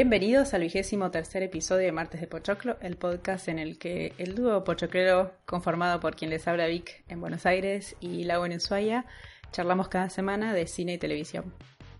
Bienvenidos 0.00 0.54
al 0.54 0.62
vigésimo 0.62 1.10
tercer 1.10 1.42
episodio 1.42 1.84
de 1.84 1.92
Martes 1.92 2.22
de 2.22 2.26
Pochoclo, 2.26 2.78
el 2.80 2.96
podcast 2.96 3.48
en 3.48 3.58
el 3.58 3.76
que 3.76 4.14
el 4.16 4.34
dúo 4.34 4.64
pochoclero, 4.64 5.34
conformado 5.44 6.00
por 6.00 6.16
quien 6.16 6.30
les 6.30 6.48
habla 6.48 6.68
Vic 6.68 7.04
en 7.08 7.20
Buenos 7.20 7.44
Aires 7.44 7.96
y 8.00 8.24
Lau 8.24 8.46
en 8.46 8.56
Ushuaia, 8.56 9.04
charlamos 9.52 9.88
cada 9.88 10.08
semana 10.08 10.54
de 10.54 10.66
cine 10.66 10.94
y 10.94 10.98
televisión. 10.98 11.52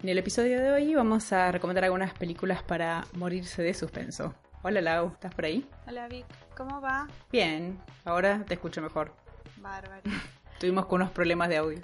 En 0.02 0.08
el 0.08 0.16
episodio 0.16 0.58
de 0.62 0.70
hoy 0.70 0.94
vamos 0.94 1.30
a 1.34 1.52
recomendar 1.52 1.84
algunas 1.84 2.14
películas 2.14 2.62
para 2.62 3.04
morirse 3.12 3.62
de 3.62 3.74
suspenso. 3.74 4.34
Hola 4.62 4.80
Lau, 4.80 5.08
¿estás 5.08 5.34
por 5.34 5.44
ahí? 5.44 5.66
Hola 5.86 6.08
Vic, 6.08 6.24
¿cómo 6.56 6.80
va? 6.80 7.06
Bien, 7.30 7.78
ahora 8.06 8.46
te 8.48 8.54
escucho 8.54 8.80
mejor. 8.80 9.12
Bárbaro. 9.58 10.00
Tuvimos 10.58 10.86
con 10.86 11.02
unos 11.02 11.12
problemas 11.12 11.50
de 11.50 11.58
audio. 11.58 11.80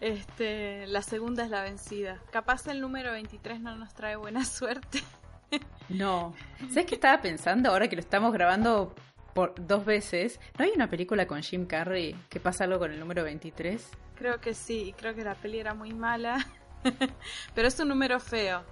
Este, 0.00 0.86
la 0.86 1.02
segunda 1.02 1.44
es 1.44 1.50
la 1.50 1.62
vencida. 1.62 2.20
Capaz 2.30 2.66
el 2.68 2.80
número 2.80 3.12
23 3.12 3.60
no 3.60 3.76
nos 3.76 3.94
trae 3.94 4.16
buena 4.16 4.44
suerte. 4.44 5.02
No. 5.88 6.34
¿Sabes 6.68 6.84
qué 6.84 6.96
estaba 6.96 7.22
pensando 7.22 7.70
ahora 7.70 7.88
que 7.88 7.96
lo 7.96 8.00
estamos 8.00 8.34
grabando 8.34 8.94
por 9.32 9.54
dos 9.66 9.86
veces? 9.86 10.38
¿No 10.58 10.66
hay 10.66 10.72
una 10.74 10.90
película 10.90 11.26
con 11.26 11.42
Jim 11.42 11.64
Carrey 11.64 12.14
que 12.28 12.40
pasa 12.40 12.64
algo 12.64 12.78
con 12.78 12.92
el 12.92 13.00
número 13.00 13.24
23? 13.24 13.88
Creo 14.14 14.38
que 14.38 14.52
sí, 14.52 14.94
creo 14.98 15.14
que 15.14 15.24
la 15.24 15.34
peli 15.34 15.60
era 15.60 15.72
muy 15.72 15.94
mala. 15.94 16.46
Pero 17.54 17.68
es 17.68 17.80
un 17.80 17.88
número 17.88 18.20
feo. 18.20 18.62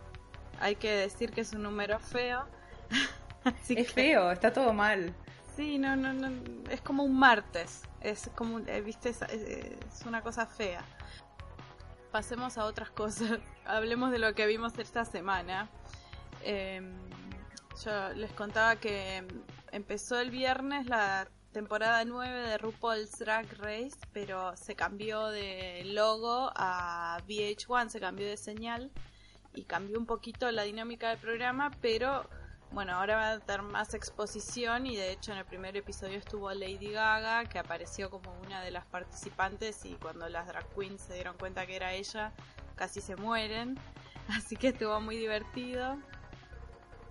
Hay 0.61 0.77
que 0.77 0.91
decir 0.91 1.31
que 1.33 1.41
es 1.41 1.55
un 1.55 1.63
número 1.63 1.99
feo. 1.99 2.45
es 3.69 3.93
feo, 3.93 4.31
está 4.31 4.53
todo 4.53 4.75
mal. 4.75 5.15
Sí, 5.57 5.79
no, 5.79 5.97
no, 5.97 6.13
no. 6.13 6.31
Es 6.71 6.83
como 6.83 7.03
un 7.03 7.19
martes. 7.19 7.83
Es 8.03 8.31
como, 8.35 8.59
eh, 8.61 8.83
viste, 8.83 9.09
es, 9.09 9.21
una 10.07 10.21
cosa 10.21 10.47
fea. 10.47 10.85
Pasemos 12.17 12.57
a 12.57 12.65
otras 12.65 12.89
cosas. 12.89 13.41
Hablemos 13.67 14.11
de 14.11 14.19
lo 14.19 14.35
que 14.35 14.47
vimos 14.47 14.73
esta 14.79 15.05
semana. 15.05 15.69
Em, 16.43 16.95
yo 17.85 18.15
les 18.15 18.33
contaba 18.33 18.77
que 18.77 19.23
empezó 19.71 20.19
el 20.19 20.31
viernes 20.31 20.87
la 20.87 21.29
temporada 21.53 22.07
9 22.07 22.49
de 22.49 22.57
RuPaul's 22.57 23.19
Drag 23.19 23.47
Race, 23.59 23.99
pero 24.15 24.57
se 24.57 24.75
cambió 24.75 25.27
de 25.27 25.83
logo 25.85 26.51
a 26.57 27.19
VH1, 27.29 27.91
se 27.91 28.01
cambió 28.01 28.27
de 28.27 28.39
señal 28.39 28.91
y 29.53 29.65
cambió 29.65 29.99
un 29.99 30.07
poquito 30.07 30.51
la 30.51 30.63
dinámica 30.63 31.11
del 31.11 31.19
programa, 31.19 31.71
pero 31.83 32.27
bueno, 32.73 32.95
ahora 32.95 33.17
va 33.17 33.31
a 33.31 33.39
dar 33.39 33.63
más 33.63 33.95
exposición 33.95 34.87
y 34.87 34.97
de 34.97 35.13
hecho 35.13 35.33
en 35.33 35.39
el 35.39 35.45
primer 35.45 35.77
episodio 35.77 36.19
estuvo 36.19 36.53
Lady 36.53 36.91
Gaga, 36.91 37.45
que 37.47 37.59
apareció 37.59 38.11
como 38.11 38.33
una 38.45 38.61
de 38.63 38.71
las 38.71 38.85
participantes 38.87 39.85
y 39.85 39.95
cuando 39.95 40.29
las 40.29 40.47
drag 40.47 40.67
queens 40.75 41.01
se 41.03 41.15
dieron 41.15 41.37
cuenta 41.37 41.67
que 41.67 41.77
era 41.77 41.93
ella, 41.93 42.33
casi 42.75 43.01
se 43.01 43.17
mueren. 43.17 43.79
Así 44.29 44.57
que 44.57 44.69
estuvo 44.69 45.01
muy 45.01 45.17
divertido. 45.17 45.97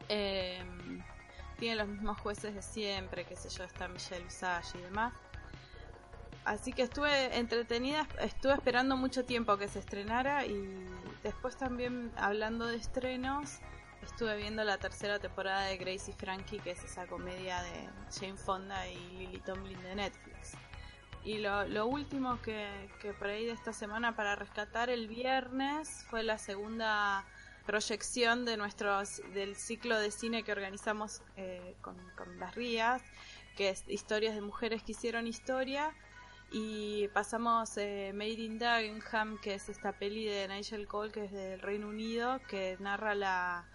Em, 0.10 1.04
tiene 1.58 1.78
los 1.78 1.88
mismos 1.88 2.20
jueces 2.20 2.54
de 2.54 2.62
siempre, 2.62 3.26
qué 3.26 3.36
sé 3.36 3.50
yo, 3.50 3.64
está 3.64 3.88
Michelle 3.88 4.24
Visage 4.24 4.78
y 4.78 4.82
demás. 4.82 5.14
Así 6.44 6.74
que 6.74 6.84
estuve 6.84 7.38
entretenida, 7.38 8.08
estuve 8.22 8.54
esperando 8.54 8.96
mucho 8.98 9.26
tiempo 9.26 9.58
que 9.58 9.68
se 9.68 9.80
estrenara 9.80 10.46
y 10.46 10.86
después 11.24 11.58
también 11.58 12.12
hablando 12.18 12.68
de 12.68 12.78
estrenos, 12.78 13.62
estuve 14.06 14.38
viendo 14.38 14.64
la 14.64 14.78
tercera 14.78 15.20
temporada 15.20 15.66
de 15.66 15.78
Gracie 15.78 16.14
Frankie, 16.14 16.60
que 16.60 16.72
es 16.72 16.84
esa 16.84 17.08
comedia 17.08 17.62
de 17.64 17.90
Jane 18.18 18.38
Fonda 18.38 18.88
y 18.88 18.98
Lily 19.18 19.40
Tomlin 19.40 19.82
de 19.84 19.96
Netflix. 19.96 20.54
Y 21.24 21.40
lo, 21.40 21.88
último 21.88 22.40
que, 22.42 22.90
que, 23.02 23.14
por 23.14 23.28
ahí 23.28 23.46
de 23.46 23.52
esta 23.52 23.74
semana 23.74 24.16
para 24.16 24.36
rescatar 24.36 24.90
el 24.90 25.08
viernes 25.08 26.06
fue 26.10 26.22
la 26.22 26.38
segunda 26.38 27.26
proyección 27.66 28.46
de 28.46 28.58
nuestros, 28.58 29.22
del 29.34 29.56
ciclo 29.56 30.00
de 30.00 30.12
cine 30.12 30.44
que 30.44 30.52
organizamos 30.52 31.22
eh, 31.36 31.76
con, 31.82 31.98
las 32.40 32.54
Rías, 32.56 33.02
que 33.58 33.70
es 33.70 33.84
historias 33.88 34.36
de 34.36 34.42
mujeres 34.42 34.84
que 34.84 34.92
hicieron 34.92 35.28
historia. 35.28 35.94
Y 36.52 37.08
pasamos 37.10 37.76
eh, 37.78 38.12
Made 38.14 38.30
in 38.34 38.60
Dagenham, 38.60 39.40
que 39.42 39.56
es 39.56 39.68
esta 39.68 39.94
peli 39.94 40.26
de 40.26 40.48
Nigel 40.48 40.88
Cole, 40.88 41.12
que 41.12 41.26
es 41.26 41.32
del 41.32 41.60
Reino 41.60 41.90
Unido, 41.90 42.40
que 42.48 42.78
narra 42.80 43.16
la, 43.16 43.66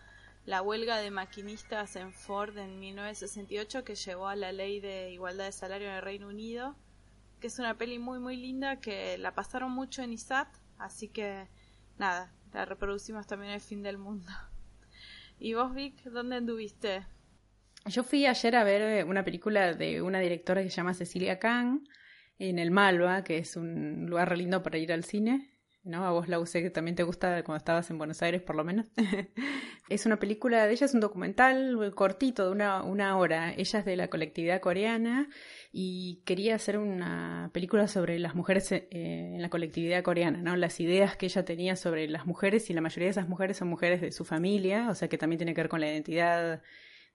la 0.47 0.63
huelga 0.63 0.99
de 0.99 1.11
maquinistas 1.11 1.97
en 1.97 2.13
Ford 2.13 2.57
en 2.59 2.79
1968, 2.81 3.85
que 3.85 3.95
llevó 3.95 4.29
a 4.29 4.37
la 4.37 4.53
ley 4.53 4.81
de 4.81 5.11
igualdad 5.11 5.47
de 5.47 5.53
salario 5.53 5.89
en 5.89 5.95
el 5.95 6.03
Reino 6.03 6.29
Unido. 6.29 6.77
Que 7.41 7.47
es 7.47 7.59
una 7.59 7.77
peli 7.79 7.99
muy, 7.99 8.19
muy 8.19 8.37
linda, 8.37 8.81
que 8.81 9.17
la 9.19 9.35
pasaron 9.35 9.73
mucho 9.73 10.03
en 10.03 10.13
ISAT, 10.13 10.49
así 10.79 11.09
que 11.09 11.49
nada, 11.99 12.35
la 12.53 12.65
reproducimos 12.65 13.27
también 13.27 13.51
en 13.51 13.55
el 13.55 13.61
fin 13.61 13.83
del 13.83 13.97
mundo. 13.97 14.31
¿Y 15.39 15.55
vos, 15.55 15.75
Vic, 15.75 16.03
dónde 16.05 16.37
anduviste? 16.37 17.07
Yo 17.87 18.03
fui 18.03 18.27
ayer 18.27 18.57
a 18.57 18.65
ver 18.65 18.83
eh, 18.83 19.05
una 19.05 19.25
película 19.25 19.73
de 19.73 20.03
una 20.03 20.21
directora 20.21 20.63
que 20.63 20.69
se 20.69 20.77
llama 20.77 20.93
Cecilia 20.93 21.39
Kang 21.39 21.81
en 22.39 22.59
el 22.59 22.71
Malva, 22.71 23.25
que 23.25 23.39
es 23.39 23.57
un 23.57 24.07
lugar 24.07 24.37
lindo 24.37 24.63
para 24.63 24.77
ir 24.77 24.93
al 24.93 25.05
cine. 25.05 25.51
¿no? 25.83 26.05
A 26.05 26.11
vos 26.11 26.29
la 26.29 26.39
usé 26.39 26.63
que 26.63 26.71
también 26.71 26.95
te 26.95 27.03
gusta 27.03 27.43
cuando 27.43 27.59
estabas 27.59 27.91
en 27.91 27.99
Buenos 27.99 28.23
Aires, 28.23 28.43
por 28.43 28.57
lo 28.57 28.65
menos. 28.65 28.87
es 29.91 30.07
una 30.07 30.19
película 30.19 30.67
de 30.67 30.73
ella, 30.73 30.87
es 30.87 30.95
un 30.95 31.01
documental 31.01 31.93
cortito 31.95 32.47
de 32.47 32.53
una, 32.53 32.83
una 32.83 33.19
hora. 33.19 33.53
Ella 33.53 33.81
es 33.81 33.85
de 33.85 33.97
la 33.97 34.09
colectividad 34.09 34.61
coreana 34.61 35.29
y 35.73 36.23
quería 36.25 36.55
hacer 36.55 36.79
una 36.79 37.51
película 37.53 37.89
sobre 37.89 38.19
las 38.21 38.37
mujeres 38.37 38.71
eh, 38.71 38.87
en 38.93 39.43
la 39.43 39.51
colectividad 39.51 40.03
coreana, 40.03 40.41
¿no? 40.43 40.57
Las 40.57 40.79
ideas 40.79 41.17
que 41.17 41.27
ella 41.27 41.45
tenía 41.45 41.75
sobre 41.75 42.09
las 42.09 42.25
mujeres 42.25 42.71
y 42.71 42.73
la 42.73 42.81
mayoría 42.81 43.07
de 43.07 43.11
esas 43.11 43.29
mujeres 43.29 43.57
son 43.57 43.69
mujeres 43.69 44.01
de 44.01 44.13
su 44.13 44.25
familia, 44.25 44.89
o 44.91 44.95
sea 44.95 45.09
que 45.09 45.19
también 45.19 45.39
tiene 45.39 45.55
que 45.55 45.61
ver 45.63 45.69
con 45.69 45.81
la 45.81 45.89
identidad 45.89 46.63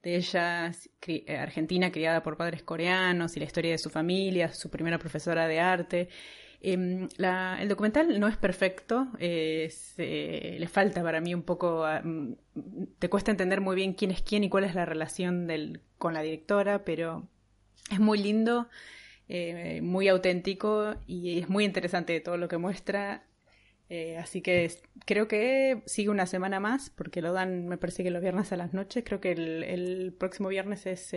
de 0.03 0.16
ella, 0.18 0.72
eh, 1.08 1.38
argentina, 1.38 1.91
criada 1.91 2.22
por 2.22 2.38
padres 2.38 2.62
coreanos 2.62 3.35
y 3.38 3.40
la 3.40 3.46
historia 3.46 3.72
de 3.72 3.78
su 3.78 3.90
familia, 3.90 4.53
su 4.53 4.69
primera 4.69 5.00
profesora 5.00 5.47
de 5.47 5.59
arte. 5.62 6.09
Em, 6.62 7.08
el 7.60 7.70
documental 7.70 8.20
no 8.20 8.28
es 8.28 8.38
perfecto, 8.38 9.08
eh, 9.20 9.70
le 10.60 10.68
falta 10.68 11.04
para 11.04 11.22
mí 11.22 11.34
un 11.34 11.44
poco, 11.44 11.86
mm, 12.04 12.34
te 13.00 13.10
cuesta 13.10 13.32
entender 13.32 13.62
muy 13.62 13.76
bien 13.76 13.94
quién 13.94 14.12
es 14.12 14.22
quién 14.22 14.44
y 14.44 14.50
cuál 14.50 14.64
es 14.64 14.76
la 14.76 14.86
relación 14.86 15.48
del, 15.48 15.82
con 15.98 16.14
la 16.14 16.22
directora, 16.22 16.84
pero 16.84 17.28
es 17.92 18.00
muy 18.00 18.18
lindo, 18.18 18.68
eh, 19.28 19.82
muy 19.82 20.08
auténtico 20.08 20.96
y 21.08 21.40
es 21.40 21.50
muy 21.50 21.66
interesante 21.66 22.20
todo 22.20 22.38
lo 22.38 22.48
que 22.48 22.58
muestra. 22.58 23.26
Eh, 23.90 24.18
así 24.18 24.41
que 24.41 24.72
creo 25.06 25.28
que 25.28 25.84
sigue 25.85 26.09
una 26.09 26.25
semana 26.25 26.59
más, 26.59 26.90
porque 26.90 27.22
lo 27.22 27.34
dan, 27.34 27.68
me 27.68 27.78
parece 27.78 28.03
que 28.03 28.09
los 28.09 28.22
viernes 28.22 28.51
a 28.51 28.57
las 28.57 28.73
noches. 28.73 29.03
Creo 29.06 29.22
que 29.22 29.31
el, 29.31 30.13
próximo 30.18 30.50
viernes 30.50 30.85
es 30.85 31.16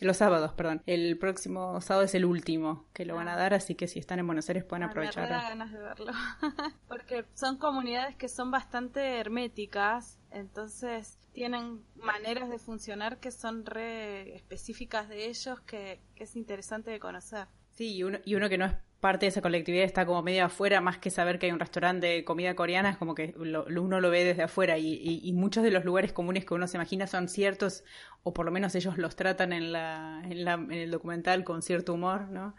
los 0.00 0.16
sábados, 0.16 0.52
perdón. 0.54 0.82
El 0.86 1.18
próximo 1.18 1.80
sábado 1.80 2.04
es 2.04 2.14
el 2.14 2.24
último 2.24 2.86
que 2.92 3.04
lo 3.04 3.14
van 3.14 3.28
a 3.28 3.34
ah. 3.34 3.36
dar, 3.36 3.54
así 3.54 3.74
que 3.74 3.88
si 3.88 3.98
están 3.98 4.18
en 4.18 4.26
Buenos 4.26 4.48
Aires 4.48 4.64
pueden 4.64 4.84
ah, 4.84 4.86
aprovechar. 4.86 5.24
Me 5.24 5.30
da 5.30 5.48
ganas 5.48 5.72
de 5.72 5.78
verlo, 5.78 6.12
porque 6.88 7.24
son 7.34 7.58
comunidades 7.58 8.16
que 8.16 8.28
son 8.28 8.50
bastante 8.50 9.18
herméticas, 9.18 10.18
entonces 10.30 11.18
tienen 11.32 11.82
maneras 11.94 12.48
de 12.50 12.58
funcionar 12.58 13.18
que 13.18 13.30
son 13.30 13.66
re 13.66 14.34
específicas 14.34 15.08
de 15.08 15.26
ellos 15.26 15.60
que, 15.62 16.00
es 16.16 16.36
interesante 16.36 16.90
de 16.90 17.00
conocer. 17.00 17.48
Sí, 17.72 17.96
y 17.96 18.04
uno, 18.04 18.18
y 18.24 18.36
uno 18.36 18.48
que 18.48 18.58
no 18.58 18.66
es 18.66 18.74
parte 19.02 19.26
de 19.26 19.30
esa 19.30 19.42
colectividad 19.42 19.84
está 19.84 20.06
como 20.06 20.22
medio 20.22 20.44
afuera, 20.44 20.80
más 20.80 20.96
que 20.96 21.10
saber 21.10 21.40
que 21.40 21.46
hay 21.46 21.52
un 21.52 21.58
restaurante 21.58 22.06
de 22.06 22.24
comida 22.24 22.54
coreana, 22.54 22.90
es 22.90 22.96
como 22.96 23.16
que 23.16 23.34
uno 23.36 24.00
lo 24.00 24.10
ve 24.10 24.22
desde 24.22 24.44
afuera 24.44 24.78
y, 24.78 25.32
muchos 25.34 25.64
de 25.64 25.72
los 25.72 25.84
lugares 25.84 26.12
comunes 26.12 26.44
que 26.44 26.54
uno 26.54 26.68
se 26.68 26.76
imagina 26.76 27.08
son 27.08 27.28
ciertos, 27.28 27.82
o 28.22 28.32
por 28.32 28.46
lo 28.46 28.52
menos 28.52 28.76
ellos 28.76 28.98
los 28.98 29.16
tratan 29.16 29.52
en, 29.52 29.72
la, 29.72 30.22
en, 30.24 30.44
la, 30.44 30.54
en 30.54 30.70
el 30.70 30.92
documental 30.92 31.42
con 31.42 31.62
cierto 31.62 31.94
humor, 31.94 32.28
¿no? 32.28 32.54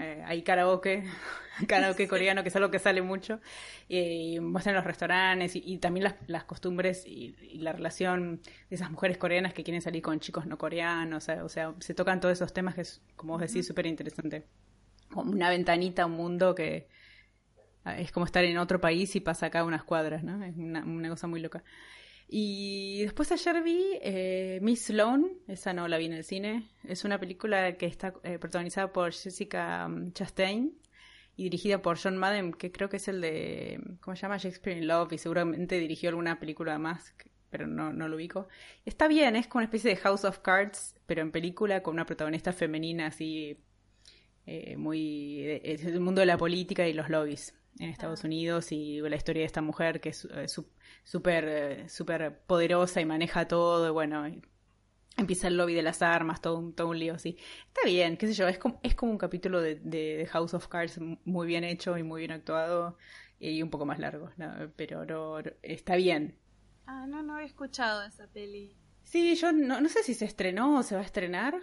Eh, 0.00 0.24
hay 0.26 0.42
karaoke, 0.42 1.04
karaoke 1.68 2.08
coreano, 2.08 2.42
que 2.42 2.48
es 2.48 2.56
algo 2.56 2.72
que 2.72 2.80
sale 2.80 3.00
mucho, 3.00 3.40
y 3.88 4.40
muestran 4.40 4.74
los 4.74 4.84
restaurantes 4.84 5.54
y, 5.54 5.78
también 5.78 6.02
las, 6.02 6.16
las 6.26 6.42
costumbres 6.42 7.06
y, 7.06 7.36
la 7.60 7.72
relación 7.72 8.40
de 8.70 8.74
esas 8.74 8.90
mujeres 8.90 9.18
coreanas 9.18 9.54
que 9.54 9.62
quieren 9.62 9.82
salir 9.82 10.02
con 10.02 10.18
chicos 10.18 10.46
no 10.46 10.58
coreanos, 10.58 11.28
o 11.28 11.48
sea, 11.48 11.74
se 11.78 11.94
tocan 11.94 12.18
todos 12.18 12.32
esos 12.32 12.52
temas 12.52 12.74
que 12.74 12.80
es, 12.80 13.02
como 13.14 13.34
vos 13.34 13.42
decís, 13.42 13.64
súper 13.64 13.86
interesante 13.86 14.46
como 15.10 15.32
una 15.32 15.50
ventanita 15.50 16.02
a 16.02 16.06
un 16.06 16.12
mundo 16.12 16.54
que 16.54 16.88
ah, 17.84 17.98
es 17.98 18.12
como 18.12 18.26
estar 18.26 18.44
en 18.44 18.58
otro 18.58 18.80
país 18.80 19.14
y 19.16 19.20
pasa 19.20 19.46
acá 19.46 19.64
unas 19.64 19.84
cuadras, 19.84 20.22
¿no? 20.22 20.42
Es 20.44 20.56
una, 20.56 21.08
cosa 21.08 21.26
muy 21.26 21.40
loca. 21.40 21.64
Y 22.28 23.02
después 23.02 23.30
ayer 23.30 23.62
vi 23.62 23.98
eh, 24.02 24.58
Miss 24.60 24.86
Sloan, 24.86 25.30
esa 25.46 25.72
no 25.72 25.86
la 25.86 25.96
vi 25.96 26.06
en 26.06 26.12
el 26.12 26.24
cine, 26.24 26.68
es 26.82 27.04
una 27.04 27.20
película 27.20 27.76
que 27.76 27.86
está 27.86 28.14
eh, 28.24 28.38
protagonizada 28.38 28.92
por 28.92 29.12
Jessica 29.12 29.86
um, 29.86 30.12
Chastain 30.12 30.76
y 31.36 31.44
dirigida 31.44 31.82
por 31.82 31.98
John 31.98 32.16
Madden, 32.16 32.52
que 32.52 32.72
creo 32.72 32.88
que 32.88 32.96
es 32.96 33.06
el 33.08 33.20
de, 33.20 33.80
¿cómo 34.00 34.16
se 34.16 34.22
llama? 34.22 34.38
Shakespeare 34.38 34.76
in 34.76 34.88
Love 34.88 35.12
y 35.12 35.18
seguramente 35.18 35.78
dirigió 35.78 36.08
alguna 36.08 36.40
película 36.40 36.78
más, 36.78 37.14
pero 37.50 37.66
no, 37.66 37.92
no 37.92 38.08
lo 38.08 38.16
ubico. 38.16 38.48
Está 38.84 39.06
bien, 39.06 39.36
es 39.36 39.46
como 39.46 39.60
una 39.60 39.66
especie 39.66 39.90
de 39.90 39.96
House 39.96 40.24
of 40.24 40.38
Cards, 40.38 40.96
pero 41.06 41.20
en 41.22 41.30
película 41.30 41.82
con 41.82 41.94
una 41.94 42.06
protagonista 42.06 42.52
femenina 42.52 43.06
así 43.06 43.58
eh, 44.46 44.76
muy... 44.76 45.60
es 45.62 45.84
el 45.84 46.00
mundo 46.00 46.20
de 46.20 46.26
la 46.26 46.38
política 46.38 46.86
y 46.86 46.92
los 46.92 47.08
lobbies. 47.08 47.54
en 47.78 47.90
Estados 47.90 48.24
ah. 48.24 48.26
Unidos 48.26 48.72
y 48.72 49.00
la 49.00 49.16
historia 49.16 49.42
de 49.42 49.46
esta 49.46 49.60
mujer 49.60 50.00
que 50.00 50.10
es 50.10 50.24
eh, 50.24 50.46
súper 51.04 51.44
eh, 51.48 51.88
súper 51.88 52.40
poderosa 52.46 53.00
y 53.00 53.04
maneja 53.04 53.48
todo, 53.48 53.88
y 53.88 53.90
bueno, 53.90 54.24
empieza 55.16 55.48
el 55.48 55.56
lobby 55.56 55.74
de 55.74 55.82
las 55.82 56.02
armas, 56.02 56.40
todo 56.40 56.58
un, 56.58 56.74
todo 56.74 56.88
un 56.88 56.98
lío 56.98 57.14
así. 57.14 57.36
Está 57.68 57.82
bien, 57.84 58.16
qué 58.16 58.26
sé 58.28 58.34
yo, 58.34 58.48
es 58.48 58.58
como, 58.58 58.80
es 58.82 58.94
como 58.94 59.12
un 59.12 59.18
capítulo 59.18 59.60
de, 59.60 59.76
de, 59.76 60.26
House 60.30 60.54
of 60.54 60.68
Cards 60.68 61.00
muy 61.24 61.46
bien 61.46 61.64
hecho 61.64 61.98
y 61.98 62.02
muy 62.02 62.20
bien 62.20 62.32
actuado 62.32 62.96
y 63.38 63.62
un 63.62 63.70
poco 63.70 63.84
más 63.84 63.98
largo, 63.98 64.30
pero 64.76 65.04
no, 65.04 65.38
está 65.62 65.96
bien. 65.96 66.38
Ah, 66.86 67.06
no, 67.06 67.22
no 67.22 67.38
he 67.38 67.44
escuchado 67.44 68.02
esa 68.04 68.26
peli. 68.28 68.76
Sí, 69.02 69.34
yo 69.36 69.52
no, 69.52 69.80
no 69.80 69.88
sé 69.88 70.02
si 70.02 70.14
se 70.14 70.24
estrenó 70.24 70.78
o 70.78 70.82
se 70.82 70.94
va 70.94 71.00
a 71.00 71.04
estrenar. 71.04 71.54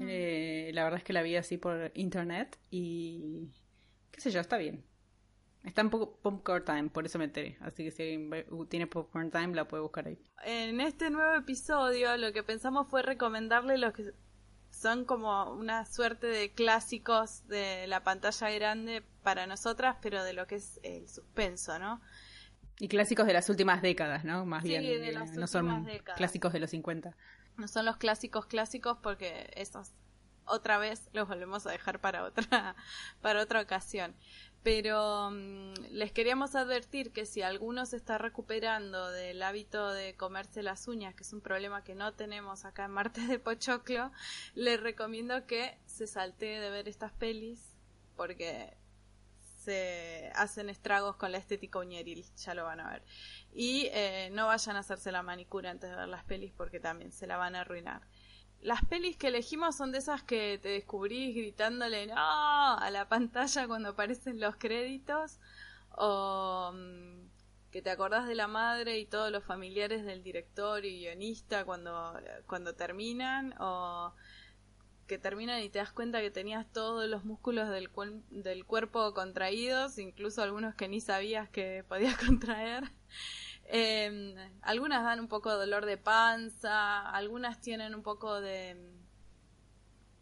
Mm. 0.00 0.06
Eh, 0.08 0.70
la 0.72 0.84
verdad 0.84 0.98
es 0.98 1.04
que 1.04 1.12
la 1.12 1.22
vi 1.22 1.36
así 1.36 1.58
por 1.58 1.92
internet 1.94 2.58
y 2.70 3.50
qué 4.10 4.20
sé 4.20 4.30
yo, 4.30 4.40
está 4.40 4.56
bien. 4.56 4.84
Está 5.62 5.82
en 5.82 5.90
Popcorn 5.90 6.64
Time, 6.64 6.88
por 6.88 7.04
eso 7.04 7.18
me 7.18 7.26
enteré. 7.26 7.58
Así 7.60 7.84
que 7.84 7.90
si 7.90 8.02
alguien 8.02 8.46
tiene 8.68 8.86
Popcorn 8.86 9.30
Time, 9.30 9.54
la 9.54 9.68
puede 9.68 9.82
buscar 9.82 10.06
ahí. 10.06 10.18
En 10.42 10.80
este 10.80 11.10
nuevo 11.10 11.34
episodio, 11.34 12.16
lo 12.16 12.32
que 12.32 12.42
pensamos 12.42 12.88
fue 12.88 13.02
recomendarle 13.02 13.76
los 13.76 13.92
que 13.92 14.14
son 14.70 15.04
como 15.04 15.52
una 15.52 15.84
suerte 15.84 16.28
de 16.28 16.52
clásicos 16.52 17.46
de 17.46 17.86
la 17.88 18.02
pantalla 18.02 18.50
grande 18.50 19.02
para 19.22 19.46
nosotras, 19.46 19.96
pero 20.00 20.24
de 20.24 20.32
lo 20.32 20.46
que 20.46 20.54
es 20.54 20.80
el 20.82 21.06
suspenso, 21.08 21.78
¿no? 21.78 22.00
Y 22.78 22.88
clásicos 22.88 23.26
de 23.26 23.34
las 23.34 23.50
últimas 23.50 23.82
décadas, 23.82 24.24
¿no? 24.24 24.46
Más 24.46 24.62
bien, 24.62 24.82
de 24.82 25.12
las 25.12 25.32
no 25.32 25.46
son 25.46 25.86
clásicos 26.16 26.54
de 26.54 26.60
los 26.60 26.70
50. 26.70 27.14
No 27.60 27.68
son 27.68 27.84
los 27.84 27.98
clásicos 27.98 28.46
clásicos 28.46 28.96
porque 29.02 29.50
esos 29.54 29.92
otra 30.46 30.78
vez 30.78 31.08
los 31.12 31.28
volvemos 31.28 31.66
a 31.66 31.70
dejar 31.70 32.00
para 32.00 32.24
otra 32.24 32.74
para 33.20 33.42
otra 33.42 33.60
ocasión. 33.60 34.14
Pero 34.62 35.30
mm, 35.30 35.74
les 35.90 36.12
queríamos 36.12 36.54
advertir 36.54 37.12
que 37.12 37.24
si 37.24 37.42
alguno 37.42 37.86
se 37.86 37.96
está 37.96 38.18
recuperando 38.18 39.10
del 39.10 39.42
hábito 39.42 39.90
de 39.90 40.16
comerse 40.16 40.62
las 40.62 40.88
uñas, 40.88 41.14
que 41.14 41.22
es 41.22 41.32
un 41.32 41.40
problema 41.40 41.84
que 41.84 41.94
no 41.94 42.12
tenemos 42.12 42.64
acá 42.64 42.84
en 42.86 42.90
Martes 42.92 43.28
de 43.28 43.38
Pochoclo, 43.38 44.10
les 44.54 44.80
recomiendo 44.80 45.46
que 45.46 45.78
se 45.86 46.06
saltee 46.06 46.60
de 46.60 46.70
ver 46.70 46.88
estas 46.88 47.12
pelis 47.12 47.76
porque 48.16 48.76
hacen 50.34 50.70
estragos 50.70 51.16
con 51.16 51.32
la 51.32 51.38
estética 51.38 51.78
uñeril, 51.78 52.24
ya 52.36 52.54
lo 52.54 52.64
van 52.64 52.80
a 52.80 52.90
ver. 52.90 53.02
Y 53.52 53.88
eh, 53.92 54.30
no 54.32 54.46
vayan 54.46 54.76
a 54.76 54.80
hacerse 54.80 55.12
la 55.12 55.22
manicura 55.22 55.70
antes 55.70 55.90
de 55.90 55.96
ver 55.96 56.08
las 56.08 56.24
pelis 56.24 56.52
porque 56.56 56.80
también 56.80 57.12
se 57.12 57.26
la 57.26 57.36
van 57.36 57.54
a 57.54 57.60
arruinar 57.60 58.02
las 58.62 58.84
pelis 58.84 59.16
que 59.16 59.28
elegimos 59.28 59.76
son 59.76 59.92
de 59.92 59.98
esas 59.98 60.22
que 60.22 60.58
te 60.62 60.68
descubrís 60.68 61.34
gritándole 61.34 62.06
no 62.06 62.14
a 62.16 62.90
la 62.90 63.08
pantalla 63.08 63.66
cuando 63.66 63.90
aparecen 63.90 64.38
los 64.38 64.56
créditos 64.56 65.38
o 65.96 66.72
mm, 66.74 67.28
que 67.70 67.82
te 67.82 67.90
acordás 67.90 68.26
de 68.26 68.34
la 68.34 68.48
madre 68.48 68.98
y 68.98 69.06
todos 69.06 69.30
los 69.30 69.44
familiares 69.44 70.04
del 70.04 70.22
director 70.22 70.84
y 70.84 71.00
guionista 71.00 71.64
cuando, 71.64 72.18
cuando 72.46 72.74
terminan 72.74 73.54
o 73.60 74.12
que 75.10 75.18
terminan 75.18 75.60
y 75.60 75.68
te 75.68 75.80
das 75.80 75.90
cuenta 75.90 76.20
que 76.20 76.30
tenías 76.30 76.72
todos 76.72 77.08
los 77.08 77.24
músculos 77.24 77.68
del, 77.68 77.90
del 78.30 78.64
cuerpo 78.64 79.12
contraídos, 79.12 79.98
incluso 79.98 80.40
algunos 80.40 80.76
que 80.76 80.86
ni 80.86 81.00
sabías 81.00 81.48
que 81.50 81.84
podías 81.88 82.16
contraer. 82.26 82.84
Eh, 83.64 84.36
algunas 84.62 85.02
dan 85.02 85.18
un 85.18 85.26
poco 85.26 85.50
de 85.50 85.56
dolor 85.56 85.84
de 85.84 85.96
panza, 85.96 87.10
algunas 87.10 87.60
tienen 87.60 87.96
un 87.96 88.04
poco 88.04 88.40
de, 88.40 88.76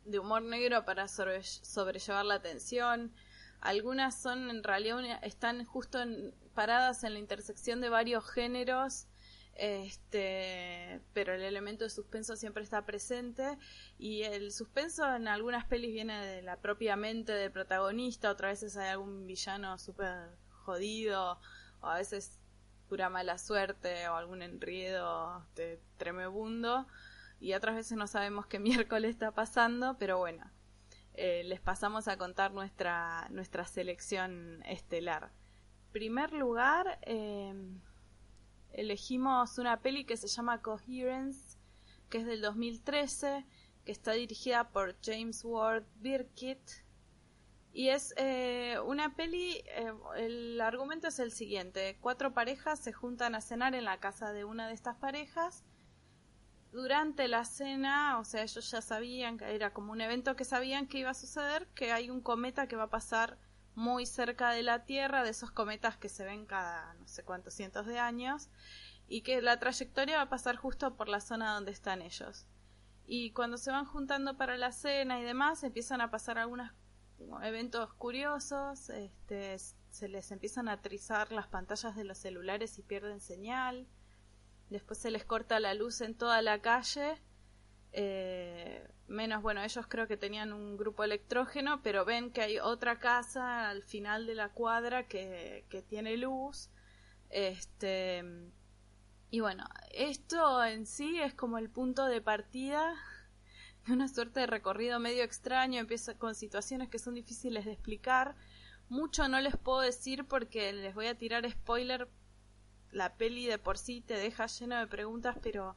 de 0.06 0.19
humor 0.19 0.40
negro 0.40 0.87
para 0.87 1.06
sobrellevar 1.06 2.25
la 2.25 2.40
tensión. 2.40 3.12
Algunas 3.61 4.19
son 4.19 4.49
en 4.49 4.64
realidad 4.64 5.23
están 5.23 5.67
justo 5.67 5.99
paradas 6.55 7.05
en 7.05 7.12
la 7.12 7.19
intersección 7.19 7.82
de 7.82 7.90
varios 7.90 8.26
géneros, 8.26 9.06
este, 9.59 11.01
pero 11.13 11.35
el 11.35 11.43
elemento 11.43 11.83
de 11.83 11.91
suspenso 11.91 12.37
siempre 12.37 12.63
está 12.63 12.87
presente 12.87 13.59
y 13.99 14.23
el 14.23 14.53
suspenso 14.53 15.13
en 15.15 15.27
algunas 15.27 15.65
pelis 15.65 15.93
viene 15.93 16.25
de 16.25 16.43
la 16.43 16.57
propia 16.59 16.95
mente 16.95 17.33
del 17.33 17.51
protagonista, 17.51 18.31
otras 18.31 18.53
veces 18.53 18.77
hay 18.77 18.91
algún 18.91 19.27
villano 19.27 19.77
súper 19.79 20.31
jodido 20.65 21.41
o 21.81 21.87
a 21.87 21.97
veces 21.97 22.39
pura 22.89 23.11
mala 23.11 23.37
suerte 23.37 24.09
o 24.09 24.15
algún 24.15 24.43
enredo 24.43 25.45
de 25.57 25.81
tremebundo 25.97 26.87
y 27.41 27.55
otras 27.55 27.75
veces 27.75 27.99
no 27.99 28.07
sabemos 28.07 28.47
qué 28.47 28.59
miércoles 28.61 29.11
está 29.11 29.33
pasando, 29.33 29.97
pero 29.99 30.19
bueno, 30.19 30.49
eh, 31.15 31.43
les 31.45 31.61
pasamos 31.61 32.07
a 32.07 32.17
contar 32.17 32.53
nuestra, 32.53 33.27
nuestra 33.31 33.67
selección 33.67 34.63
estelar. 34.67 35.33
Primer 35.91 36.33
lugar, 36.33 37.01
eh, 37.03 37.53
elegimos 38.73 39.59
una 39.59 39.81
peli 39.81 40.05
que 40.05 40.17
se 40.17 40.29
llama 40.29 40.62
Coherence, 40.62 41.59
que 42.11 42.19
es 42.19 42.26
del 42.26 42.41
2013, 42.41 43.47
que 43.85 43.93
está 43.93 44.12
dirigida 44.12 44.70
por 44.70 44.97
James 45.03 45.44
Ward 45.44 45.85
Birkitt 45.97 46.88
y 47.73 47.91
es 47.91 48.12
eh, 48.17 48.76
una 48.85 49.15
peli, 49.15 49.62
eh, 49.67 49.93
el 50.17 50.61
argumento 50.61 51.06
es 51.06 51.19
el 51.19 51.31
siguiente, 51.31 51.97
cuatro 52.00 52.35
parejas 52.35 52.81
se 52.81 52.93
juntan 52.93 53.35
a 53.35 53.41
cenar 53.41 53.75
en 53.75 53.85
la 53.85 54.00
casa 54.00 54.32
de 54.32 54.44
una 54.44 54.67
de 54.67 54.75
estas 54.75 54.97
parejas. 54.97 55.64
Durante 56.73 57.29
la 57.29 57.44
cena, 57.44 58.19
o 58.19 58.25
sea, 58.25 58.43
ellos 58.43 58.71
ya 58.71 58.82
sabían 58.82 59.38
era 59.43 59.73
como 59.73 59.93
un 59.93 60.00
evento 60.00 60.37
que 60.37 60.44
sabían 60.44 60.87
que 60.87 60.99
iba 60.99 61.11
a 61.11 61.14
suceder, 61.14 61.67
que 61.69 61.93
hay 61.93 62.11
un 62.11 62.21
cometa 62.21 62.67
que 62.67 62.76
va 62.76 62.85
a 62.85 62.91
pasar 62.91 63.38
muy 63.79 64.07
cerca 64.07 64.51
de 64.51 64.65
la 64.65 64.85
Tierra, 64.85 65.23
de 65.23 65.31
esos 65.31 65.53
cometas 65.53 65.97
que 65.97 66.09
se 66.09 66.25
ven 66.25 66.47
cada 66.47 66.95
no 66.95 67.07
sé 67.07 67.23
cuántos 67.23 67.55
cientos 67.55 67.87
de 67.87 68.01
años, 68.01 68.51
y 69.07 69.23
que 69.23 69.41
la 69.41 69.61
trayectoria 69.61 70.17
va 70.17 70.23
a 70.23 70.29
pasar 70.29 70.57
justo 70.57 70.97
por 70.97 71.09
la 71.09 71.21
zona 71.21 71.55
donde 71.55 71.71
están 71.71 72.03
ellos. 72.03 72.47
Y 73.07 73.31
cuando 73.31 73.57
se 73.57 73.71
van 73.71 73.87
juntando 73.87 74.37
para 74.37 74.57
la 74.57 74.73
cena 74.73 75.21
y 75.21 75.23
demás, 75.23 75.63
empiezan 75.63 76.01
a 76.01 76.11
pasar 76.11 76.39
algunas 76.39 76.75
eventos 77.45 77.95
curiosos, 77.95 78.91
este, 78.91 79.57
se 79.59 80.09
les 80.09 80.33
empiezan 80.33 80.69
a 80.69 80.83
trizar 80.83 81.31
las 81.31 81.47
pantallas 81.47 81.95
de 81.95 82.03
los 82.03 82.19
celulares 82.19 82.79
y 82.81 82.83
pierden 82.83 83.21
señal, 83.21 83.87
después 84.71 84.99
se 84.99 85.13
les 85.13 85.25
corta 85.25 85.61
la 85.61 85.75
luz 85.75 86.01
en 86.01 86.17
toda 86.17 86.43
la 86.43 86.61
calle, 86.61 87.23
eh, 87.93 88.87
menos, 89.06 89.43
bueno, 89.43 89.62
ellos 89.62 89.87
creo 89.88 90.07
que 90.07 90.16
tenían 90.16 90.52
un 90.52 90.76
grupo 90.76 91.04
electrógeno, 91.04 91.80
pero 91.83 92.04
ven 92.04 92.30
que 92.30 92.42
hay 92.42 92.59
otra 92.59 92.99
casa 92.99 93.68
al 93.71 93.83
final 93.83 94.26
de 94.26 94.35
la 94.35 94.50
cuadra 94.50 95.07
que, 95.07 95.64
que 95.68 95.83
tiene 95.83 96.16
luz, 96.16 96.71
este, 97.30 98.25
y 99.30 99.40
bueno, 99.40 99.64
esto 99.92 100.64
en 100.64 100.87
sí 100.87 101.21
es 101.21 101.35
como 101.35 101.59
el 101.59 101.68
punto 101.68 102.07
de 102.07 102.21
partida 102.21 102.97
una 103.92 104.09
suerte 104.09 104.40
de 104.40 104.47
recorrido 104.47 105.00
medio 105.00 105.23
extraño, 105.25 105.80
empieza 105.80 106.14
con 106.14 106.35
situaciones 106.35 106.88
que 106.88 106.99
son 106.99 107.14
difíciles 107.14 107.64
de 107.64 107.73
explicar. 107.73 108.35
Mucho 108.88 109.28
no 109.28 109.40
les 109.40 109.57
puedo 109.57 109.80
decir 109.80 110.26
porque 110.26 110.73
les 110.73 110.95
voy 110.95 111.07
a 111.07 111.16
tirar 111.16 111.50
spoiler. 111.50 112.09
La 112.90 113.16
peli 113.16 113.47
de 113.47 113.59
por 113.59 113.76
sí 113.76 114.00
te 114.00 114.14
deja 114.14 114.47
lleno 114.47 114.78
de 114.78 114.87
preguntas, 114.87 115.37
pero 115.42 115.76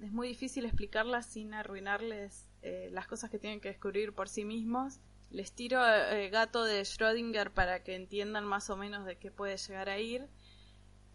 es 0.00 0.12
muy 0.12 0.28
difícil 0.28 0.64
explicarlas 0.64 1.26
sin 1.26 1.54
arruinarles 1.54 2.48
eh, 2.62 2.88
las 2.92 3.06
cosas 3.06 3.30
que 3.30 3.38
tienen 3.38 3.60
que 3.60 3.68
descubrir 3.68 4.12
por 4.14 4.28
sí 4.28 4.44
mismos. 4.44 5.00
Les 5.30 5.52
tiro 5.52 5.80
eh, 5.86 6.28
gato 6.30 6.64
de 6.64 6.82
Schrödinger 6.82 7.50
para 7.52 7.82
que 7.82 7.94
entiendan 7.94 8.44
más 8.44 8.68
o 8.70 8.76
menos 8.76 9.06
de 9.06 9.16
qué 9.16 9.30
puede 9.30 9.56
llegar 9.56 9.88
a 9.88 9.98
ir. 9.98 10.28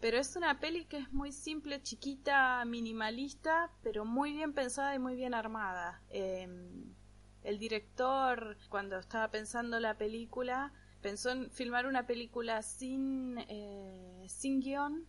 Pero 0.00 0.18
es 0.18 0.36
una 0.36 0.60
peli 0.60 0.84
que 0.84 0.98
es 0.98 1.12
muy 1.12 1.32
simple, 1.32 1.82
chiquita, 1.82 2.64
minimalista, 2.64 3.70
pero 3.82 4.04
muy 4.04 4.32
bien 4.32 4.52
pensada 4.52 4.94
y 4.94 4.98
muy 4.98 5.16
bien 5.16 5.34
armada. 5.34 6.00
Em, 6.10 6.94
el 7.42 7.58
director, 7.58 8.56
cuando 8.68 8.98
estaba 8.98 9.30
pensando 9.30 9.80
la 9.80 9.98
película, 9.98 10.72
pensó 11.00 11.30
en 11.30 11.50
filmar 11.50 11.86
una 11.86 12.06
película 12.06 12.62
sin, 12.62 13.38
eh, 13.48 14.24
sin 14.28 14.60
guion 14.60 15.06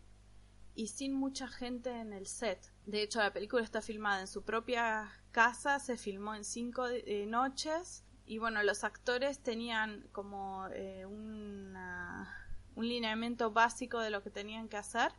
y 0.73 0.87
sin 0.87 1.13
mucha 1.13 1.47
gente 1.47 1.91
en 1.91 2.13
el 2.13 2.25
set. 2.25 2.71
De 2.89 3.03
hecho, 3.03 3.19
la 3.19 3.31
película 3.31 3.61
está 3.61 3.83
filmada 3.83 4.21
en 4.21 4.25
su 4.25 4.41
propia 4.41 5.11
casa, 5.31 5.77
se 5.77 5.95
filmó 5.95 6.33
en 6.33 6.43
cinco 6.43 6.87
eh, 6.87 7.27
noches 7.27 8.03
y 8.25 8.39
bueno, 8.39 8.63
los 8.63 8.83
actores 8.83 9.43
tenían 9.43 10.07
como 10.11 10.67
eh, 10.73 11.05
una 11.05 12.35
un 12.73 12.87
lineamiento 12.87 13.51
básico 13.51 13.99
de 13.99 14.09
lo 14.09 14.23
que 14.23 14.31
tenían 14.31 14.69
que 14.69 14.77
hacer 14.77 15.11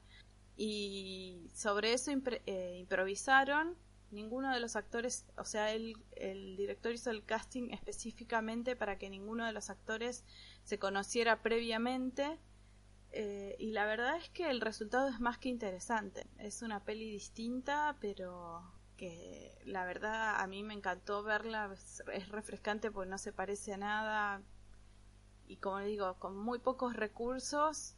y 0.57 1.49
sobre 1.55 1.93
eso 1.93 2.11
eh, 2.11 2.77
improvisaron. 2.81 3.77
Ninguno 4.11 4.53
de 4.53 4.59
los 4.59 4.75
actores, 4.75 5.25
o 5.37 5.45
sea, 5.45 5.73
el, 5.73 5.97
el 6.17 6.57
director 6.57 6.93
hizo 6.93 7.13
el 7.13 7.25
casting 7.25 7.71
específicamente 7.71 8.75
para 8.75 8.99
que 8.99 9.09
ninguno 9.09 9.47
de 9.47 9.53
los 9.53 9.71
actores 9.71 10.25
se 10.65 10.81
conociera 10.81 11.41
previamente. 11.41 12.37
Eh, 13.13 13.57
y 13.59 13.73
la 13.73 13.87
verdad 13.87 14.17
es 14.17 14.29
que 14.31 14.51
el 14.51 14.61
resultado 14.61 15.09
es 15.09 15.21
más 15.21 15.39
que 15.39 15.49
interesante. 15.49 16.27
Es 16.39 16.63
una 16.63 16.85
peli 16.85 17.11
distinta, 17.11 17.97
pero 18.01 18.63
que 18.97 19.59
la 19.65 19.85
verdad 19.85 20.41
a 20.41 20.47
mí 20.47 20.63
me 20.63 20.75
encantó 20.75 21.23
verla. 21.23 21.75
Es 22.13 22.29
refrescante 22.29 22.91
porque 22.91 23.11
no 23.11 23.19
se 23.19 23.33
parece 23.33 23.75
a 23.75 23.79
nada 23.79 24.43
y 25.51 25.57
como 25.57 25.81
digo, 25.81 26.17
con 26.21 26.37
muy 26.37 26.61
pocos 26.61 26.95
recursos 26.95 27.97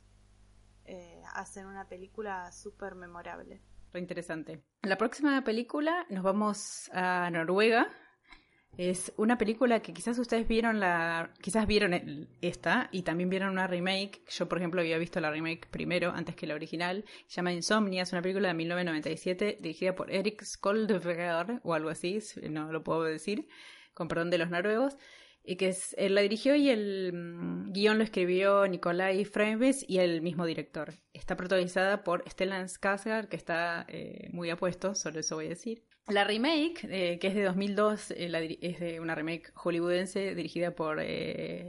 eh, 0.87 1.23
hacen 1.35 1.67
una 1.67 1.87
película 1.87 2.51
súper 2.51 2.95
memorable. 2.95 3.61
Re 3.93 4.01
interesante. 4.01 4.65
La 4.81 4.97
próxima 4.97 5.45
película 5.45 6.07
nos 6.09 6.25
vamos 6.25 6.91
a 6.95 7.29
Noruega. 7.31 7.91
Es 8.79 9.13
una 9.19 9.37
película 9.37 9.81
que 9.81 9.93
quizás 9.93 10.19
ustedes 10.19 10.49
vieron 10.49 10.81
la, 10.81 11.35
quizás 11.43 11.67
vieron 11.67 12.29
esta 12.41 12.89
y 12.91 13.03
también 13.03 13.29
vieron 13.29 13.51
una 13.51 13.67
remake. 13.67 14.23
Yo, 14.31 14.49
por 14.49 14.59
ejemplo, 14.59 14.81
había 14.81 14.97
visto 14.97 15.21
la 15.21 15.31
remake 15.31 15.69
primero 15.71 16.11
antes 16.11 16.35
que 16.35 16.47
la 16.47 16.55
original. 16.55 17.05
Se 17.27 17.37
llama 17.37 17.53
Insomnia, 17.53 18.03
es 18.03 18.13
una 18.13 18.23
película 18.23 18.49
de 18.49 18.55
1997 18.55 19.59
dirigida 19.61 19.95
por 19.95 20.11
Eric 20.11 20.43
Skoldberger 20.43 21.61
o 21.63 21.75
algo 21.75 21.91
así, 21.91 22.19
no 22.49 22.73
lo 22.73 22.83
puedo 22.83 23.03
decir, 23.03 23.47
con 23.93 24.09
perdón 24.09 24.31
de 24.31 24.39
los 24.39 24.49
noruegos 24.49 24.97
y 25.45 25.57
que 25.57 25.69
es, 25.69 25.95
él 25.99 26.15
la 26.15 26.21
dirigió 26.21 26.55
y 26.55 26.71
el 26.71 27.13
mm, 27.13 27.73
guion 27.73 27.99
lo 27.99 28.05
escribió 28.05 28.67
Nikolai 28.67 29.25
Fremes 29.25 29.85
y 29.89 29.99
el 29.99 30.23
mismo 30.23 30.47
director. 30.47 30.95
Está 31.13 31.37
protagonizada 31.37 32.05
por 32.05 32.29
Stellan 32.29 32.69
Skarsgård, 32.69 33.29
que 33.29 33.37
está 33.37 33.85
eh, 33.89 34.29
muy 34.33 34.51
apuesto, 34.51 34.95
solo 34.95 35.21
eso 35.21 35.37
voy 35.37 35.47
a 35.47 35.51
decir. 35.51 35.85
La 36.13 36.25
remake, 36.25 36.85
eh, 36.85 37.19
que 37.19 37.29
es 37.29 37.35
de 37.35 37.43
2002, 37.45 38.13
eh, 38.13 38.59
es 38.61 38.81
de 38.81 39.01
una 39.01 39.15
remake 39.15 39.51
hollywoodense 39.55 40.35
dirigida 40.35 40.75
por 40.75 40.99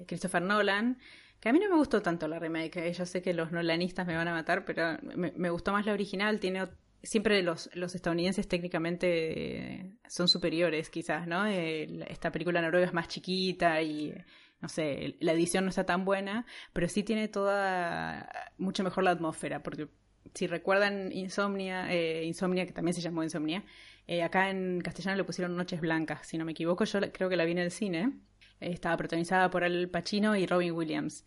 Christopher 0.08 0.42
Nolan, 0.42 0.98
que 1.40 1.50
a 1.50 1.54
mí 1.54 1.60
no 1.60 1.70
me 1.70 1.76
gustó 1.76 2.02
tanto 2.02 2.28
la 2.28 2.40
remake. 2.40 2.94
Yo 2.94 3.06
sé 3.06 3.22
que 3.22 3.34
los 3.34 3.52
nolanistas 3.52 4.08
me 4.08 4.16
van 4.16 4.28
a 4.28 4.34
matar, 4.34 4.66
pero 4.66 4.98
me, 5.02 5.50
gustó 5.50 5.72
más 5.72 5.86
la 5.86 5.94
original, 5.94 6.40
tiene 6.40 6.68
siempre 7.04 7.44
los, 7.44 7.70
los 7.74 7.94
estadounidenses 7.96 8.48
técnicamente 8.48 9.98
son 10.08 10.28
superiores, 10.28 10.90
quizás, 10.90 11.28
¿no? 11.28 11.46
Eh, 11.46 12.06
esta 12.08 12.32
película 12.32 12.62
noruega 12.62 12.88
es 12.88 12.94
más 12.94 13.10
chiquita 13.10 13.82
y, 13.82 14.14
no 14.62 14.70
sé, 14.70 15.18
la 15.20 15.34
edición 15.34 15.66
no 15.66 15.70
está 15.70 15.86
tan 15.86 16.06
buena, 16.06 16.46
pero 16.72 16.88
sí 16.88 17.04
tiene 17.04 17.28
toda, 17.28 18.30
mucho 18.58 18.84
mejor 18.84 19.04
la 19.04 19.12
atmósfera, 19.12 19.62
porque 19.62 19.90
si 20.34 20.48
recuerdan 20.48 21.12
Insomnia, 21.12 21.92
eh, 21.94 22.24
Insomnia, 22.24 22.66
que 22.66 22.72
también 22.72 22.94
se 22.94 23.02
llamó 23.02 23.22
Insomnia, 23.22 23.66
eh, 24.08 24.24
acá 24.24 24.50
en 24.50 24.82
castellano 24.82 25.18
le 25.18 25.24
pusieron 25.24 25.56
Noches 25.56 25.82
Blancas, 25.82 26.28
si 26.28 26.38
no 26.38 26.46
me 26.46 26.52
equivoco, 26.52 26.84
yo 26.84 27.00
creo 27.12 27.30
que 27.30 27.36
la 27.36 27.46
vi 27.46 27.52
en 27.54 27.60
el 27.60 27.72
cine, 27.72 28.14
estaba 28.60 28.98
protagonizada 28.98 29.50
por 29.50 29.64
Al 29.64 29.90
Pacino 29.90 30.36
y 30.36 30.46
Robin 30.46 30.74
Williams. 30.74 31.26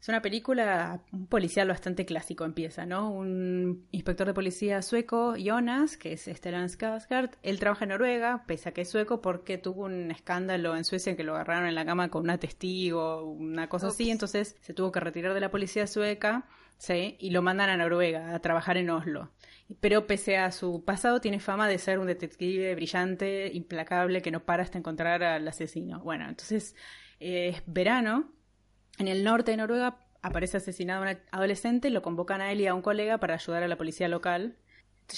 Es 0.00 0.08
una 0.08 0.22
película, 0.22 1.02
un 1.10 1.26
policial 1.26 1.68
bastante 1.68 2.04
clásico 2.04 2.44
empieza, 2.44 2.86
¿no? 2.86 3.10
Un 3.10 3.88
inspector 3.90 4.26
de 4.26 4.34
policía 4.34 4.82
sueco, 4.82 5.34
Jonas, 5.36 5.96
que 5.96 6.12
es 6.12 6.26
Stellan 6.26 6.68
Skarsgård, 6.68 7.30
él 7.42 7.58
trabaja 7.58 7.86
en 7.86 7.88
Noruega, 7.88 8.44
pese 8.46 8.68
a 8.68 8.72
que 8.72 8.82
es 8.82 8.90
sueco, 8.90 9.20
porque 9.20 9.58
tuvo 9.58 9.84
un 9.84 10.10
escándalo 10.10 10.76
en 10.76 10.84
Suecia 10.84 11.10
en 11.10 11.16
que 11.16 11.24
lo 11.24 11.34
agarraron 11.34 11.66
en 11.66 11.74
la 11.74 11.86
cama 11.86 12.10
con 12.10 12.22
una 12.22 12.38
testigo, 12.38 13.24
una 13.24 13.68
cosa 13.68 13.88
así, 13.88 14.10
entonces 14.10 14.56
se 14.60 14.74
tuvo 14.74 14.92
que 14.92 15.00
retirar 15.00 15.34
de 15.34 15.40
la 15.40 15.50
policía 15.50 15.86
sueca, 15.86 16.46
¿sí? 16.78 17.16
Y 17.18 17.30
lo 17.30 17.42
mandan 17.42 17.70
a 17.70 17.76
Noruega 17.76 18.34
a 18.34 18.38
trabajar 18.40 18.76
en 18.76 18.90
Oslo. 18.90 19.32
Pero 19.80 20.06
pese 20.06 20.36
a 20.36 20.52
su 20.52 20.84
pasado, 20.84 21.20
tiene 21.20 21.40
fama 21.40 21.68
de 21.68 21.78
ser 21.78 21.98
un 21.98 22.06
detective 22.06 22.74
brillante, 22.74 23.50
implacable, 23.52 24.22
que 24.22 24.30
no 24.30 24.44
para 24.44 24.62
hasta 24.62 24.78
encontrar 24.78 25.22
al 25.22 25.46
asesino. 25.48 26.00
Bueno, 26.00 26.28
entonces 26.28 26.76
eh, 27.18 27.48
es 27.48 27.62
verano 27.66 28.36
en 28.98 29.08
el 29.08 29.24
norte 29.24 29.50
de 29.50 29.56
Noruega 29.58 29.98
aparece 30.22 30.56
asesinado 30.56 31.02
un 31.02 31.18
adolescente, 31.30 31.90
lo 31.90 32.02
convocan 32.02 32.40
a 32.40 32.50
él 32.50 32.60
y 32.60 32.66
a 32.66 32.74
un 32.74 32.82
colega 32.82 33.18
para 33.18 33.34
ayudar 33.34 33.62
a 33.62 33.68
la 33.68 33.76
policía 33.76 34.08
local. 34.08 34.56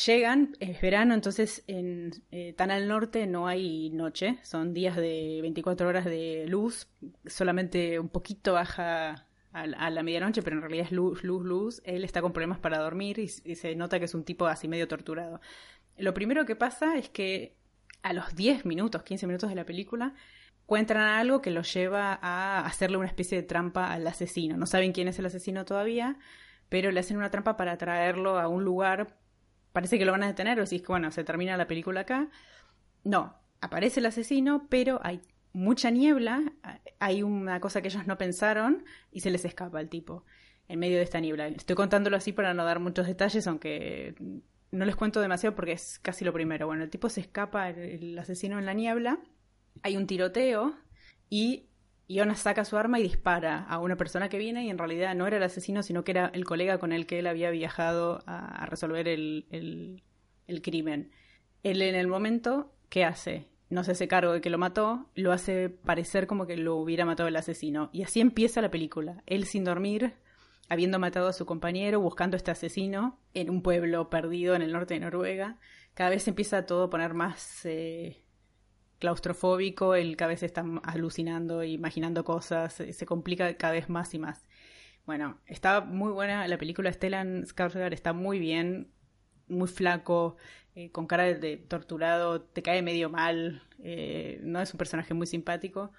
Llegan, 0.06 0.54
es 0.60 0.80
verano, 0.82 1.14
entonces 1.14 1.64
en, 1.66 2.10
eh, 2.30 2.52
tan 2.52 2.70
al 2.70 2.88
norte 2.88 3.26
no 3.26 3.46
hay 3.46 3.88
noche, 3.90 4.38
son 4.42 4.74
días 4.74 4.96
de 4.96 5.38
24 5.40 5.88
horas 5.88 6.04
de 6.04 6.44
luz, 6.46 6.88
solamente 7.24 7.98
un 7.98 8.10
poquito 8.10 8.52
baja 8.52 9.27
a, 9.62 9.90
la 9.90 10.02
medianoche, 10.02 10.42
pero 10.42 10.56
en 10.56 10.62
realidad 10.62 10.86
es 10.86 10.92
luz, 10.92 11.24
luz, 11.24 11.44
luz. 11.44 11.82
Él 11.84 12.04
está 12.04 12.20
con 12.20 12.32
problemas 12.32 12.58
para 12.58 12.78
dormir 12.78 13.18
y, 13.18 13.28
se 13.28 13.74
nota 13.74 13.98
que 13.98 14.06
es 14.06 14.14
un 14.14 14.24
tipo 14.24 14.46
así 14.46 14.68
medio 14.68 14.88
torturado. 14.88 15.40
Lo 15.96 16.14
primero 16.14 16.44
que 16.46 16.56
pasa 16.56 16.96
es 16.96 17.08
que 17.08 17.56
a 18.02 18.12
los 18.12 18.34
10 18.34 18.64
minutos, 18.64 19.02
15 19.02 19.26
minutos 19.26 19.50
de 19.50 19.56
la 19.56 19.64
película, 19.64 20.14
encuentran 20.62 21.08
algo 21.08 21.40
que 21.40 21.50
los 21.50 21.72
lleva 21.72 22.18
a 22.20 22.64
hacerle 22.66 22.96
una 22.98 23.06
especie 23.06 23.38
de 23.38 23.46
trampa 23.46 23.92
al 23.92 24.06
asesino. 24.06 24.56
No 24.56 24.66
saben 24.66 24.92
quién 24.92 25.08
es 25.08 25.18
el 25.18 25.26
asesino 25.26 25.64
todavía, 25.64 26.18
pero 26.68 26.90
le 26.90 27.00
hacen 27.00 27.16
una 27.16 27.30
trampa 27.30 27.56
para 27.56 27.78
traerlo 27.78 28.38
a 28.38 28.48
un 28.48 28.64
lugar. 28.64 29.16
Parece 29.72 29.98
que 29.98 30.04
lo 30.04 30.12
van 30.12 30.22
a 30.22 30.28
detener, 30.28 30.60
o 30.60 30.66
si 30.66 30.76
es 30.76 30.82
que 30.82 30.88
bueno, 30.88 31.10
se 31.10 31.24
termina 31.24 31.56
la 31.56 31.66
película 31.66 32.00
acá. 32.00 32.28
No, 33.04 33.36
aparece 33.60 34.00
el 34.00 34.06
asesino, 34.06 34.66
pero 34.68 35.00
hay 35.02 35.20
mucha 35.52 35.90
niebla, 35.90 36.52
hay 36.98 37.22
una 37.22 37.60
cosa 37.60 37.82
que 37.82 37.88
ellos 37.88 38.06
no 38.06 38.18
pensaron 38.18 38.84
y 39.10 39.20
se 39.20 39.30
les 39.30 39.44
escapa 39.44 39.78
al 39.78 39.88
tipo 39.88 40.24
en 40.68 40.78
medio 40.78 40.98
de 40.98 41.02
esta 41.02 41.20
niebla. 41.20 41.48
Estoy 41.48 41.76
contándolo 41.76 42.16
así 42.16 42.32
para 42.32 42.54
no 42.54 42.64
dar 42.64 42.80
muchos 42.80 43.06
detalles, 43.06 43.46
aunque 43.46 44.14
no 44.70 44.84
les 44.84 44.96
cuento 44.96 45.20
demasiado 45.20 45.56
porque 45.56 45.72
es 45.72 45.98
casi 45.98 46.24
lo 46.24 46.32
primero. 46.32 46.66
Bueno, 46.66 46.84
el 46.84 46.90
tipo 46.90 47.08
se 47.08 47.20
escapa, 47.20 47.70
el 47.70 48.18
asesino 48.18 48.58
en 48.58 48.66
la 48.66 48.74
niebla 48.74 49.18
hay 49.82 49.96
un 49.96 50.06
tiroteo 50.06 50.74
y 51.30 51.66
Jonas 52.08 52.40
saca 52.40 52.64
su 52.64 52.76
arma 52.76 52.98
y 52.98 53.02
dispara 53.02 53.64
a 53.64 53.78
una 53.78 53.96
persona 53.96 54.28
que 54.28 54.38
viene 54.38 54.64
y 54.64 54.70
en 54.70 54.78
realidad 54.78 55.14
no 55.14 55.26
era 55.26 55.36
el 55.36 55.42
asesino, 55.42 55.82
sino 55.82 56.04
que 56.04 56.12
era 56.12 56.30
el 56.32 56.44
colega 56.44 56.78
con 56.78 56.92
el 56.92 57.06
que 57.06 57.18
él 57.18 57.26
había 57.26 57.50
viajado 57.50 58.22
a, 58.26 58.64
resolver 58.66 59.08
el, 59.08 60.02
el, 60.46 60.62
crimen. 60.62 61.10
Él 61.62 61.82
en 61.82 61.94
el 61.94 62.06
momento, 62.06 62.72
¿qué 62.88 63.04
hace? 63.04 63.46
No 63.70 63.84
se 63.84 63.92
hace 63.92 64.08
cargo 64.08 64.32
de 64.32 64.40
que 64.40 64.50
lo 64.50 64.58
mató, 64.58 65.10
lo 65.14 65.32
hace 65.32 65.68
parecer 65.68 66.26
como 66.26 66.46
que 66.46 66.56
lo 66.56 66.76
hubiera 66.76 67.04
matado 67.04 67.28
el 67.28 67.36
asesino. 67.36 67.90
Y 67.92 68.02
así 68.02 68.20
empieza 68.20 68.62
la 68.62 68.70
película. 68.70 69.22
Él 69.26 69.44
sin 69.44 69.64
dormir, 69.64 70.14
habiendo 70.68 70.98
matado 70.98 71.28
a 71.28 71.32
su 71.32 71.44
compañero, 71.44 72.00
buscando 72.00 72.36
a 72.36 72.38
este 72.38 72.50
asesino 72.50 73.18
en 73.34 73.50
un 73.50 73.62
pueblo 73.62 74.08
perdido 74.08 74.54
en 74.54 74.62
el 74.62 74.72
norte 74.72 74.94
de 74.94 75.00
Noruega. 75.00 75.58
Cada 75.94 76.10
vez 76.10 76.26
empieza 76.28 76.66
todo 76.66 76.84
a 76.84 76.90
poner 76.90 77.14
más... 77.14 77.64
Eh, 77.64 78.24
claustrofóbico, 78.98 79.94
él 79.94 80.16
cada 80.16 80.30
vez 80.30 80.42
está 80.42 80.64
alucinando, 80.82 81.62
imaginando 81.62 82.24
cosas, 82.24 82.74
se 82.74 83.06
complica 83.06 83.56
cada 83.56 83.74
vez 83.74 83.88
más 83.88 84.12
y 84.14 84.18
más. 84.18 84.46
Bueno, 85.06 85.38
está 85.46 85.80
muy 85.80 86.12
buena 86.12 86.46
la 86.48 86.58
película, 86.58 86.92
Stellan 86.92 87.44
Skarsgård 87.44 87.92
está 87.92 88.12
muy 88.12 88.38
bien, 88.38 88.92
muy 89.48 89.68
flaco, 89.68 90.36
eh, 90.78 90.92
con 90.92 91.08
cara 91.08 91.24
de, 91.24 91.56
torturado, 91.56 92.40
te 92.40 92.62
cae 92.62 92.82
medio 92.82 93.10
mal, 93.10 93.64
eh, 93.80 94.38
no 94.44 94.60
es 94.60 94.72
un 94.72 94.78
personaje 94.78 95.12
muy 95.12 95.26
simpático. 95.26 95.90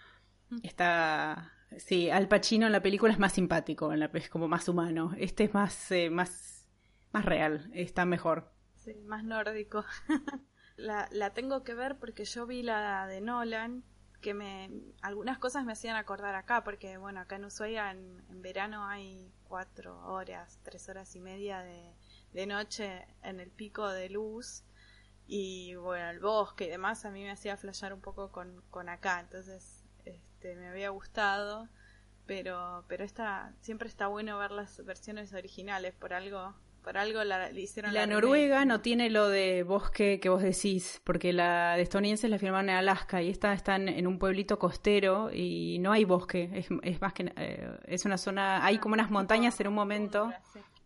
Está, 0.63 1.51
sí, 1.75 2.09
Al 2.09 2.29
Pacino 2.29 2.65
en 2.65 2.71
la 2.71 2.81
película 2.81 3.11
es 3.11 3.19
más 3.19 3.33
simpático, 3.33 3.91
en 3.91 3.99
la, 3.99 4.09
es 4.13 4.29
como 4.29 4.47
más 4.47 4.69
humano. 4.69 5.13
Este 5.17 5.43
es 5.43 5.53
más, 5.53 5.91
eh, 5.91 6.09
más, 6.09 6.65
más 7.11 7.25
real, 7.25 7.69
está 7.73 8.05
mejor. 8.05 8.53
Sí, 8.77 8.93
más 9.05 9.25
nórdico. 9.25 9.83
la, 10.77 11.09
la 11.11 11.33
tengo 11.33 11.65
que 11.65 11.73
ver 11.73 11.97
porque 11.97 12.23
yo 12.23 12.47
vi 12.47 12.63
la 12.63 13.05
de 13.05 13.19
Nolan, 13.19 13.83
que 14.21 14.33
me 14.33 14.71
algunas 15.01 15.39
cosas 15.39 15.65
me 15.65 15.73
hacían 15.73 15.97
acordar 15.97 16.35
acá, 16.35 16.63
porque 16.63 16.97
bueno, 16.97 17.19
acá 17.19 17.35
en 17.35 17.43
Ushuaia 17.43 17.91
en, 17.91 18.41
verano 18.41 18.87
hay 18.87 19.29
cuatro 19.43 19.99
horas, 20.05 20.57
tres 20.63 20.87
horas 20.87 21.13
y 21.17 21.19
media 21.19 21.59
de, 21.63 21.93
de 22.31 22.45
noche 22.45 23.05
en 23.23 23.41
el 23.41 23.51
pico 23.51 23.89
de 23.89 24.09
luz 24.09 24.63
y 25.31 25.75
bueno, 25.75 26.09
el 26.09 26.19
bosque 26.19 26.65
y 26.65 26.69
demás 26.69 27.05
a 27.05 27.11
mí 27.11 27.21
me 27.21 27.29
hacía 27.29 27.55
flashear 27.55 27.93
un 27.93 28.01
poco 28.01 28.31
con, 28.31 28.63
con 28.71 28.89
acá, 28.89 29.19
entonces 29.19 29.85
este, 30.03 30.55
me 30.55 30.69
había 30.69 30.89
gustado, 30.89 31.69
pero, 32.25 32.83
pero 32.87 33.03
esta, 33.03 33.53
siempre 33.61 33.87
está 33.87 34.07
bueno 34.07 34.39
ver 34.39 34.49
las 34.49 34.83
versiones 34.83 35.31
originales, 35.33 35.93
por 35.93 36.13
algo 36.13 36.55
por 36.81 36.97
algo 36.97 37.23
la, 37.23 37.51
le 37.51 37.61
hicieron 37.61 37.93
la, 37.93 38.07
Noruega 38.07 38.63
no 38.65 38.79
tiene 38.81 39.09
lo 39.09 39.27
de 39.27 39.63
bosque 39.63 40.19
que 40.19 40.29
vos 40.29 40.41
decís, 40.41 41.01
porque 41.03 41.33
la 41.33 41.75
de 41.75 41.81
estadounidenses 41.81 42.29
la 42.29 42.39
firmaron 42.39 42.69
en 42.69 42.77
Alaska 42.77 43.21
y 43.21 43.29
esta 43.29 43.53
está 43.53 43.75
en, 43.75 44.07
un 44.07 44.17
pueblito 44.17 44.57
costero 44.57 45.29
y 45.31 45.77
no 45.79 45.91
hay 45.91 46.05
bosque, 46.05 46.49
es, 46.53 46.67
es 46.81 47.01
más 47.01 47.13
que 47.13 47.31
eh, 47.35 47.69
es 47.85 48.05
una 48.05 48.17
zona, 48.17 48.65
hay 48.65 48.79
como 48.79 48.93
unas 48.93 49.11
montañas 49.11 49.59
en 49.59 49.67
un 49.67 49.73
momento, 49.75 50.31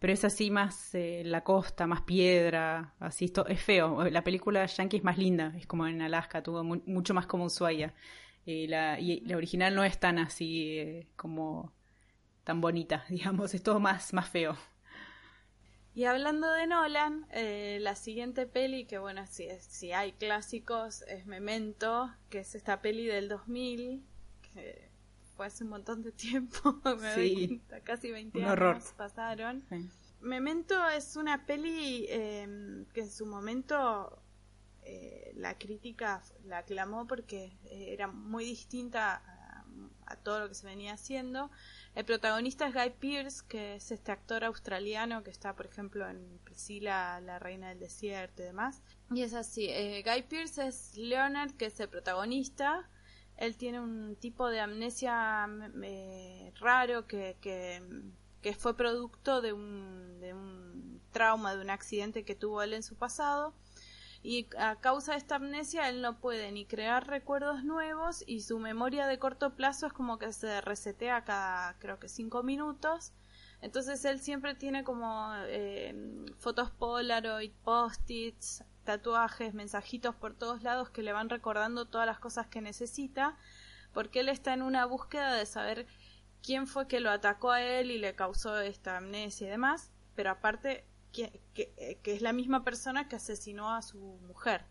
pero 0.04 0.12
es 0.12 0.26
así 0.26 0.52
más 0.52 0.94
eh, 0.96 1.22
la 1.24 1.46
costa, 1.46 1.88
más 1.88 2.02
piedra, 2.02 2.94
así 3.00 3.24
esto 3.24 3.48
es 3.48 3.62
feo. 3.64 4.04
La 4.10 4.22
película 4.22 4.66
Yankee 4.66 4.98
es 4.98 5.04
más 5.06 5.18
linda, 5.18 5.54
es 5.58 5.66
como 5.66 5.88
en 5.88 6.02
Alaska, 6.02 6.44
tuvo 6.44 6.62
mucho 6.62 7.14
más 7.14 7.26
como 7.26 7.46
Ushuaia. 7.46 7.94
y 8.46 8.68
la, 8.68 9.00
y 9.00 9.22
la 9.22 9.38
original 9.38 9.74
no 9.74 9.86
es 9.86 9.98
tan 10.02 10.20
así 10.20 10.78
eh, 10.78 11.08
como 11.16 11.72
tan 12.44 12.60
bonita, 12.60 13.06
digamos, 13.10 13.54
es 13.54 13.64
todo 13.64 13.80
más, 13.80 14.12
más 14.12 14.28
feo. 14.28 14.58
Y 15.96 16.04
hablando 16.04 16.52
de 16.52 16.68
Nolan, 16.68 17.26
eh, 17.32 17.78
la 17.80 17.96
siguiente 17.96 18.46
peli, 18.46 18.84
que 18.84 18.98
bueno, 18.98 19.26
si, 19.26 19.48
si 19.62 19.94
hay 19.94 20.12
clásicos, 20.12 21.04
es 21.04 21.26
Memento, 21.26 22.14
que 22.30 22.40
es 22.40 22.56
esta 22.56 22.82
peli 22.82 23.06
del 23.06 23.30
2000, 23.30 24.04
que 24.54 24.93
fue 25.36 25.46
hace 25.48 25.64
un 25.64 25.72
montón 25.72 26.02
de 26.02 26.12
tiempo, 26.12 26.80
me 27.00 27.16
sí. 27.16 27.62
casi 27.84 28.12
20 28.12 28.44
años 28.44 28.94
pasaron. 28.96 29.64
Memento 30.22 30.90
es 30.90 31.16
una 31.16 31.46
peli 31.46 32.06
eh, 32.08 32.86
que 32.94 33.02
en 33.02 33.12
su 33.12 33.26
momento 33.26 34.22
eh, 34.84 35.34
la 35.36 35.58
crítica 35.58 36.22
la 36.46 36.60
aclamó 36.60 37.08
porque 37.08 37.58
era 37.70 38.08
muy 38.08 38.46
distinta 38.46 39.22
a 40.06 40.16
todo 40.18 40.40
lo 40.40 40.50
que 40.50 40.56
se 40.56 40.66
venía 40.66 40.94
haciendo. 40.94 41.50
El 41.96 42.06
protagonista 42.06 42.68
es 42.68 42.74
Guy 42.74 42.92
Pearce, 43.00 43.44
que 43.48 43.76
es 43.76 43.92
este 43.92 44.12
actor 44.12 44.44
australiano 44.44 45.24
que 45.24 45.32
está, 45.32 45.56
por 45.56 45.66
ejemplo, 45.66 46.10
en 46.10 46.40
Priscila, 46.44 47.20
la 47.22 47.40
reina 47.40 47.70
del 47.70 47.80
desierto 47.80 48.42
y 48.42 48.46
demás. 48.46 48.82
Y 49.12 49.22
es 49.22 49.34
así, 49.34 49.68
eh, 49.70 50.04
Guy 50.04 50.24
Pearce 50.24 50.68
es 50.68 50.98
Leonard, 50.98 51.52
que 51.52 51.68
es 51.68 51.80
el 51.80 51.90
protagonista. 51.90 52.90
Él 53.38 53.58
tiene 53.58 53.80
un 53.80 54.16
tipo 54.16 54.50
de 54.50 54.60
amnesia 54.60 55.48
eh, 55.82 56.54
raro 56.60 57.08
que, 57.08 57.38
que, 57.42 58.54
fue 58.54 58.76
producto 58.76 59.42
de 59.42 59.54
un, 59.54 60.20
de 60.20 60.34
un 60.34 61.02
trauma, 61.12 61.56
de 61.56 61.62
un 61.62 61.70
accidente 61.70 62.24
que 62.26 62.36
tuvo 62.36 62.62
él 62.62 62.74
en 62.74 62.84
su 62.84 62.96
pasado. 62.96 63.54
Y 64.22 64.48
a 64.58 64.78
causa 64.78 65.12
de 65.12 65.18
esta 65.18 65.36
amnesia 65.36 65.90
él 65.90 66.02
no 66.02 66.20
puede 66.20 66.52
ni 66.52 66.66
crear 66.66 67.08
recuerdos 67.08 67.66
nuevos 67.66 68.24
y 68.26 68.40
su 68.40 68.58
memoria 68.58 69.06
de 69.06 69.20
corto 69.20 69.54
plazo 69.56 69.88
es 69.88 69.94
como 69.94 70.18
que 70.18 70.32
se 70.32 70.62
resetea 70.62 71.26
cada 71.26 71.78
creo 71.80 72.00
que 72.00 72.08
cinco 72.08 72.42
minutos. 72.42 73.12
Entonces 73.62 74.04
él 74.06 74.20
siempre 74.20 74.56
tiene 74.56 74.84
como 74.86 75.30
eh, 75.48 75.94
fotos 76.38 76.72
Polaroid, 76.72 77.52
post-its, 77.64 78.64
tatuajes, 78.84 79.54
mensajitos 79.54 80.16
por 80.16 80.34
todos 80.34 80.64
lados 80.64 80.90
que 80.90 81.04
le 81.04 81.14
van 81.14 81.30
recordando 81.30 81.86
todas 81.86 82.08
las 82.08 82.20
cosas 82.20 82.48
que 82.48 82.62
necesita 82.62 83.38
porque 83.94 84.22
él 84.22 84.30
está 84.30 84.54
en 84.54 84.62
una 84.62 84.86
búsqueda 84.86 85.34
de 85.34 85.46
saber 85.46 85.88
quién 86.42 86.68
fue 86.68 86.88
que 86.88 87.00
lo 87.00 87.12
atacó 87.12 87.52
a 87.52 87.62
él 87.62 87.92
y 87.92 87.98
le 87.98 88.16
causó 88.16 88.60
esta 88.60 88.98
amnesia 88.98 89.48
y 89.48 89.52
demás 89.52 89.92
pero 90.16 90.32
aparte 90.32 90.86
que, 91.12 91.42
que, 91.54 92.00
es 92.04 92.22
la 92.22 92.34
misma 92.34 92.64
persona 92.64 93.08
que 93.08 93.16
asesinó 93.16 93.74
a 93.74 93.82
su 93.82 94.00
mujer. 94.28 94.66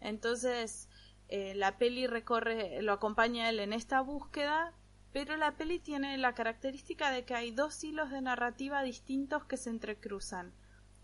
Entonces, 0.00 0.88
eh, 1.28 1.54
la 1.54 1.78
peli 1.78 2.06
recorre, 2.06 2.80
lo 2.82 2.92
acompaña 2.92 3.48
él 3.48 3.60
en 3.60 3.72
esta 3.72 4.00
búsqueda, 4.00 4.72
pero 5.12 5.36
la 5.36 5.52
peli 5.52 5.78
tiene 5.78 6.16
la 6.18 6.34
característica 6.34 7.10
de 7.10 7.24
que 7.24 7.34
hay 7.34 7.50
dos 7.50 7.84
hilos 7.84 8.10
de 8.10 8.22
narrativa 8.22 8.82
distintos 8.82 9.44
que 9.44 9.58
se 9.58 9.70
entrecruzan. 9.70 10.54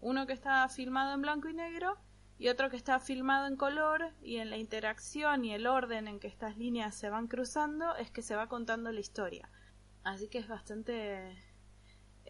Uno 0.01 0.27
que 0.27 0.33
está 0.33 0.67
filmado 0.69 1.15
en 1.15 1.23
blanco 1.23 1.49
y 1.49 1.55
negro 1.55 1.99
y 2.39 2.49
otro 2.49 2.71
que 2.71 2.77
está 2.77 3.01
filmado 3.01 3.47
en 3.47 3.57
color 3.57 4.13
y 4.23 4.37
en 4.37 4.51
la 4.51 4.57
interacción 4.57 5.45
y 5.45 5.53
el 5.55 5.67
orden 5.67 6.09
en 6.09 6.21
que 6.21 6.29
estas 6.29 6.57
líneas 6.57 6.95
se 6.95 7.11
van 7.11 7.27
cruzando 7.27 7.97
es 7.97 8.11
que 8.11 8.23
se 8.23 8.37
va 8.37 8.49
contando 8.49 8.93
la 8.93 9.01
historia. 9.01 9.51
Así 10.05 10.29
que 10.29 10.39
es 10.39 10.49
bastante 10.49 11.37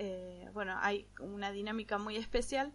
eh, 0.01 0.49
bueno, 0.53 0.79
hay 0.81 1.09
una 1.19 1.51
dinámica 1.51 1.99
muy 1.99 2.17
especial 2.17 2.73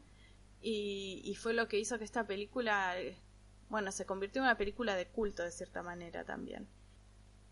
y, 0.59 1.33
fue 1.39 1.53
lo 1.53 1.69
que 1.69 1.79
hizo 1.79 1.97
que 1.97 2.03
esta 2.03 2.27
película, 2.27 2.95
bueno, 3.69 3.93
se 3.93 4.05
convirtió 4.05 4.41
en 4.41 4.47
una 4.47 4.57
película 4.57 4.95
de 4.95 5.07
culto 5.07 5.41
de 5.41 5.51
cierta 5.51 5.83
manera 5.83 6.25
también. 6.25 6.67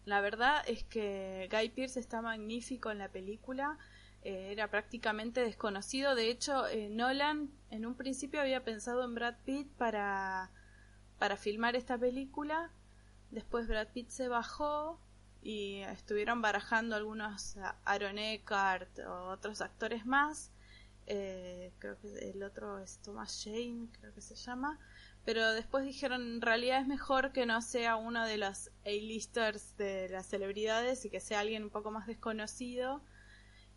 La 0.04 0.20
verdad 0.20 0.62
es 0.68 0.84
que 0.84 1.48
Guy 1.50 1.70
Pearce 1.70 2.02
está 2.02 2.22
magnífico 2.22 2.92
en 2.92 2.98
la 2.98 3.10
película, 3.14 3.78
eh, 4.24 4.51
era 4.51 4.70
prácticamente 4.70 5.42
desconocido, 5.42 6.16
de 6.16 6.30
hecho 6.30 6.63
Nolan 6.90 7.50
en 7.70 7.86
un 7.86 7.96
principio 7.96 8.42
había 8.42 8.63
pensado 8.63 9.04
en 9.04 9.16
Brad 9.16 9.36
Pitt 9.46 9.68
para, 9.78 10.51
para 11.18 11.38
filmar 11.38 11.75
esta 11.75 11.98
película, 11.98 12.72
después 13.32 13.68
Brad 13.68 13.88
Pitt 13.94 14.10
se 14.10 14.28
bajó 14.28 15.00
y 15.42 15.80
estuvieron 15.82 16.42
barajando 16.42 16.96
algunos 16.96 17.58
Aaron 17.86 18.20
Eckhart 18.20 19.00
o 19.00 19.30
otros 19.30 19.62
actores 19.62 20.06
más. 20.06 20.51
Eh, 21.08 21.74
creo 21.80 22.00
que 22.00 22.30
el 22.30 22.44
otro 22.44 22.80
es 22.80 23.00
Thomas 23.00 23.42
Jane, 23.44 23.88
creo 24.00 24.13
que 24.13 24.22
se 24.22 24.36
llama. 24.36 24.80
Pero 25.25 25.51
después 25.54 25.84
dijeron, 25.84 26.22
en 26.22 26.42
realidad 26.42 26.82
es 26.82 26.88
mejor 26.88 27.32
que 27.32 27.46
no 27.46 27.62
sea 27.62 27.96
uno 27.96 28.25
de 28.25 28.38
los 28.38 28.70
A-listers 28.86 29.78
de 29.78 30.10
las 30.10 30.28
celebridades 30.28 31.06
y 31.06 31.10
que 31.10 31.19
sea 31.19 31.39
alguien 31.39 31.63
un 31.63 31.69
poco 31.69 31.91
más 31.91 32.08
desconocido. 32.08 33.02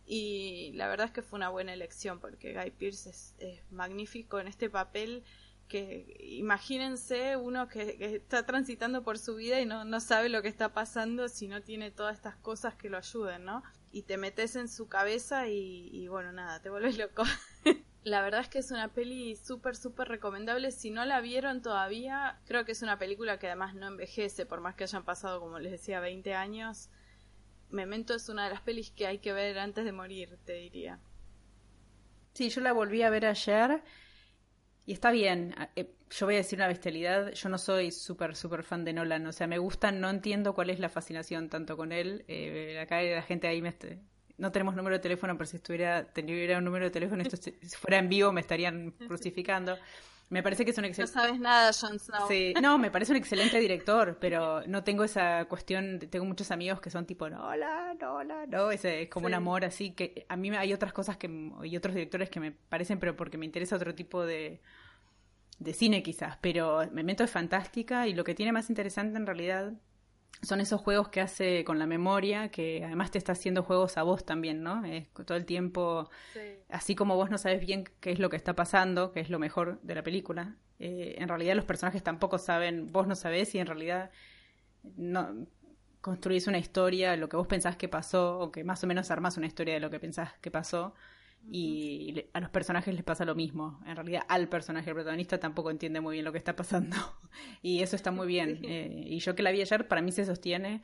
Y 0.05 0.71
la 0.75 0.87
verdad 0.87 1.07
es 1.07 1.13
que 1.13 1.21
fue 1.21 1.37
una 1.37 1.49
buena 1.49 1.73
elección 1.73 2.19
porque 2.19 2.53
Guy 2.53 2.71
Pearce 2.71 3.09
es, 3.09 3.35
es 3.39 3.71
magnífico 3.71 4.39
en 4.39 4.47
este 4.47 4.69
papel 4.69 5.23
que 5.67 6.15
imagínense 6.19 7.37
uno 7.37 7.67
que, 7.67 7.97
está 8.15 8.45
transitando 8.45 9.03
por 9.03 9.17
su 9.17 9.35
vida 9.35 9.59
y 9.59 9.65
no, 9.65 9.85
no 9.85 9.99
sabe 9.99 10.29
lo 10.29 10.41
que 10.41 10.47
está 10.47 10.73
pasando 10.73 11.27
si 11.27 11.47
no 11.47 11.61
tiene 11.61 11.91
todas 11.91 12.15
estas 12.15 12.35
cosas 12.37 12.75
que 12.75 12.89
lo 12.89 12.97
ayuden, 12.97 13.45
¿no? 13.45 13.63
Y 13.91 14.03
te 14.03 14.17
metes 14.17 14.55
en 14.55 14.67
su 14.67 14.87
cabeza 14.87 15.47
y, 15.47 16.07
bueno, 16.07 16.31
nada, 16.31 16.61
te 16.61 16.69
vuelves 16.69 16.97
loco. 16.97 17.23
la 18.03 18.21
verdad 18.21 18.41
es 18.41 18.49
que 18.49 18.59
es 18.59 18.71
una 18.71 18.89
peli 18.89 19.35
súper, 19.35 19.75
súper 19.75 20.09
recomendable. 20.09 20.71
Si 20.71 20.91
no 20.91 21.05
la 21.05 21.21
vieron 21.21 21.61
todavía, 21.61 22.39
creo 22.45 22.65
que 22.65 22.73
es 22.73 22.81
una 22.81 22.99
película 22.99 23.39
que 23.39 23.47
además 23.47 23.73
no 23.73 23.87
envejece, 23.87 24.45
por 24.45 24.59
más 24.59 24.75
que 24.75 24.83
hayan 24.83 25.05
pasado, 25.05 25.39
como 25.39 25.59
les 25.59 25.71
decía, 25.71 26.01
20 26.01 26.35
años. 26.35 26.89
Memento 27.69 28.13
es 28.15 28.29
una 28.29 28.45
de 28.45 28.51
las 28.51 28.61
pelis 28.61 28.91
que 28.91 29.07
hay 29.07 29.19
que 29.19 29.33
ver 29.33 29.57
antes 29.59 29.85
de 29.85 29.91
morir, 29.91 30.37
te 30.45 30.53
diría. 30.53 30.99
Sí, 32.33 32.49
yo 32.49 32.61
la 32.61 32.73
volví 32.73 33.01
a 33.01 33.09
ver 33.09 33.25
ayer 33.25 33.81
y 34.85 34.93
está 34.93 35.11
bien, 35.11 35.55
eh, 35.75 35.89
yo 36.11 36.25
voy 36.27 36.35
a 36.35 36.37
decir 36.37 36.59
una 36.59 36.67
bestialidad, 36.67 37.31
yo 37.31 37.49
no 37.49 37.57
soy 37.57 37.91
súper, 37.91 38.35
súper 38.35 38.63
fan 38.63 38.85
de 38.85 38.93
Nolan, 38.93 39.25
o 39.25 39.31
sea, 39.31 39.47
me 39.47 39.57
gusta, 39.57 39.91
no 39.91 40.09
entiendo 40.09 40.53
cuál 40.53 40.69
es 40.69 40.79
la 40.79 40.89
fascinación 40.89 41.49
tanto 41.49 41.75
con 41.75 41.91
él. 41.91 42.23
Eh, 42.27 42.79
acá 42.79 43.01
la 43.01 43.23
gente 43.23 43.47
ahí 43.47 43.61
me... 43.61 43.75
No 44.37 44.51
tenemos 44.51 44.75
número 44.75 44.97
de 44.97 44.99
teléfono, 44.99 45.35
pero 45.37 45.47
si 45.47 45.55
estuviera, 45.55 46.03
tendría 46.05 46.57
un 46.57 46.65
número 46.65 46.85
de 46.85 46.91
teléfono, 46.91 47.23
esto 47.23 47.37
si 47.37 47.51
fuera 47.77 47.97
en 47.97 48.09
vivo 48.09 48.31
me 48.31 48.41
estarían 48.41 48.91
crucificando. 49.07 49.77
Me 50.29 50.41
parece 50.41 50.65
que 50.65 50.71
es 50.71 50.77
un 50.77 50.85
excelente. 50.85 51.15
No 51.15 51.21
sabes 51.21 51.39
nada, 51.39 51.71
Jon 51.71 51.99
Snow. 51.99 52.27
Sí, 52.27 52.53
no, 52.61 52.77
me 52.77 52.89
parece 52.89 53.11
un 53.11 53.17
excelente 53.17 53.59
director, 53.59 54.17
pero 54.19 54.65
no 54.67 54.83
tengo 54.83 55.03
esa 55.03 55.45
cuestión. 55.45 55.99
Tengo 55.99 56.25
muchos 56.25 56.49
amigos 56.51 56.81
que 56.81 56.89
son 56.89 57.05
tipo, 57.05 57.29
no, 57.29 57.47
hola, 57.47 57.95
no, 57.99 58.15
hola, 58.15 58.45
no. 58.47 58.71
Ese 58.71 59.03
es 59.03 59.09
como 59.09 59.27
un 59.27 59.33
amor 59.33 59.65
así 59.65 59.91
que 59.91 60.25
a 60.27 60.35
mí 60.35 60.49
hay 60.49 60.73
otras 60.73 60.93
cosas 60.93 61.17
que. 61.17 61.29
y 61.63 61.77
otros 61.77 61.93
directores 61.93 62.29
que 62.29 62.39
me 62.39 62.51
parecen, 62.51 62.99
pero 62.99 63.15
porque 63.15 63.37
me 63.37 63.45
interesa 63.45 63.75
otro 63.75 63.93
tipo 63.93 64.25
de. 64.25 64.61
de 65.59 65.73
cine 65.73 66.01
quizás. 66.01 66.37
Pero 66.41 66.89
Memento 66.91 67.23
es 67.23 67.29
fantástica 67.29 68.07
y 68.07 68.13
lo 68.13 68.23
que 68.23 68.33
tiene 68.33 68.51
más 68.51 68.69
interesante 68.69 69.17
en 69.17 69.27
realidad 69.27 69.73
son 70.41 70.61
esos 70.61 70.81
juegos 70.81 71.09
que 71.09 71.21
hace 71.21 71.63
con 71.63 71.79
la 71.79 71.87
memoria, 71.87 72.49
que 72.49 72.83
además 72.83 73.11
te 73.11 73.17
está 73.17 73.31
haciendo 73.31 73.63
juegos 73.63 73.97
a 73.97 74.03
vos 74.03 74.25
también, 74.25 74.63
¿no? 74.63 74.85
Es 74.85 75.07
todo 75.25 75.37
el 75.37 75.45
tiempo, 75.45 76.09
así 76.69 76.95
como 76.95 77.15
vos 77.15 77.29
no 77.29 77.37
sabes 77.37 77.61
bien 77.61 77.85
qué 77.99 78.11
es 78.11 78.19
lo 78.19 78.29
que 78.29 78.35
está 78.37 78.55
pasando, 78.55 79.11
que 79.11 79.19
es 79.19 79.29
lo 79.29 79.39
mejor 79.39 79.79
de 79.81 79.95
la 79.95 80.03
película, 80.03 80.55
eh, 80.79 81.15
en 81.19 81.27
realidad 81.27 81.55
los 81.55 81.65
personajes 81.65 82.03
tampoco 82.03 82.37
saben, 82.37 82.91
vos 82.91 83.07
no 83.07 83.15
sabés 83.15 83.55
y 83.55 83.59
en 83.59 83.67
realidad 83.67 84.11
no 84.97 85.47
construís 86.01 86.47
una 86.47 86.59
historia, 86.59 87.15
lo 87.15 87.29
que 87.29 87.37
vos 87.37 87.47
pensás 87.47 87.77
que 87.77 87.87
pasó, 87.87 88.39
o 88.39 88.51
que 88.51 88.63
más 88.63 88.83
o 88.83 88.87
menos 88.87 89.09
armás 89.09 89.37
una 89.37 89.47
historia 89.47 89.73
de 89.73 89.79
lo 89.79 89.89
que 89.89 89.99
pensás 89.99 90.33
que 90.39 90.51
pasó, 90.51 90.93
y 91.47 92.25
a 92.33 92.39
los 92.39 92.49
personajes 92.49 92.93
les 92.93 93.03
pasa 93.03 93.25
lo 93.25 93.35
mismo. 93.35 93.79
En 93.85 93.95
realidad, 93.95 94.23
al 94.27 94.49
personaje, 94.49 94.89
el 94.89 94.95
protagonista, 94.95 95.39
tampoco 95.39 95.71
entiende 95.71 96.01
muy 96.01 96.13
bien 96.13 96.25
lo 96.25 96.31
que 96.31 96.37
está 96.37 96.55
pasando. 96.55 96.95
y 97.61 97.81
eso 97.81 97.95
está 97.95 98.11
muy 98.11 98.27
bien. 98.27 98.59
Eh, 98.63 99.03
y 99.07 99.19
yo 99.19 99.35
que 99.35 99.43
la 99.43 99.51
vi 99.51 99.61
ayer, 99.61 99.87
para 99.87 100.01
mí 100.01 100.11
se 100.11 100.25
sostiene 100.25 100.81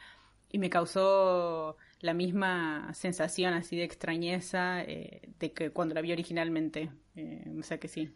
y 0.52 0.60
me 0.60 0.70
causó 0.70 1.78
la 2.02 2.14
misma 2.14 2.94
sensación 2.94 3.54
así 3.54 3.78
de 3.78 3.84
extrañeza 3.84 4.82
eh, 4.82 5.34
de 5.40 5.54
que 5.54 5.72
cuando 5.72 5.96
la 5.96 6.02
vi 6.02 6.12
originalmente. 6.12 6.92
Eh, 7.16 7.46
o 7.60 7.64
sea 7.64 7.80
que 7.80 7.88
sí. 7.88 8.14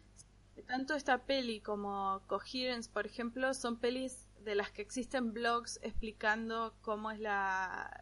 Tanto 0.67 0.95
esta 0.95 1.25
peli 1.25 1.61
como 1.61 2.21
Coherence, 2.27 2.89
por 2.91 3.05
ejemplo, 3.05 3.53
son 3.53 3.77
pelis 3.77 4.27
de 4.43 4.55
las 4.55 4.71
que 4.71 4.81
existen 4.81 5.33
blogs 5.33 5.79
explicando 5.83 6.75
cómo 6.81 7.11
es 7.11 7.19
la 7.19 8.01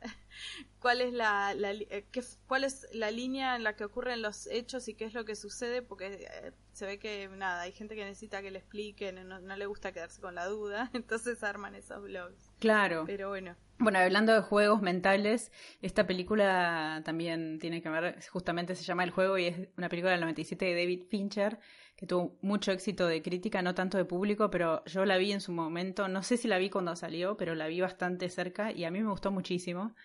cuál 0.80 1.02
es 1.02 1.14
la, 1.14 1.54
eh, 1.54 2.06
cuál 2.48 2.64
es 2.64 2.88
la 2.94 3.12
línea 3.12 3.56
en 3.56 3.64
la 3.64 3.76
que 3.76 3.86
ocurren 3.86 4.22
los 4.22 4.48
hechos 4.48 4.88
y 4.88 4.96
qué 4.96 5.06
es 5.06 5.14
lo 5.14 5.26
que 5.26 5.36
sucede 5.36 5.82
porque 5.82 6.28
eh, 6.30 6.52
se 6.74 6.86
ve 6.86 7.00
que 7.00 7.30
nada 7.30 7.62
hay 7.62 7.72
gente 7.72 7.96
que 7.96 8.04
necesita 8.04 8.42
que 8.42 8.52
le 8.52 8.60
expliquen 8.60 9.28
no, 9.28 9.40
no 9.40 9.56
le 9.56 9.66
gusta 9.66 9.92
quedarse 9.92 10.22
con 10.22 10.36
la 10.36 10.46
duda 10.46 10.90
entonces 10.94 11.44
arman 11.44 11.76
esos 11.76 12.02
blogs. 12.04 12.52
Claro. 12.60 13.04
Pero 13.06 13.30
bueno. 13.30 13.56
Bueno, 13.80 14.00
hablando 14.00 14.34
de 14.34 14.42
juegos 14.42 14.82
mentales, 14.82 15.52
esta 15.82 16.06
película 16.08 17.02
también 17.04 17.60
tiene 17.60 17.82
que 17.82 17.90
ver, 17.90 18.18
justamente 18.30 18.76
se 18.76 18.84
llama 18.84 19.04
El 19.04 19.10
Juego 19.10 19.38
y 19.38 19.48
es 19.48 19.68
una 19.78 19.90
película 19.90 20.12
del 20.12 20.22
97 20.22 20.64
de 20.64 20.74
David 20.74 21.04
Fincher, 21.10 21.60
que 21.98 22.06
tuvo 22.06 22.38
mucho 22.42 22.72
éxito 22.72 23.08
de 23.08 23.22
crítica, 23.22 23.62
no 23.62 23.76
tanto 23.76 23.98
de 23.98 24.06
público, 24.06 24.50
pero 24.50 24.86
yo 24.86 25.04
la 25.06 25.18
vi 25.18 25.34
en 25.34 25.42
su 25.42 25.52
momento, 25.52 26.08
no 26.08 26.24
sé 26.24 26.38
si 26.38 26.48
la 26.48 26.60
vi 26.60 26.70
cuando 26.70 26.96
salió, 26.96 27.36
pero 27.36 27.56
la 27.56 27.68
vi 27.68 27.82
bastante 27.82 28.30
cerca 28.30 28.72
y 28.72 28.86
a 28.86 28.92
mí 28.92 29.02
me 29.02 29.10
gustó 29.10 29.32
muchísimo. 29.32 29.96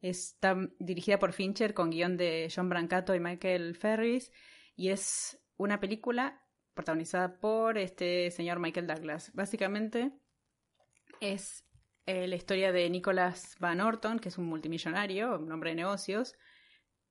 Está 0.00 0.56
dirigida 0.78 1.18
por 1.18 1.32
Fincher 1.32 1.74
con 1.74 1.90
guion 1.90 2.16
de 2.16 2.50
John 2.54 2.68
Brancato 2.68 3.14
y 3.14 3.20
Michael 3.20 3.76
Ferris 3.76 4.32
y 4.74 4.88
es 4.88 5.38
una 5.56 5.78
película 5.78 6.42
protagonizada 6.74 7.38
por 7.38 7.76
este 7.76 8.30
señor 8.30 8.58
Michael 8.58 8.86
Douglas. 8.86 9.30
Básicamente 9.34 10.12
es 11.20 11.64
eh, 12.06 12.26
la 12.26 12.36
historia 12.36 12.72
de 12.72 12.88
Nicholas 12.88 13.56
Van 13.60 13.80
Orton, 13.80 14.18
que 14.18 14.30
es 14.30 14.38
un 14.38 14.46
multimillonario, 14.46 15.38
un 15.38 15.52
hombre 15.52 15.70
de 15.70 15.76
negocios. 15.76 16.34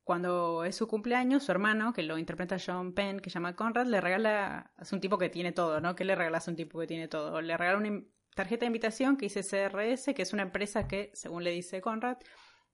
Cuando 0.03 0.63
es 0.63 0.75
su 0.75 0.87
cumpleaños, 0.87 1.43
su 1.43 1.51
hermano, 1.51 1.93
que 1.93 2.01
lo 2.01 2.17
interpreta 2.17 2.57
John 2.59 2.93
Penn, 2.95 3.19
que 3.19 3.29
se 3.29 3.35
llama 3.35 3.55
Conrad, 3.55 3.85
le 3.85 4.01
regala, 4.01 4.73
es 4.79 4.91
un 4.91 4.99
tipo 4.99 5.19
que 5.19 5.29
tiene 5.29 5.51
todo, 5.51 5.79
¿no? 5.79 5.95
¿Qué 5.95 6.03
le 6.03 6.15
regalas 6.15 6.47
a 6.47 6.51
un 6.51 6.57
tipo 6.57 6.79
que 6.79 6.87
tiene 6.87 7.07
todo? 7.07 7.39
Le 7.41 7.55
regala 7.55 7.77
un 7.77 8.11
tarjeta 8.33 8.61
de 8.61 8.67
invitación 8.67 9.17
que 9.17 9.27
dice 9.27 9.43
CRS, 9.43 10.15
que 10.15 10.23
es 10.23 10.33
una 10.33 10.41
empresa 10.41 10.87
que, 10.87 11.11
según 11.13 11.43
le 11.43 11.51
dice 11.51 11.81
Conrad, 11.81 12.17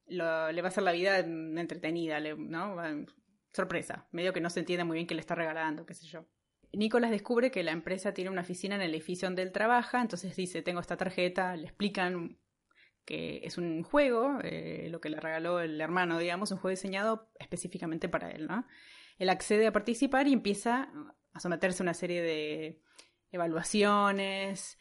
le 0.08 0.24
va 0.24 0.50
a 0.50 0.68
hacer 0.68 0.84
la 0.84 0.92
vida 0.92 1.20
entretenida, 1.20 2.20
¿no? 2.20 2.78
Sorpresa, 3.52 4.08
medio 4.12 4.34
que 4.34 4.42
no 4.42 4.50
se 4.50 4.60
entiende 4.60 4.84
muy 4.84 4.96
bien 4.96 5.08
qué 5.08 5.16
le 5.16 5.22
está 5.22 5.36
regalando, 5.36 5.86
qué 5.86 5.94
sé 5.94 6.06
yo. 6.08 6.26
Nicolás 6.74 7.12
descubre 7.12 7.52
que 7.52 7.64
la 7.64 7.72
empresa 7.72 8.14
tiene 8.14 8.30
una 8.30 8.42
oficina 8.42 8.76
en 8.76 8.82
el 8.82 8.94
edificio 8.94 9.28
donde 9.28 9.42
él 9.42 9.52
trabaja, 9.52 10.02
entonces 10.02 10.36
dice, 10.36 10.62
tengo 10.62 10.82
esta 10.82 10.98
tarjeta, 10.98 11.56
le 11.56 11.66
explican 11.66 12.38
que 13.06 13.42
es 13.44 13.58
un 13.58 13.84
juego, 13.84 14.40
eh, 14.44 14.88
lo 14.90 15.00
que 15.00 15.10
le 15.10 15.20
regaló 15.20 15.60
el 15.60 15.80
hermano, 15.80 16.18
digamos, 16.18 16.52
un 16.52 16.58
juego 16.58 16.72
diseñado 16.72 17.30
específicamente 17.40 18.10
para 18.10 18.32
él, 18.32 18.48
¿no? 18.48 18.66
Él 19.18 19.30
accede 19.30 19.68
a 19.68 19.72
participar 19.72 20.28
y 20.28 20.34
empieza 20.34 20.90
a 21.34 21.40
someterse 21.40 21.84
a 21.84 21.86
una 21.86 21.94
serie 21.94 22.22
de 22.22 22.82
evaluaciones, 23.32 24.78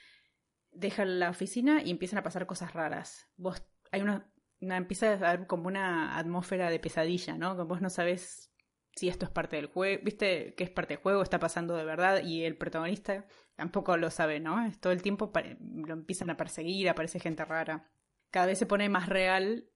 deja 0.72 1.04
la 1.04 1.30
oficina 1.30 1.82
y 1.82 1.90
empiezan 1.90 2.18
a 2.18 2.22
pasar 2.22 2.46
cosas 2.46 2.72
raras. 2.72 3.28
Vos, 3.36 3.62
hay 3.92 4.00
una, 4.00 4.26
empieza 4.72 5.12
a 5.12 5.30
haber 5.30 5.46
como 5.46 5.68
una 5.68 6.18
atmósfera 6.18 6.70
de 6.70 6.78
pesadilla, 6.78 7.36
¿no? 7.36 7.56
Que 7.56 7.62
vos 7.62 7.80
no 7.80 7.90
sabes 7.90 8.52
si 8.96 9.08
esto 9.08 9.24
es 9.24 9.30
parte 9.30 9.56
del 9.56 9.66
juego, 9.66 10.02
viste 10.04 10.54
que 10.54 10.64
es 10.64 10.70
parte 10.70 10.94
del 10.94 11.02
juego, 11.02 11.22
está 11.22 11.38
pasando 11.38 11.76
de 11.76 11.84
verdad 11.84 12.22
y 12.22 12.44
el 12.44 12.56
protagonista 12.56 13.26
tampoco 13.56 13.96
lo 13.96 14.10
sabe, 14.10 14.40
¿no? 14.40 14.56
Todo 14.80 14.92
el 14.92 15.02
tiempo 15.02 15.32
lo 15.60 15.94
empiezan 15.94 16.30
a 16.30 16.36
perseguir, 16.36 16.88
aparece 16.88 17.18
gente 17.18 17.44
rara. 17.44 17.90
Cada 18.30 18.46
vez 18.46 18.58
se 18.58 18.66
pone 18.66 18.88
más 18.88 19.08
real 19.08 19.68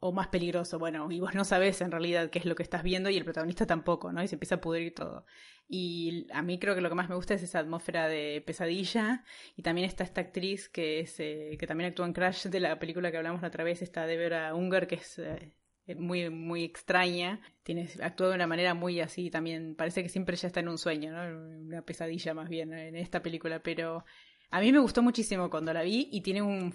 o 0.00 0.12
más 0.12 0.28
peligroso, 0.28 0.78
bueno, 0.78 1.10
y 1.12 1.20
vos 1.20 1.34
no 1.34 1.44
sabes 1.44 1.80
en 1.80 1.92
realidad 1.92 2.30
qué 2.30 2.40
es 2.40 2.44
lo 2.44 2.56
que 2.56 2.64
estás 2.64 2.82
viendo 2.82 3.08
y 3.10 3.16
el 3.16 3.24
protagonista 3.24 3.66
tampoco, 3.66 4.12
¿no? 4.12 4.22
Y 4.22 4.28
se 4.28 4.34
empieza 4.34 4.56
a 4.56 4.60
pudrir 4.60 4.94
todo. 4.94 5.24
Y 5.68 6.26
a 6.32 6.42
mí 6.42 6.58
creo 6.58 6.74
que 6.74 6.80
lo 6.80 6.88
que 6.88 6.96
más 6.96 7.08
me 7.08 7.14
gusta 7.14 7.34
es 7.34 7.42
esa 7.42 7.60
atmósfera 7.60 8.08
de 8.08 8.42
pesadilla 8.44 9.24
y 9.56 9.62
también 9.62 9.86
está 9.86 10.04
esta 10.04 10.20
actriz 10.20 10.68
que 10.68 11.00
es 11.00 11.18
eh, 11.20 11.56
que 11.58 11.66
también 11.66 11.90
actúa 11.90 12.06
en 12.06 12.12
Crash 12.12 12.46
de 12.48 12.60
la 12.60 12.78
película 12.78 13.10
que 13.10 13.16
hablamos 13.16 13.42
la 13.42 13.48
otra 13.48 13.64
vez, 13.64 13.80
esta 13.82 14.06
Deborah 14.06 14.54
Unger, 14.54 14.88
que 14.88 14.96
es 14.96 15.18
eh, 15.18 15.54
muy, 15.96 16.30
muy 16.30 16.64
extraña. 16.64 17.40
Tiene, 17.62 17.88
actúa 18.02 18.28
de 18.28 18.34
una 18.34 18.46
manera 18.46 18.74
muy 18.74 19.00
así 19.00 19.30
también. 19.30 19.74
Parece 19.76 20.02
que 20.02 20.08
siempre 20.08 20.36
ya 20.36 20.48
está 20.48 20.60
en 20.60 20.68
un 20.68 20.78
sueño, 20.78 21.12
¿no? 21.12 21.38
Una 21.66 21.82
pesadilla 21.82 22.34
más 22.34 22.48
bien 22.48 22.72
en 22.72 22.96
esta 22.96 23.22
película. 23.22 23.62
Pero 23.62 24.04
a 24.52 24.60
mí 24.60 24.70
me 24.70 24.78
gustó 24.80 25.02
muchísimo 25.02 25.48
cuando 25.48 25.72
la 25.72 25.82
vi 25.82 26.08
y 26.12 26.20
tiene 26.20 26.42
un... 26.42 26.74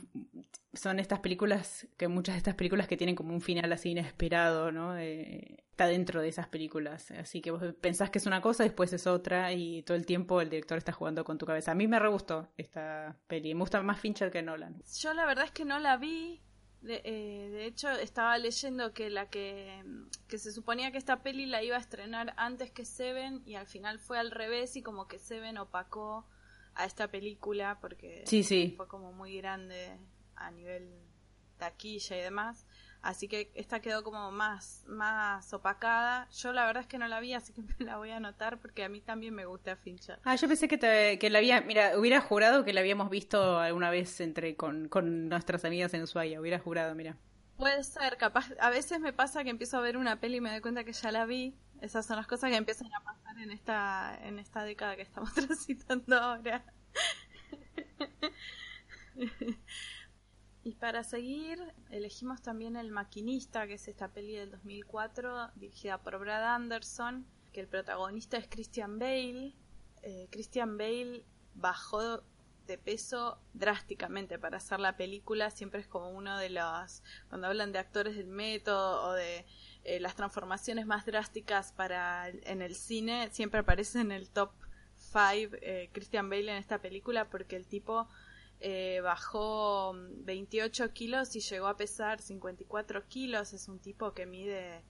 Son 0.74 1.00
estas 1.00 1.20
películas, 1.20 1.88
que 1.96 2.08
muchas 2.08 2.34
de 2.34 2.38
estas 2.40 2.56
películas 2.56 2.88
que 2.88 2.98
tienen 2.98 3.16
como 3.16 3.34
un 3.34 3.42
final 3.42 3.72
así 3.72 3.92
inesperado, 3.92 4.72
¿no? 4.72 4.98
Eh, 4.98 5.64
está 5.70 5.86
dentro 5.86 6.22
de 6.22 6.28
esas 6.28 6.48
películas. 6.48 7.12
Así 7.12 7.40
que 7.40 7.52
vos 7.52 7.62
pensás 7.80 8.10
que 8.10 8.18
es 8.18 8.26
una 8.26 8.42
cosa, 8.42 8.64
después 8.64 8.92
es 8.94 9.06
otra 9.06 9.54
y 9.54 9.84
todo 9.84 9.96
el 9.96 10.08
tiempo 10.08 10.42
el 10.42 10.50
director 10.50 10.80
está 10.80 10.92
jugando 10.92 11.24
con 11.24 11.38
tu 11.38 11.46
cabeza. 11.46 11.72
A 11.72 11.76
mí 11.76 11.88
me 11.88 12.00
re 12.00 12.10
gustó 12.10 12.50
esta 12.58 13.16
peli. 13.28 13.54
Me 13.54 13.62
gusta 13.62 13.82
más 13.84 14.00
Fincher 14.00 14.32
que 14.32 14.42
Nolan. 14.42 14.82
Yo 15.00 15.14
la 15.14 15.28
verdad 15.28 15.46
es 15.46 15.52
que 15.52 15.66
no 15.66 15.80
la 15.80 15.98
vi. 15.98 16.42
De, 16.82 17.02
eh, 17.06 17.50
de 17.52 17.66
hecho, 17.66 17.92
estaba 17.92 18.38
leyendo 18.40 18.92
que 18.94 19.12
la 19.12 19.30
que, 19.30 19.84
que 20.28 20.40
se 20.40 20.52
suponía 20.52 20.92
que 20.92 20.98
esta 20.98 21.22
peli 21.22 21.46
la 21.46 21.62
iba 21.62 21.76
a 21.76 21.80
estrenar 21.80 22.34
antes 22.38 22.72
que 22.72 22.86
Seven 22.86 23.44
y 23.46 23.54
al 23.54 23.68
final 23.68 24.00
fue 24.00 24.18
al 24.18 24.32
revés 24.32 24.76
y 24.76 24.82
como 24.82 25.08
que 25.08 25.20
Seven 25.20 25.60
opacó 25.60 26.26
a 26.78 26.86
esta 26.86 27.10
película 27.10 27.80
porque 27.82 28.24
sí, 28.26 28.44
sí. 28.44 28.74
fue 28.78 28.88
como 28.88 29.12
muy 29.12 29.36
grande 29.38 29.98
a 30.36 30.52
nivel 30.52 30.90
taquilla 31.58 32.18
y 32.18 32.22
demás. 32.22 32.66
Así 33.02 33.28
que 33.28 33.52
esta 33.56 33.80
quedó 33.80 34.04
como 34.04 34.32
más, 34.32 34.84
más 34.88 35.54
opacada. 35.54 36.28
Yo 36.30 36.52
la 36.54 36.66
verdad 36.66 36.82
es 36.82 36.88
que 36.88 36.98
no 36.98 37.08
la 37.08 37.20
vi, 37.20 37.34
así 37.34 37.54
que 37.54 37.62
me 37.80 37.86
la 37.86 37.98
voy 37.98 38.12
a 38.12 38.18
anotar 38.18 38.60
porque 38.60 38.84
a 38.84 38.90
mí 38.90 39.02
también 39.02 39.34
me 39.34 39.46
gusta 39.46 39.76
Fincher. 39.76 40.20
Ah, 40.24 40.36
yo 40.36 40.48
pensé 40.48 40.68
que, 40.68 40.78
te, 40.78 41.20
que 41.20 41.30
la 41.30 41.40
había, 41.40 41.62
mira, 41.62 41.98
hubiera 41.98 42.22
jurado 42.22 42.64
que 42.64 42.74
la 42.74 42.82
habíamos 42.82 43.10
visto 43.10 43.60
alguna 43.60 43.90
vez 43.90 44.22
entre 44.22 44.56
con, 44.56 44.88
con 44.88 45.30
nuestras 45.30 45.66
amigas 45.66 45.94
en 45.94 46.04
Ushuaia, 46.04 46.40
hubiera 46.40 46.60
jurado, 46.60 46.96
mira. 46.96 47.18
Puede 47.58 47.84
ser, 47.84 48.18
capaz, 48.18 48.52
a 48.60 48.70
veces 48.70 49.00
me 49.00 49.14
pasa 49.14 49.44
que 49.44 49.50
empiezo 49.50 49.78
a 49.78 49.82
ver 49.82 49.98
una 49.98 50.20
peli 50.20 50.38
y 50.38 50.42
me 50.42 50.52
doy 50.52 50.62
cuenta 50.62 50.84
que 50.84 50.94
ya 50.94 51.12
la 51.12 51.26
vi. 51.26 51.56
Esas 51.82 52.06
son 52.06 52.18
las 52.18 52.28
cosas 52.28 52.50
que 52.50 52.56
empiezan 52.56 52.94
a 52.94 53.04
pasar 53.04 53.38
en 53.40 53.52
esta, 53.52 54.18
en 54.24 54.40
esta 54.40 54.64
década 54.64 54.96
que 54.96 55.04
estamos 55.04 55.34
transitando 55.36 56.16
ahora. 56.18 56.66
y 60.64 60.76
para 60.76 61.04
seguir, 61.04 61.60
elegimos 61.90 62.42
también 62.42 62.76
El 62.76 62.92
Maquinista, 62.92 63.68
que 63.68 63.76
es 63.76 63.88
esta 63.88 64.12
peli 64.12 64.34
del 64.34 64.52
2004, 64.52 65.52
dirigida 65.56 66.02
por 66.02 66.20
Brad 66.20 66.56
Anderson, 66.56 67.28
que 67.54 67.62
el 67.62 67.68
protagonista 67.68 68.38
es 68.38 68.48
Christian 68.48 69.00
Bale. 69.00 69.56
Eh, 70.02 70.28
Christian 70.32 70.78
Bale 70.78 71.26
bajó 71.54 72.24
de 72.68 72.78
peso 72.78 73.40
drásticamente 73.54 74.38
para 74.38 74.58
hacer 74.58 74.80
la 74.80 74.98
película. 74.98 75.50
Siempre 75.50 75.80
es 75.80 75.88
como 75.88 76.10
uno 76.10 76.38
de 76.38 76.50
los, 76.50 77.02
cuando 77.30 77.48
hablan 77.48 77.72
de 77.72 77.80
actores 77.80 78.16
del 78.16 78.28
método 78.28 79.08
o 79.08 79.14
de 79.14 79.46
eh, 79.88 80.02
las 80.02 80.16
transformaciones 80.16 80.86
más 80.86 81.06
drásticas 81.06 81.72
para 81.72 82.28
en 82.28 82.62
el 82.62 82.76
cine, 82.76 83.30
siempre 83.32 83.62
aparece 83.62 84.02
en 84.02 84.12
el 84.12 84.30
top 84.30 84.52
5 84.98 85.56
eh, 85.62 85.90
Christian 85.94 86.30
Bale 86.30 86.52
en 86.52 86.58
esta 86.58 86.82
película 86.82 87.30
porque 87.30 87.56
el 87.56 87.68
tipo 87.68 88.08
eh, 88.60 89.00
bajó 89.02 89.94
28 89.96 90.92
kilos 90.92 91.34
y 91.38 91.40
llegó 91.40 91.68
a 91.68 91.78
pesar 91.78 92.20
54 92.20 93.08
kilos. 93.08 93.54
Es 93.54 93.70
un 93.70 93.80
tipo 93.80 94.14
que 94.14 94.26
mide, 94.26 94.84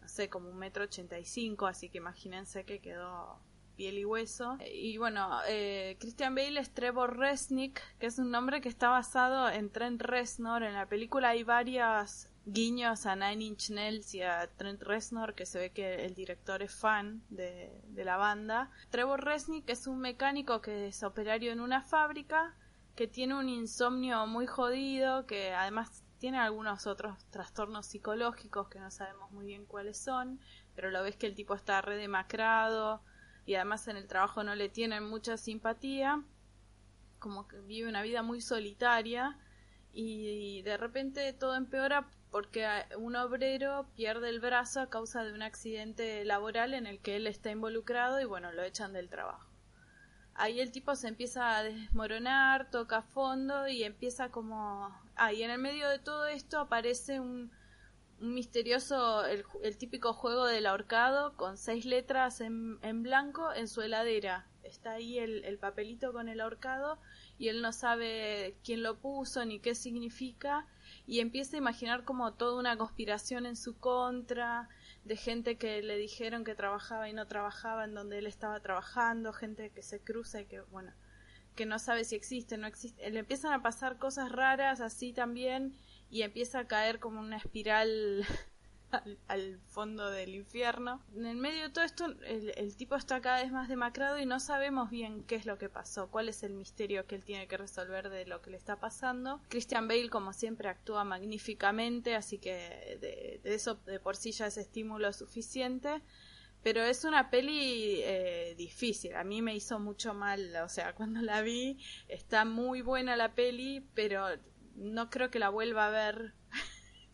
no 0.00 0.08
sé, 0.08 0.30
como 0.30 0.48
un 0.48 0.56
metro 0.56 0.84
85, 0.84 1.66
así 1.66 1.90
que 1.90 1.98
imagínense 1.98 2.64
que 2.64 2.80
quedó 2.80 3.40
piel 3.76 3.98
y 3.98 4.04
hueso. 4.06 4.56
Y 4.72 4.96
bueno, 4.96 5.40
eh, 5.46 5.98
Christian 6.00 6.34
Bale 6.34 6.58
es 6.58 6.72
Trevor 6.72 7.18
Resnick, 7.18 7.80
que 7.98 8.06
es 8.06 8.18
un 8.18 8.30
nombre 8.30 8.62
que 8.62 8.70
está 8.70 8.88
basado 8.88 9.50
en 9.50 9.70
Trent 9.70 10.00
Reznor. 10.00 10.62
En 10.62 10.72
la 10.72 10.86
película 10.86 11.28
hay 11.28 11.44
varias 11.44 12.30
guiños 12.52 13.04
a 13.06 13.14
Nine 13.14 13.44
Inch 13.44 13.70
Nails 13.70 14.14
y 14.14 14.22
a 14.22 14.48
Trent 14.56 14.82
Reznor, 14.82 15.34
que 15.34 15.46
se 15.46 15.58
ve 15.58 15.70
que 15.70 16.06
el 16.06 16.14
director 16.14 16.62
es 16.62 16.74
fan 16.74 17.22
de, 17.28 17.78
de 17.88 18.04
la 18.04 18.16
banda. 18.16 18.70
Trevor 18.90 19.24
Resnick 19.24 19.68
es 19.68 19.86
un 19.86 19.98
mecánico 19.98 20.60
que 20.60 20.88
es 20.88 21.02
operario 21.02 21.52
en 21.52 21.60
una 21.60 21.82
fábrica, 21.82 22.56
que 22.96 23.06
tiene 23.06 23.34
un 23.34 23.48
insomnio 23.48 24.26
muy 24.26 24.46
jodido, 24.46 25.26
que 25.26 25.52
además 25.52 26.02
tiene 26.18 26.38
algunos 26.38 26.86
otros 26.86 27.16
trastornos 27.30 27.86
psicológicos 27.86 28.68
que 28.68 28.80
no 28.80 28.90
sabemos 28.90 29.30
muy 29.30 29.46
bien 29.46 29.66
cuáles 29.66 29.98
son, 29.98 30.40
pero 30.74 30.90
lo 30.90 31.02
ves 31.02 31.16
que 31.16 31.26
el 31.26 31.34
tipo 31.34 31.54
está 31.54 31.80
redemacrado, 31.80 33.02
y 33.46 33.54
además 33.54 33.86
en 33.88 33.96
el 33.96 34.06
trabajo 34.06 34.42
no 34.42 34.54
le 34.54 34.68
tienen 34.68 35.04
mucha 35.04 35.36
simpatía, 35.36 36.22
como 37.18 37.46
que 37.46 37.60
vive 37.60 37.88
una 37.88 38.02
vida 38.02 38.22
muy 38.22 38.40
solitaria 38.40 39.38
y 39.92 40.62
de 40.62 40.76
repente 40.76 41.32
todo 41.32 41.56
empeora 41.56 42.08
porque 42.30 42.68
un 42.96 43.16
obrero 43.16 43.86
pierde 43.94 44.28
el 44.28 44.40
brazo 44.40 44.80
a 44.80 44.90
causa 44.90 45.24
de 45.24 45.32
un 45.32 45.42
accidente 45.42 46.24
laboral 46.24 46.74
en 46.74 46.86
el 46.86 47.00
que 47.00 47.16
él 47.16 47.26
está 47.26 47.50
involucrado 47.50 48.20
y 48.20 48.24
bueno, 48.24 48.52
lo 48.52 48.62
echan 48.62 48.92
del 48.92 49.08
trabajo. 49.08 49.48
Ahí 50.34 50.60
el 50.60 50.70
tipo 50.70 50.94
se 50.94 51.08
empieza 51.08 51.56
a 51.56 51.64
desmoronar, 51.64 52.70
toca 52.70 53.02
fondo 53.02 53.66
y 53.66 53.82
empieza 53.82 54.30
como... 54.30 54.88
Ah, 55.16 55.32
y 55.32 55.42
en 55.42 55.50
el 55.50 55.58
medio 55.58 55.88
de 55.88 55.98
todo 55.98 56.26
esto 56.26 56.60
aparece 56.60 57.18
un, 57.18 57.50
un 58.20 58.34
misterioso, 58.34 59.24
el, 59.24 59.44
típico 59.78 60.12
juego 60.12 60.46
del 60.46 60.66
ahorcado 60.66 61.36
con 61.36 61.56
seis 61.56 61.86
letras 61.86 62.40
en, 62.40 62.78
en, 62.82 63.02
blanco 63.02 63.52
en 63.52 63.66
su 63.66 63.82
heladera. 63.82 64.46
Está 64.62 64.92
ahí 64.92 65.18
el, 65.18 65.44
el, 65.44 65.58
papelito 65.58 66.12
con 66.12 66.28
el 66.28 66.40
ahorcado 66.40 66.98
y 67.38 67.48
él 67.48 67.60
no 67.60 67.72
sabe 67.72 68.56
quién 68.62 68.84
lo 68.84 68.98
puso 68.98 69.44
ni 69.44 69.58
qué 69.58 69.74
significa 69.74 70.66
y 71.08 71.20
empieza 71.20 71.56
a 71.56 71.58
imaginar 71.58 72.04
como 72.04 72.34
toda 72.34 72.60
una 72.60 72.76
conspiración 72.76 73.46
en 73.46 73.56
su 73.56 73.78
contra, 73.78 74.68
de 75.04 75.16
gente 75.16 75.56
que 75.56 75.80
le 75.80 75.96
dijeron 75.96 76.44
que 76.44 76.54
trabajaba 76.54 77.08
y 77.08 77.14
no 77.14 77.26
trabajaba 77.26 77.86
en 77.86 77.94
donde 77.94 78.18
él 78.18 78.26
estaba 78.26 78.60
trabajando, 78.60 79.32
gente 79.32 79.70
que 79.70 79.82
se 79.82 80.00
cruza 80.00 80.42
y 80.42 80.44
que, 80.44 80.60
bueno, 80.60 80.92
que 81.56 81.64
no 81.64 81.78
sabe 81.78 82.04
si 82.04 82.14
existe, 82.14 82.58
no 82.58 82.66
existe. 82.66 83.08
Le 83.08 83.20
empiezan 83.20 83.54
a 83.54 83.62
pasar 83.62 83.96
cosas 83.96 84.30
raras 84.30 84.82
así 84.82 85.14
también 85.14 85.74
y 86.10 86.22
empieza 86.22 86.58
a 86.58 86.66
caer 86.66 87.00
como 87.00 87.20
una 87.20 87.38
espiral 87.38 88.26
al, 89.28 89.58
fondo 89.68 90.10
del 90.10 90.34
infierno. 90.34 91.02
En 91.14 91.26
el 91.26 91.36
medio 91.36 91.62
de 91.62 91.70
todo 91.70 91.84
esto, 91.84 92.06
el, 92.24 92.76
tipo 92.76 92.96
está 92.96 93.20
cada 93.20 93.42
vez 93.42 93.52
más 93.52 93.68
demacrado 93.68 94.18
y 94.18 94.26
no 94.26 94.40
sabemos 94.40 94.90
bien 94.90 95.24
qué 95.24 95.36
es 95.36 95.46
lo 95.46 95.58
que 95.58 95.68
pasó, 95.68 96.10
cuál 96.10 96.28
es 96.28 96.42
el 96.42 96.54
misterio 96.54 97.06
que 97.06 97.16
él 97.16 97.24
tiene 97.24 97.46
que 97.48 97.56
resolver 97.56 98.08
de 98.08 98.26
lo 98.26 98.40
que 98.40 98.50
le 98.50 98.56
está 98.56 98.76
pasando. 98.76 99.40
Christian 99.48 99.88
Bale, 99.88 100.10
como 100.10 100.32
siempre, 100.32 100.68
actúa 100.68 101.04
magníficamente, 101.04 102.14
así 102.14 102.38
que 102.38 102.98
de, 103.00 103.40
eso 103.44 103.76
de 103.86 104.00
por 104.00 104.16
sí 104.16 104.32
ya 104.32 104.46
es 104.46 104.56
estímulo 104.56 105.12
suficiente. 105.12 106.02
Pero 106.62 106.82
es 106.82 107.04
una 107.04 107.30
peli 107.30 108.00
eh, 108.02 108.54
difícil, 108.58 109.14
a 109.14 109.22
mí 109.22 109.42
me 109.42 109.54
hizo 109.54 109.78
mucho 109.78 110.12
mal, 110.12 110.56
o 110.56 110.68
sea, 110.68 110.92
cuando 110.96 111.22
la 111.22 111.40
vi 111.42 111.78
está 112.08 112.44
muy 112.44 112.82
buena 112.82 113.16
la 113.16 113.34
peli, 113.34 113.86
pero 113.94 114.26
no 114.74 115.08
creo 115.08 115.30
que 115.30 115.38
la 115.38 115.50
vuelva 115.50 115.86
a 115.86 115.90
ver 115.90 116.34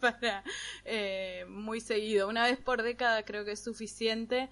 eh, 0.84 1.44
muy 1.48 1.80
seguido. 1.80 2.28
Una 2.28 2.44
vez 2.44 2.58
por 2.58 2.82
década 2.82 3.24
creo 3.24 3.44
que 3.44 3.52
es 3.52 3.62
suficiente 3.62 4.50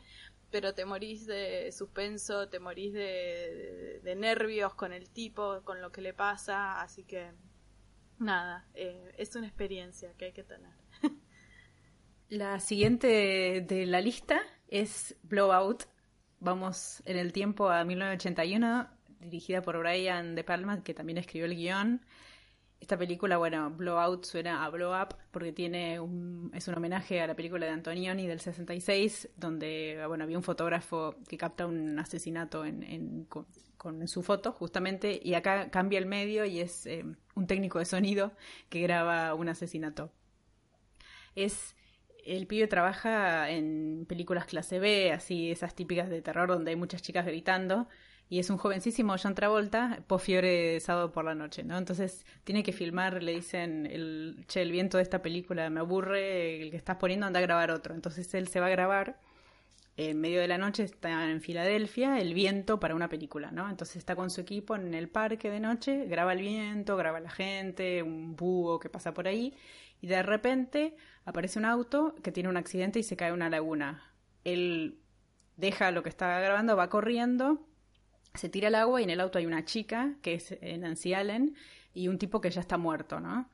pero 0.51 0.75
te 0.75 0.85
morís 0.85 1.27
de 1.27 1.73
suspenso, 1.73 2.51
te 2.51 2.61
morís 2.61 2.93
de, 2.93 4.01
de, 4.05 4.15
nervios 4.15 4.75
con 4.75 4.93
el 4.93 5.09
tipo, 5.09 5.63
con 5.65 5.81
lo 5.81 5.91
que 5.91 6.03
le 6.03 6.13
pasa, 6.13 6.83
así 6.83 7.05
que 7.05 7.31
nada, 8.19 8.67
eh, 8.75 9.13
es 9.19 9.35
una 9.35 9.47
experiencia 9.47 10.13
que 10.17 10.27
hay 10.27 10.33
que 10.33 10.45
tener. 10.45 10.73
La 12.29 12.61
siguiente 12.61 13.63
de 13.67 13.85
la 13.85 14.01
lista 14.01 14.41
es 14.69 15.17
Blowout. 15.23 15.85
Vamos 16.41 17.03
en 17.05 17.19
el 17.19 17.31
tiempo 17.31 17.69
a 17.69 17.85
1981, 17.85 18.89
dirigida 19.21 19.61
por 19.61 19.79
Brian 19.79 20.35
De 20.35 20.43
Palma, 20.43 20.83
que 20.83 20.95
también 20.95 21.19
escribió 21.19 21.45
el 21.45 21.55
guion. 21.55 22.07
Esta 22.83 22.99
película, 22.99 23.37
bueno, 23.37 23.71
Blowout 23.71 24.25
suena 24.25 24.65
a 24.65 24.69
Blow 24.69 24.91
Up 24.91 25.15
porque 25.31 25.53
tiene 25.53 26.01
un, 26.01 26.51
es 26.53 26.67
un 26.67 26.75
homenaje 26.75 27.21
a 27.21 27.29
la 27.29 27.37
película 27.37 27.65
de 27.65 27.71
Antonioni 27.71 28.27
del 28.27 28.41
66, 28.41 29.29
donde, 29.37 30.03
bueno, 30.09 30.25
había 30.25 30.37
un 30.37 30.43
fotógrafo 30.43 31.15
que 31.29 31.39
capta 31.39 31.65
un 31.65 31.97
asesinato 32.01 32.65
en, 32.65 33.29
con, 33.29 34.09
su 34.09 34.25
foto, 34.25 34.51
justamente, 34.51 35.21
y 35.23 35.35
acá 35.35 35.71
cambia 35.71 36.01
el 36.01 36.07
medio 36.07 36.45
y 36.45 36.59
es 36.59 36.85
eh, 36.87 37.05
un 37.37 37.47
técnico 37.47 37.79
de 37.79 37.85
sonido 37.85 38.33
que 38.69 38.81
graba 38.81 39.33
un 39.35 39.49
asesinato. 39.49 40.11
Es 41.37 41.77
el 42.25 42.49
pibe 42.49 42.67
trabaja 42.67 43.49
en 43.51 44.07
películas 44.09 44.47
clase 44.47 44.81
B, 44.81 45.13
así 45.13 45.53
esas 45.53 45.77
típicas 45.77 46.11
de 46.11 46.21
terror 46.21 46.49
donde 46.49 46.73
hay 46.73 46.77
muchas 46.77 47.01
chicas 47.01 47.27
gritando, 47.27 47.87
y 48.33 48.39
es 48.39 48.49
un 48.49 48.57
jovencísimo 48.57 49.15
John 49.23 49.35
Travolta, 49.35 50.03
de 50.09 50.79
sábado 50.81 51.13
por 51.13 51.27
la 51.27 51.35
noche, 51.35 51.65
¿no? 51.65 51.77
Entonces 51.77 52.25
tiene 52.45 52.63
que 52.63 52.73
filmar, 52.73 53.23
le 53.23 53.35
dicen, 53.35 53.85
el, 53.85 54.47
che, 54.49 54.63
el 54.63 54.73
viento 54.73 54.97
de 54.97 55.03
esta 55.03 55.21
película 55.21 55.69
me 55.69 55.81
aburre, 55.81 56.63
el 56.63 56.71
que 56.71 56.79
estás 56.79 56.97
poniendo 56.97 57.27
anda 57.27 57.41
a 57.41 57.43
grabar 57.43 57.71
otro. 57.71 57.95
Entonces 57.95 58.33
él 58.33 58.49
se 58.49 58.59
va 58.59 58.69
a 58.69 58.71
grabar, 58.71 59.21
en 59.99 60.19
medio 60.19 60.41
de 60.41 60.49
la 60.49 60.57
noche 60.57 60.83
está 60.83 61.31
en 61.31 61.43
Filadelfia, 61.43 62.21
el 62.21 62.33
viento 62.33 62.81
para 62.81 62.95
una 62.95 63.11
película, 63.11 63.51
¿no? 63.51 63.69
Entonces 63.69 63.97
está 63.97 64.17
con 64.17 64.31
su 64.31 64.41
equipo 64.41 64.77
en 64.77 64.95
el 64.95 65.11
parque 65.11 65.51
de 65.51 65.61
noche, 65.61 66.07
graba 66.07 66.33
el 66.33 66.41
viento, 66.41 66.97
graba 66.97 67.21
la 67.21 67.29
gente, 67.29 68.03
un 68.03 68.35
búho 68.35 68.81
que 68.81 68.89
pasa 68.89 69.13
por 69.13 69.29
ahí, 69.29 69.55
y 70.01 70.07
de 70.07 70.23
repente 70.23 70.97
aparece 71.27 71.59
un 71.59 71.67
auto 71.67 72.15
que 72.23 72.33
tiene 72.33 72.49
un 72.49 72.57
accidente 72.57 72.99
y 72.99 73.03
se 73.03 73.15
cae 73.15 73.31
una 73.31 73.51
laguna. 73.51 74.11
Él 74.43 75.01
deja 75.59 75.91
lo 75.91 76.03
que 76.03 76.09
estaba 76.09 76.41
grabando, 76.41 76.77
va 76.77 76.89
corriendo 76.89 77.69
se 78.35 78.49
tira 78.49 78.69
al 78.69 78.75
agua 78.75 79.01
y 79.01 79.05
en 79.05 79.11
el 79.11 79.21
auto 79.21 79.39
hay 79.39 79.47
una 79.47 79.65
chica, 79.65 80.15
que 80.23 80.35
es 80.35 80.53
eh, 80.53 80.79
Nancy 80.79 81.15
Allen, 81.15 81.55
y 81.95 82.09
un 82.09 82.19
tipo 82.19 82.41
que 82.41 82.51
ya 82.51 82.61
está 82.61 82.79
muerto, 82.79 83.21
¿no? 83.21 83.51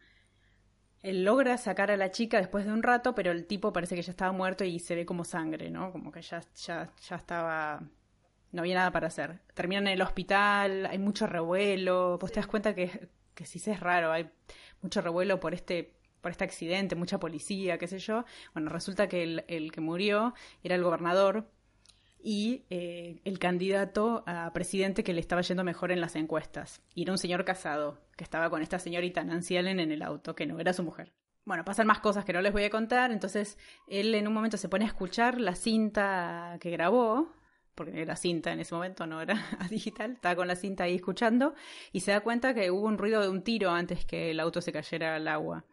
Él 1.02 1.24
logra 1.24 1.56
sacar 1.58 1.90
a 1.90 1.96
la 1.96 2.10
chica 2.10 2.38
después 2.38 2.64
de 2.64 2.72
un 2.72 2.82
rato, 2.82 3.14
pero 3.14 3.30
el 3.30 3.46
tipo 3.46 3.72
parece 3.72 3.94
que 3.94 4.02
ya 4.02 4.10
estaba 4.10 4.32
muerto 4.32 4.64
y 4.64 4.78
se 4.78 4.94
ve 4.94 5.06
como 5.06 5.24
sangre, 5.24 5.70
¿no? 5.70 5.92
Como 5.92 6.10
que 6.10 6.22
ya, 6.22 6.42
ya, 6.56 6.92
ya 7.08 7.16
estaba... 7.16 7.82
No 8.50 8.62
había 8.62 8.76
nada 8.76 8.90
para 8.90 9.08
hacer. 9.08 9.40
Terminan 9.54 9.86
en 9.88 9.94
el 9.94 10.02
hospital, 10.02 10.86
hay 10.86 10.98
mucho 10.98 11.26
revuelo. 11.26 12.18
Vos 12.18 12.32
te 12.32 12.40
das 12.40 12.46
cuenta 12.46 12.74
que, 12.74 13.08
que 13.34 13.44
sí 13.44 13.60
es 13.70 13.78
raro, 13.78 14.10
hay 14.10 14.30
mucho 14.82 15.00
revuelo 15.00 15.38
por 15.40 15.54
este 15.54 15.94
por 16.20 16.32
este 16.32 16.44
accidente, 16.44 16.96
mucha 16.96 17.20
policía, 17.20 17.78
qué 17.78 17.86
sé 17.86 17.98
yo. 17.98 18.24
Bueno, 18.52 18.70
resulta 18.70 19.08
que 19.08 19.22
el, 19.22 19.44
el 19.46 19.70
que 19.70 19.80
murió 19.80 20.34
era 20.64 20.74
el 20.74 20.82
gobernador 20.82 21.48
y 22.20 22.64
eh, 22.70 23.20
el 23.24 23.38
candidato 23.38 24.24
a 24.26 24.52
presidente 24.52 25.04
que 25.04 25.12
le 25.12 25.20
estaba 25.20 25.42
yendo 25.42 25.64
mejor 25.64 25.92
en 25.92 26.00
las 26.00 26.16
encuestas. 26.16 26.82
Y 26.94 27.02
era 27.02 27.12
un 27.12 27.18
señor 27.18 27.44
casado, 27.44 27.98
que 28.16 28.24
estaba 28.24 28.50
con 28.50 28.62
esta 28.62 28.78
señorita 28.78 29.22
Nancy 29.24 29.56
Allen 29.56 29.80
en 29.80 29.92
el 29.92 30.02
auto, 30.02 30.34
que 30.34 30.46
no 30.46 30.58
era 30.58 30.72
su 30.72 30.82
mujer. 30.82 31.12
Bueno, 31.44 31.64
pasan 31.64 31.86
más 31.86 32.00
cosas 32.00 32.24
que 32.24 32.32
no 32.32 32.42
les 32.42 32.52
voy 32.52 32.64
a 32.64 32.70
contar, 32.70 33.10
entonces 33.10 33.56
él 33.86 34.14
en 34.14 34.28
un 34.28 34.34
momento 34.34 34.58
se 34.58 34.68
pone 34.68 34.84
a 34.84 34.88
escuchar 34.88 35.40
la 35.40 35.54
cinta 35.54 36.58
que 36.60 36.70
grabó, 36.70 37.32
porque 37.74 38.02
era 38.02 38.16
cinta 38.16 38.52
en 38.52 38.60
ese 38.60 38.74
momento, 38.74 39.06
no 39.06 39.22
era 39.22 39.46
digital, 39.70 40.12
estaba 40.12 40.36
con 40.36 40.48
la 40.48 40.56
cinta 40.56 40.84
ahí 40.84 40.96
escuchando, 40.96 41.54
y 41.92 42.00
se 42.00 42.10
da 42.10 42.20
cuenta 42.20 42.52
que 42.52 42.70
hubo 42.70 42.86
un 42.86 42.98
ruido 42.98 43.22
de 43.22 43.28
un 43.30 43.42
tiro 43.42 43.70
antes 43.70 44.04
que 44.04 44.32
el 44.32 44.40
auto 44.40 44.60
se 44.60 44.72
cayera 44.72 45.16
al 45.16 45.28
agua. 45.28 45.64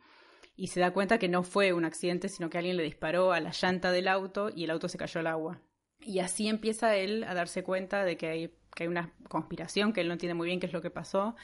Y 0.56 0.68
se 0.68 0.80
da 0.80 0.92
cuenta 0.92 1.18
que 1.18 1.28
no 1.28 1.44
fue 1.44 1.74
un 1.74 1.84
accidente, 1.84 2.30
sino 2.30 2.50
que 2.50 2.58
alguien 2.58 2.78
le 2.78 2.84
disparó 2.84 3.34
a 3.34 3.42
la 3.42 3.52
llanta 3.52 3.92
del 3.92 4.08
auto 4.08 4.50
y 4.56 4.64
el 4.64 4.72
auto 4.72 4.88
se 4.88 4.98
cayó 4.98 5.20
al 5.20 5.28
agua. 5.28 5.60
Y 6.00 6.20
así 6.20 6.48
empieza 6.48 6.96
él 6.96 7.24
a 7.24 7.34
darse 7.34 7.64
cuenta 7.64 8.04
de 8.06 8.18
que 8.18 8.28
hay, 8.28 8.54
que 8.76 8.84
hay 8.84 8.88
una 8.88 9.12
conspiración, 9.28 9.94
que 9.94 10.02
él 10.02 10.08
no 10.08 10.14
entiende 10.14 10.36
muy 10.36 10.48
bien 10.48 10.60
qué 10.60 10.68
es 10.68 10.74
lo 10.74 10.82
que 10.82 10.92
pasó. 10.92 11.36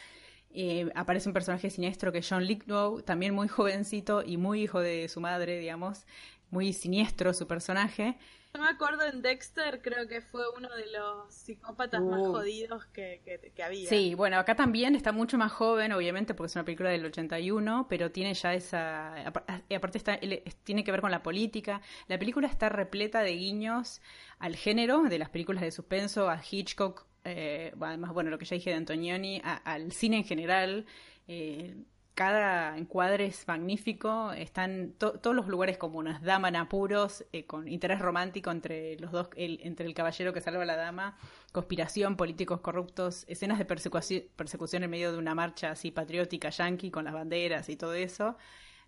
Eh, 0.53 0.91
aparece 0.95 1.29
un 1.29 1.33
personaje 1.33 1.69
siniestro 1.69 2.11
que 2.11 2.19
es 2.19 2.29
John 2.29 2.45
Lithgow, 2.45 3.01
también 3.01 3.33
muy 3.33 3.47
jovencito 3.47 4.23
y 4.23 4.37
muy 4.37 4.63
hijo 4.63 4.79
de 4.79 5.07
su 5.07 5.21
madre, 5.21 5.57
digamos, 5.59 6.05
muy 6.51 6.73
siniestro 6.73 7.33
su 7.33 7.47
personaje, 7.47 8.17
yo 8.53 8.61
me 8.61 8.67
acuerdo 8.67 9.05
en 9.05 9.21
Dexter, 9.21 9.81
creo 9.81 10.09
que 10.09 10.19
fue 10.19 10.43
uno 10.57 10.67
de 10.75 10.85
los 10.91 11.33
psicópatas 11.33 12.01
más 12.01 12.19
jodidos 12.19 12.85
que, 12.87 13.21
que, 13.55 13.63
había. 13.63 13.87
Sí, 13.87 14.13
bueno, 14.13 14.37
acá 14.37 14.55
también 14.55 14.93
está 14.93 15.13
mucho 15.13 15.37
más 15.37 15.53
joven, 15.53 15.93
obviamente, 15.93 16.33
porque 16.33 16.49
es 16.49 16.55
una 16.57 16.65
película 16.65 16.89
del 16.89 17.05
81, 17.05 17.87
pero 17.89 18.11
tiene 18.11 18.33
ya 18.33 18.53
esa... 18.53 19.29
Aparte 19.29 19.97
está, 19.97 20.19
tiene 20.65 20.83
que 20.83 20.91
ver 20.91 20.99
con 20.99 21.11
la 21.11 21.23
política. 21.23 21.81
La 22.07 22.19
película 22.19 22.47
está 22.47 22.67
repleta 22.67 23.21
de 23.21 23.31
guiños 23.35 24.01
al 24.37 24.57
género 24.57 25.03
de 25.03 25.17
las 25.17 25.29
películas 25.29 25.61
de 25.61 25.71
suspenso, 25.71 26.29
a 26.29 26.41
Hitchcock, 26.43 27.05
eh, 27.23 27.73
además, 27.79 28.11
bueno, 28.11 28.31
lo 28.31 28.37
que 28.37 28.45
ya 28.45 28.55
dije 28.55 28.71
de 28.71 28.75
Antonioni, 28.75 29.41
al 29.45 29.93
cine 29.93 30.17
en 30.17 30.23
general. 30.25 30.85
Eh, 31.25 31.73
cada 32.13 32.77
encuadre 32.77 33.25
es 33.25 33.47
magnífico, 33.47 34.33
están 34.33 34.93
todos 34.97 35.35
los 35.35 35.47
lugares 35.47 35.77
comunes, 35.77 36.21
dama 36.21 36.49
en 36.49 36.57
apuros, 36.57 37.25
eh, 37.31 37.45
con 37.45 37.67
interés 37.67 37.99
romántico 37.99 38.51
entre 38.51 38.99
los 38.99 39.11
dos, 39.11 39.29
entre 39.35 39.85
el 39.85 39.93
caballero 39.93 40.33
que 40.33 40.41
salva 40.41 40.63
a 40.63 40.65
la 40.65 40.75
dama, 40.75 41.17
conspiración, 41.51 42.17
políticos 42.17 42.59
corruptos, 42.61 43.25
escenas 43.27 43.57
de 43.59 43.65
persecución, 43.65 44.23
persecución 44.35 44.83
en 44.83 44.89
medio 44.89 45.11
de 45.11 45.17
una 45.17 45.35
marcha 45.35 45.71
así 45.71 45.91
patriótica 45.91 46.49
yanqui 46.49 46.91
con 46.91 47.05
las 47.05 47.13
banderas 47.13 47.69
y 47.69 47.77
todo 47.77 47.93
eso. 47.93 48.35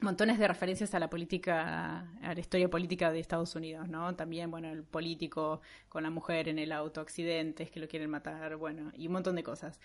Montones 0.02 0.38
de 0.38 0.48
referencias 0.48 0.94
a 0.94 1.00
la 1.00 1.10
política, 1.10 2.12
a 2.22 2.34
la 2.34 2.40
historia 2.40 2.70
política 2.70 3.12
de 3.12 3.20
Estados 3.20 3.56
Unidos, 3.56 3.88
¿no? 3.88 4.16
También, 4.16 4.52
bueno, 4.52 4.70
el 4.70 4.84
político 4.84 5.62
con 5.88 6.04
la 6.04 6.10
mujer 6.10 6.50
en 6.50 6.60
el 6.60 6.74
auto, 6.74 7.00
accidentes 7.00 7.72
que 7.72 7.80
lo 7.80 7.88
quieren 7.88 8.10
matar, 8.10 8.58
bueno, 8.58 8.92
y 8.98 9.08
un 9.08 9.14
montón 9.14 9.36
de 9.36 9.44
cosas. 9.44 9.80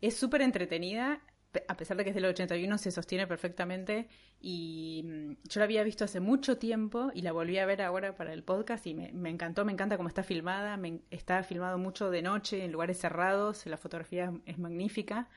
Es 0.00 0.16
súper 0.16 0.42
entretenida, 0.42 1.20
a 1.66 1.76
pesar 1.76 1.96
de 1.96 2.04
que 2.04 2.10
es 2.10 2.14
del 2.14 2.26
81, 2.26 2.78
se 2.78 2.90
sostiene 2.90 3.26
perfectamente 3.26 4.08
y 4.40 5.02
mm, 5.04 5.32
yo 5.48 5.60
la 5.60 5.64
había 5.64 5.82
visto 5.82 6.04
hace 6.04 6.20
mucho 6.20 6.58
tiempo 6.58 7.10
y 7.14 7.22
la 7.22 7.32
volví 7.32 7.58
a 7.58 7.66
ver 7.66 7.82
ahora 7.82 8.14
para 8.14 8.32
el 8.32 8.42
podcast 8.42 8.86
y 8.86 8.94
me, 8.94 9.30
encantó, 9.30 9.64
me 9.64 9.72
encanta 9.72 9.96
cómo 9.96 10.08
está 10.08 10.22
filmada, 10.22 10.76
me, 10.76 11.00
está 11.10 11.42
filmado 11.42 11.78
mucho 11.78 12.10
de 12.10 12.22
noche 12.22 12.64
en 12.64 12.72
lugares 12.72 12.98
cerrados, 12.98 13.66
la 13.66 13.76
fotografía 13.76 14.32
es 14.46 14.58
magnífica 14.58 15.28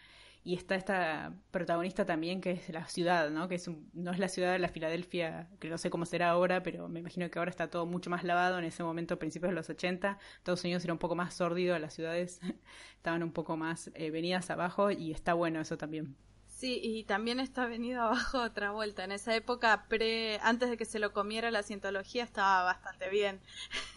y 0.43 0.56
está 0.56 0.75
esta 0.75 1.34
protagonista 1.51 2.06
también 2.06 2.41
que 2.41 2.51
es 2.51 2.69
la 2.69 2.88
ciudad, 2.88 3.30
¿no? 3.30 3.47
Que 3.47 3.56
es 3.56 3.69
no 3.93 4.12
es 4.12 4.19
la 4.19 4.27
ciudad 4.27 4.51
de 4.51 4.60
la 4.60 4.69
Filadelfia, 4.69 5.47
que 5.60 5.69
no 5.69 5.77
sé 5.77 5.89
cómo 5.89 6.06
será 6.06 6.32
ahora, 6.32 6.63
pero 6.63 6.88
me 6.89 6.99
imagino 6.99 7.30
que 7.30 7.38
ahora 7.38 7.51
está 7.51 7.69
todo 7.69 7.86
mucho 7.86 8.10
más 8.10 8.23
lavado. 8.23 8.58
En 8.58 8.65
ese 8.65 8.84
momento, 8.84 9.19
principios 9.19 9.51
de 9.51 9.56
los 9.56 9.69
80, 9.69 10.17
Estados 10.38 10.63
Unidos 10.63 10.84
era 10.84 10.93
un 10.93 10.99
poco 10.99 11.15
más 11.15 11.36
sórdido, 11.36 11.77
las 11.77 11.93
ciudades 11.93 12.39
estaban 12.95 13.21
un 13.23 13.32
poco 13.32 13.56
más 13.58 13.91
eh, 13.93 14.10
venidas 14.10 14.49
abajo 14.49 14.89
y 14.91 15.12
está 15.12 15.34
bueno 15.34 15.62
eso 15.62 15.77
también. 15.77 16.15
Sí, 16.47 16.80
y 16.84 17.06
también 17.06 17.39
está 17.39 17.65
venido 17.65 18.04
abajo 18.04 18.39
otra 18.43 18.71
vuelta. 18.71 19.04
En 19.04 19.12
esa 19.12 19.36
época, 19.36 19.86
pre, 19.89 20.39
antes 20.43 20.69
de 20.69 20.77
que 20.77 20.86
se 20.86 20.99
lo 20.99 21.13
comiera 21.13 21.51
la 21.51 21.63
cientología, 21.63 22.23
estaba 22.23 22.63
bastante 22.63 23.10
bien. 23.10 23.41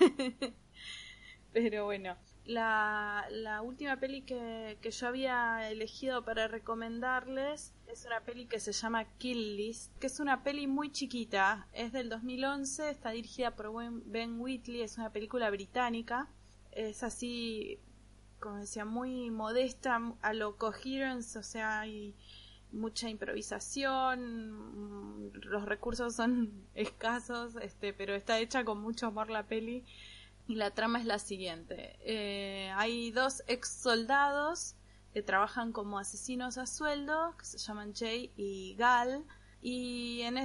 Pero 1.52 1.85
bueno, 1.85 2.16
la, 2.44 3.26
la 3.30 3.62
última 3.62 3.96
peli 3.96 4.22
que, 4.22 4.78
que, 4.83 4.90
yo 4.90 5.09
había 5.09 5.70
elegido 5.70 6.24
para 6.24 6.46
recomendarles 6.46 7.72
es 7.87 8.04
una 8.04 8.20
peli 8.20 8.46
que 8.46 8.61
se 8.61 8.72
llama 8.72 9.04
Kill 9.18 9.57
List, 9.57 9.96
que 9.98 10.09
es 10.09 10.20
una 10.20 10.42
peli 10.42 10.66
muy 10.66 10.92
chiquita, 10.92 11.68
es 11.72 11.92
del 11.92 12.09
2011, 12.09 12.90
está 12.90 13.11
dirigida 13.11 13.57
por 13.57 13.72
Ben 14.04 14.40
Whitley, 14.40 14.83
es 14.83 14.98
una 14.98 15.11
película 15.11 15.48
británica, 15.50 16.28
es 16.72 17.02
así, 17.02 17.78
como 18.40 18.57
decía, 18.57 18.85
muy 18.85 19.30
modesta 19.30 20.00
a 20.20 20.33
lo 20.35 20.57
coherence, 20.57 21.38
o 21.38 21.42
sea, 21.42 21.80
hay 21.80 22.14
mucha 22.72 23.09
improvisación, 23.09 25.33
los 25.33 25.64
recursos 25.64 26.16
son 26.16 26.66
escasos, 26.74 27.57
este, 27.57 27.94
pero 27.94 28.14
está 28.14 28.38
hecha 28.38 28.64
con 28.64 28.80
mucho 28.80 29.07
amor 29.07 29.30
la 29.30 29.46
peli 29.46 29.85
y 30.46 30.57
la 30.57 30.70
trama 30.72 30.98
es 30.98 31.07
la 31.07 31.18
siguiente. 31.18 31.96
Eh, 32.00 32.70
hay 32.76 33.11
dos 33.11 33.42
ex 33.46 33.68
soldados 33.68 34.74
que 35.12 35.22
trabajan 35.22 35.72
como 35.72 35.98
asesinos 35.98 36.59
a 36.59 36.66
sueldo, 36.66 37.37
que 37.38 37.44
se 37.44 37.59
llaman 37.59 37.94
Jay 37.94 38.33
y 38.37 38.74
Gal. 38.76 39.24
Y 39.62 40.20
en, 40.22 40.37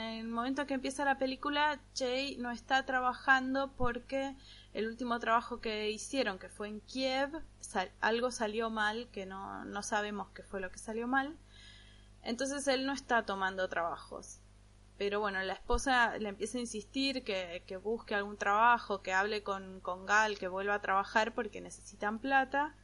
el 0.00 0.28
momento 0.28 0.66
que 0.66 0.74
empieza 0.74 1.06
la 1.06 1.16
película, 1.18 1.80
Jay 1.96 2.36
no 2.36 2.50
está 2.50 2.84
trabajando 2.84 3.72
porque 3.72 4.36
el 4.74 4.86
último 4.86 5.18
trabajo 5.18 5.62
que 5.62 5.90
hicieron, 5.90 6.38
que 6.38 6.50
fue 6.50 6.68
en 6.68 6.80
Kiev, 6.80 7.42
algo 8.00 8.30
salió 8.30 8.68
mal, 8.68 9.08
que 9.12 9.24
no, 9.24 9.64
no 9.64 9.82
sabemos 9.82 10.28
qué 10.34 10.42
fue 10.42 10.60
lo 10.60 10.70
que 10.70 10.78
salió 10.78 11.06
mal. 11.08 11.38
Entonces 12.22 12.68
él 12.68 12.84
no 12.84 12.92
está 12.92 13.24
tomando 13.24 13.66
trabajos 13.70 14.39
pero 15.00 15.18
bueno, 15.18 15.42
la 15.42 15.54
esposa 15.54 16.18
le 16.18 16.28
empieza 16.28 16.58
a 16.58 16.60
insistir 16.60 17.24
que, 17.24 17.64
que 17.66 17.78
busque 17.78 18.14
algún 18.14 18.36
trabajo, 18.36 19.00
que 19.00 19.14
hable 19.14 19.42
con, 19.42 19.80
con 19.80 20.04
Gal, 20.04 20.38
que 20.38 20.46
vuelva 20.46 20.74
a 20.74 20.82
trabajar 20.82 21.32
porque 21.32 21.62
necesitan 21.62 22.18
plata. 22.18 22.74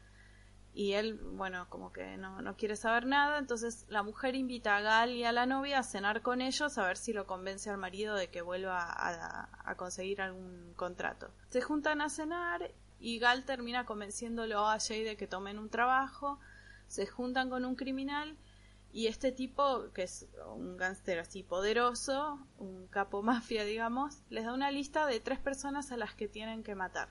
Y 0.72 0.92
él, 0.94 1.20
bueno, 1.34 1.68
como 1.68 1.92
que 1.92 2.16
no, 2.16 2.40
no 2.40 2.56
quiere 2.56 2.74
saber 2.76 3.04
nada. 3.04 3.38
Entonces 3.38 3.84
la 3.90 4.02
mujer 4.02 4.34
invita 4.34 4.78
a 4.78 4.80
Gal 4.80 5.10
y 5.10 5.24
a 5.24 5.32
la 5.32 5.44
novia 5.44 5.80
a 5.80 5.82
cenar 5.82 6.22
con 6.22 6.40
ellos 6.40 6.78
a 6.78 6.86
ver 6.86 6.96
si 6.96 7.12
lo 7.12 7.26
convence 7.26 7.68
al 7.68 7.76
marido 7.76 8.14
de 8.14 8.30
que 8.30 8.40
vuelva 8.40 8.80
a, 8.80 9.50
a 9.70 9.74
conseguir 9.74 10.22
algún 10.22 10.72
contrato. 10.74 11.28
Se 11.50 11.60
juntan 11.60 12.00
a 12.00 12.08
cenar 12.08 12.72
y 12.98 13.18
Gal 13.18 13.44
termina 13.44 13.84
convenciéndolo 13.84 14.66
a 14.66 14.78
Jay 14.80 15.04
de 15.04 15.18
que 15.18 15.26
tomen 15.26 15.58
un 15.58 15.68
trabajo. 15.68 16.38
Se 16.88 17.06
juntan 17.06 17.50
con 17.50 17.66
un 17.66 17.76
criminal 17.76 18.38
y 18.96 19.08
este 19.08 19.30
tipo, 19.30 19.92
que 19.92 20.04
es 20.04 20.26
un 20.54 20.78
gángster 20.78 21.18
así 21.18 21.42
poderoso, 21.42 22.38
un 22.56 22.86
capo 22.86 23.22
mafia, 23.22 23.62
digamos, 23.62 24.22
les 24.30 24.46
da 24.46 24.54
una 24.54 24.70
lista 24.70 25.04
de 25.04 25.20
tres 25.20 25.38
personas 25.38 25.92
a 25.92 25.98
las 25.98 26.14
que 26.14 26.28
tienen 26.28 26.62
que 26.62 26.74
matar. 26.74 27.10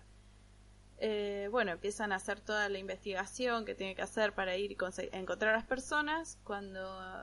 Eh, 0.97 1.47
bueno, 1.51 1.73
empiezan 1.73 2.11
a 2.11 2.15
hacer 2.15 2.39
toda 2.39 2.69
la 2.69 2.79
investigación 2.79 3.65
que 3.65 3.75
tiene 3.75 3.93
que 3.93 4.01
hacer 4.01 4.33
para 4.33 4.57
ir 4.57 4.71
y 4.71 4.77
encontrar 5.11 5.53
a 5.53 5.57
las 5.57 5.67
personas. 5.67 6.39
Cuando 6.43 6.81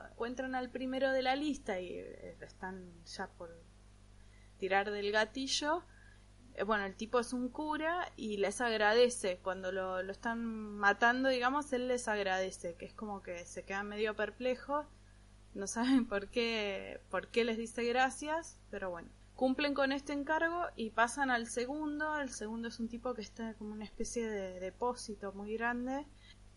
encuentran 0.09 0.55
al 0.55 0.69
primero 0.69 1.11
de 1.11 1.23
la 1.23 1.35
lista 1.35 1.81
y 1.81 1.95
eh, 1.95 2.37
están 2.39 3.03
ya 3.03 3.27
por 3.27 3.49
tirar 4.59 4.91
del 4.91 5.11
gatillo, 5.11 5.83
bueno, 6.65 6.85
el 6.85 6.95
tipo 6.95 7.19
es 7.19 7.33
un 7.33 7.49
cura 7.49 8.11
y 8.15 8.37
les 8.37 8.61
agradece. 8.61 9.39
Cuando 9.41 9.71
lo, 9.71 10.03
lo, 10.03 10.11
están 10.11 10.43
matando, 10.77 11.29
digamos, 11.29 11.73
él 11.73 11.87
les 11.87 12.07
agradece, 12.07 12.75
que 12.75 12.85
es 12.85 12.93
como 12.93 13.21
que 13.23 13.45
se 13.45 13.63
quedan 13.63 13.87
medio 13.87 14.15
perplejos, 14.15 14.85
no 15.53 15.67
saben 15.67 16.05
por 16.07 16.27
qué, 16.29 17.01
por 17.09 17.29
qué 17.29 17.43
les 17.43 17.57
dice 17.57 17.83
gracias, 17.83 18.59
pero 18.69 18.89
bueno. 18.89 19.09
Cumplen 19.35 19.73
con 19.73 19.91
este 19.91 20.13
encargo 20.13 20.67
y 20.75 20.91
pasan 20.91 21.31
al 21.31 21.47
segundo. 21.47 22.19
El 22.19 22.29
segundo 22.29 22.67
es 22.67 22.79
un 22.79 22.87
tipo 22.87 23.15
que 23.15 23.23
está 23.23 23.55
como 23.55 23.73
una 23.73 23.83
especie 23.83 24.29
de 24.29 24.59
depósito 24.59 25.33
muy 25.33 25.57
grande. 25.57 26.05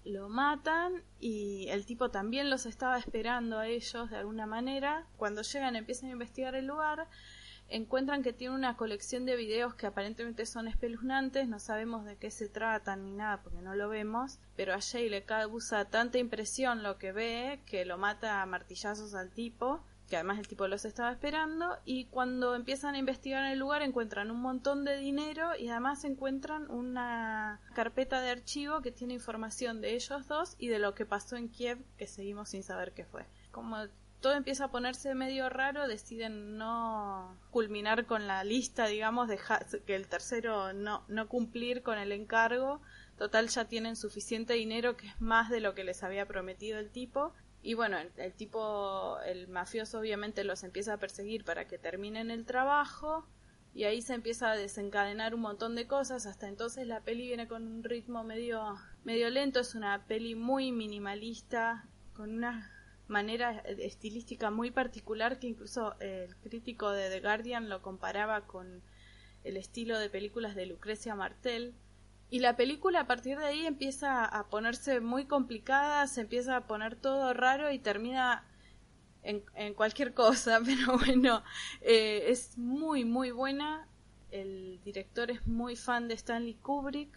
Lo 0.05 0.29
matan 0.29 1.03
y 1.19 1.69
el 1.71 1.87
tipo 1.87 2.11
también 2.11 2.51
los 2.51 2.67
estaba 2.67 2.99
esperando 2.99 3.59
a 3.59 3.67
ellos 3.67 4.11
de 4.11 4.19
alguna 4.19 4.47
manera. 4.47 5.07
Cuando 5.17 5.41
llegan 5.41 5.75
empiezan 5.75 6.11
a 6.11 6.13
investigar 6.13 6.55
el 6.55 6.67
lugar 6.67 7.09
encuentran 7.69 8.23
que 8.23 8.33
tiene 8.33 8.55
una 8.55 8.77
colección 8.77 9.27
de 9.27 9.37
videos 9.37 9.75
que 9.75 9.87
aparentemente 9.87 10.47
son 10.47 10.69
espeluznantes, 10.69 11.49
no 11.49 11.59
sabemos 11.59 12.05
de 12.05 12.17
qué 12.17 12.31
se 12.31 12.49
tratan 12.49 13.05
ni 13.05 13.13
nada 13.13 13.43
porque 13.43 13.63
no 13.63 13.75
lo 13.75 13.89
vemos, 13.89 14.39
pero 14.57 14.75
a 14.75 14.81
Jay 14.81 15.09
le 15.09 15.25
causa 15.25 15.87
tanta 15.87 16.19
impresión 16.19 16.83
lo 16.83 16.99
que 16.99 17.13
ve 17.13 17.61
que 17.67 17.85
lo 17.85 17.99
mata 17.99 18.43
a 18.43 18.47
martillazos 18.47 19.15
al 19.15 19.31
tipo, 19.31 19.83
que 20.09 20.17
además 20.17 20.39
el 20.39 20.47
tipo 20.47 20.69
los 20.69 20.85
estaba 20.85 21.11
esperando, 21.11 21.77
y 21.85 22.05
cuando 22.07 22.55
empiezan 22.55 22.95
a 22.95 22.99
investigar 22.99 23.45
el 23.51 23.59
lugar 23.59 23.83
encuentran 23.83 24.31
un 24.31 24.41
montón 24.41 24.85
de 24.85 24.97
dinero 24.97 25.57
y 25.59 25.69
además 25.69 26.05
encuentran 26.05 26.71
una 26.71 27.61
carpeta 27.75 28.21
de 28.21 28.31
archivo 28.31 28.83
que 28.83 28.93
tiene 28.93 29.15
información 29.15 29.81
de 29.81 29.95
ellos 29.95 30.29
dos 30.29 30.55
y 30.59 30.69
de 30.69 30.79
lo 30.79 30.95
que 30.95 31.07
pasó 31.07 31.37
en 31.37 31.49
Kiev 31.49 31.79
que 31.99 32.07
seguimos 32.07 32.51
sin 32.51 32.63
saber 32.63 32.93
qué 32.93 33.05
fue. 33.05 33.27
Todo 34.27 34.35
empieza 34.35 34.65
a 34.65 34.71
ponerse 34.73 35.15
medio 35.15 35.49
raro, 35.49 35.87
deciden 35.87 36.59
no 36.59 37.39
culminar 37.53 38.07
con 38.07 38.27
la 38.27 38.43
lista, 38.43 38.89
digamos, 38.89 39.29
dejar 39.29 39.65
que 39.83 39.95
el 39.95 40.09
tercero 40.09 40.73
no, 40.73 41.05
no 41.07 41.29
cumplir 41.29 41.85
con 41.85 41.97
el 41.97 42.11
encargo. 42.11 42.81
Total, 43.19 43.47
ya 43.47 43.67
tienen 43.67 43.95
suficiente 43.95 44.55
dinero, 44.55 44.97
que 44.97 45.07
es 45.07 45.21
más 45.21 45.49
de 45.49 45.61
lo 45.61 45.77
que 45.77 45.85
les 45.85 46.03
había 46.03 46.27
prometido 46.27 46.81
el 46.81 46.91
tipo. 46.91 47.35
Y 47.63 47.75
bueno, 47.75 47.99
el, 48.17 48.33
tipo, 48.33 49.21
el 49.21 49.47
mafioso 49.47 50.01
obviamente 50.01 50.43
los 50.43 50.65
empieza 50.65 50.95
a 50.95 50.99
perseguir 50.99 51.45
para 51.45 51.69
que 51.69 51.79
terminen 51.79 52.33
el 52.33 52.47
trabajo. 52.47 53.29
Y 53.75 53.85
ahí 53.85 54.03
se 54.03 54.15
empieza 54.15 54.51
a 54.51 54.57
desencadenar 54.57 55.37
un 55.37 55.43
montón 55.43 55.77
de 55.77 55.87
cosas. 55.87 56.27
Hasta 56.27 56.49
entonces 56.49 56.85
la 56.89 57.01
peli 57.03 57.29
viene 57.29 57.47
con 57.47 57.65
un 57.65 57.85
ritmo 57.85 58.25
medio, 58.25 58.75
medio 59.05 59.31
lento. 59.31 59.61
Es 59.61 59.77
una 59.77 60.05
peli 60.07 60.35
muy 60.35 60.73
minimalista, 60.73 61.87
con 62.13 62.33
una 62.33 62.73
manera 63.09 63.63
estilística 63.79 64.51
muy 64.51 64.71
particular 64.71 65.39
que 65.39 65.47
incluso 65.47 65.99
el 66.01 66.35
crítico 66.37 66.91
de 66.91 67.09
The 67.09 67.21
Guardian 67.21 67.69
lo 67.69 67.83
comparaba 67.83 68.47
con 68.47 68.83
el 69.45 69.57
estilo 69.57 69.99
de 69.99 70.11
películas 70.11 70.55
de 70.55 70.67
Lucrecia 70.67 71.15
Martel. 71.15 71.75
Y 72.29 72.41
la 72.41 72.57
película 72.57 73.01
a 73.01 73.07
partir 73.07 73.39
de 73.39 73.47
ahí 73.47 73.67
empieza 73.67 74.25
a 74.25 74.49
ponerse 74.49 75.01
muy 75.01 75.27
complicada, 75.27 76.07
se 76.09 76.23
empieza 76.23 76.57
a 76.57 76.67
poner 76.67 76.97
todo 76.97 77.33
raro 77.33 77.71
y 77.71 77.79
termina 77.79 78.45
en, 79.23 79.45
en 79.55 79.75
cualquier 79.75 80.13
cosa, 80.13 80.61
pero 80.65 80.99
bueno, 80.99 81.45
eh, 81.83 82.25
es 82.29 82.59
muy 82.59 83.05
muy 83.05 83.31
buena. 83.31 83.89
El 84.33 84.81
director 84.85 85.31
es 85.31 85.47
muy 85.47 85.77
fan 85.77 86.09
de 86.09 86.15
Stanley 86.15 86.55
Kubrick 86.55 87.17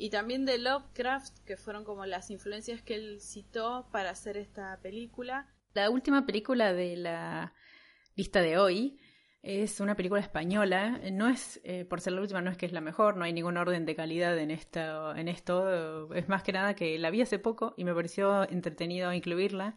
y 0.00 0.08
también 0.08 0.46
de 0.46 0.56
Lovecraft, 0.56 1.40
que 1.44 1.58
fueron 1.58 1.84
como 1.84 2.06
las 2.06 2.30
influencias 2.30 2.80
que 2.80 2.94
él 2.94 3.20
citó 3.20 3.86
para 3.92 4.08
hacer 4.08 4.38
esta 4.38 4.80
película. 4.80 5.46
La 5.74 5.90
última 5.90 6.24
película 6.24 6.72
de 6.72 6.96
la 6.96 7.52
lista 8.16 8.40
de 8.40 8.56
hoy 8.56 8.98
es 9.42 9.78
una 9.78 9.96
película 9.96 10.22
española. 10.22 10.98
No 11.12 11.28
es, 11.28 11.60
eh, 11.64 11.84
por 11.84 12.00
ser 12.00 12.14
la 12.14 12.22
última, 12.22 12.40
no 12.40 12.50
es 12.50 12.56
que 12.56 12.64
es 12.64 12.72
la 12.72 12.80
mejor, 12.80 13.18
no 13.18 13.24
hay 13.24 13.34
ningún 13.34 13.58
orden 13.58 13.84
de 13.84 13.94
calidad 13.94 14.38
en 14.38 14.50
esto, 14.50 15.14
en 15.14 15.28
esto. 15.28 16.14
Es 16.14 16.30
más 16.30 16.42
que 16.42 16.52
nada 16.52 16.74
que 16.74 16.98
la 16.98 17.10
vi 17.10 17.20
hace 17.20 17.38
poco 17.38 17.74
y 17.76 17.84
me 17.84 17.94
pareció 17.94 18.48
entretenido 18.48 19.12
incluirla 19.12 19.76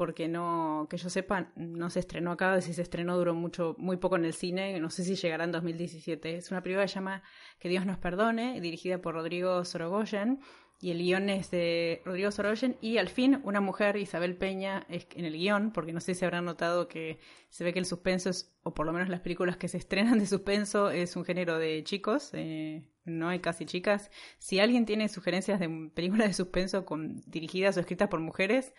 porque 0.00 0.28
no, 0.28 0.86
que 0.88 0.96
yo 0.96 1.10
sepa, 1.10 1.52
no 1.56 1.90
se 1.90 2.00
estrenó 2.00 2.32
acá, 2.32 2.58
si 2.62 2.72
se 2.72 2.80
estrenó 2.80 3.18
duró 3.18 3.34
mucho, 3.34 3.76
muy 3.76 3.98
poco 3.98 4.16
en 4.16 4.24
el 4.24 4.32
cine, 4.32 4.80
no 4.80 4.88
sé 4.88 5.04
si 5.04 5.14
llegará 5.14 5.44
en 5.44 5.52
2017. 5.52 6.36
Es 6.36 6.50
una 6.50 6.62
película 6.62 6.84
que 6.84 6.88
se 6.88 6.94
llama 6.94 7.22
Que 7.58 7.68
Dios 7.68 7.84
nos 7.84 7.98
perdone, 7.98 8.62
dirigida 8.62 9.02
por 9.02 9.12
Rodrigo 9.12 9.62
Sorogoyen, 9.62 10.40
y 10.80 10.90
el 10.90 11.02
guion 11.02 11.28
es 11.28 11.50
de 11.50 12.00
Rodrigo 12.06 12.30
Sorogoyen, 12.30 12.78
y 12.80 12.96
al 12.96 13.10
fin 13.10 13.42
una 13.44 13.60
mujer, 13.60 13.98
Isabel 13.98 14.38
Peña, 14.38 14.86
es 14.88 15.06
en 15.14 15.26
el 15.26 15.34
guion, 15.34 15.70
porque 15.70 15.92
no 15.92 16.00
sé 16.00 16.14
si 16.14 16.24
habrán 16.24 16.46
notado 16.46 16.88
que 16.88 17.18
se 17.50 17.62
ve 17.62 17.74
que 17.74 17.78
el 17.78 17.84
suspenso 17.84 18.30
es, 18.30 18.56
o 18.62 18.72
por 18.72 18.86
lo 18.86 18.94
menos 18.94 19.10
las 19.10 19.20
películas 19.20 19.58
que 19.58 19.68
se 19.68 19.76
estrenan 19.76 20.18
de 20.18 20.24
suspenso, 20.24 20.90
es 20.90 21.14
un 21.14 21.26
género 21.26 21.58
de 21.58 21.84
chicos, 21.84 22.30
eh, 22.32 22.88
no 23.04 23.28
hay 23.28 23.40
casi 23.40 23.66
chicas. 23.66 24.10
Si 24.38 24.60
alguien 24.60 24.86
tiene 24.86 25.10
sugerencias 25.10 25.60
de 25.60 25.90
películas 25.94 26.28
de 26.28 26.32
suspenso 26.32 26.86
con, 26.86 27.22
dirigidas 27.26 27.76
o 27.76 27.80
escritas 27.80 28.08
por 28.08 28.20
mujeres, 28.20 28.72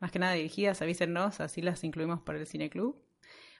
más 0.00 0.12
que 0.12 0.18
nada 0.18 0.34
dirigidas, 0.34 0.82
avísennos, 0.82 1.40
así 1.40 1.62
las 1.62 1.84
incluimos 1.84 2.20
para 2.20 2.38
el 2.38 2.46
Cine 2.46 2.70
Club. 2.70 3.00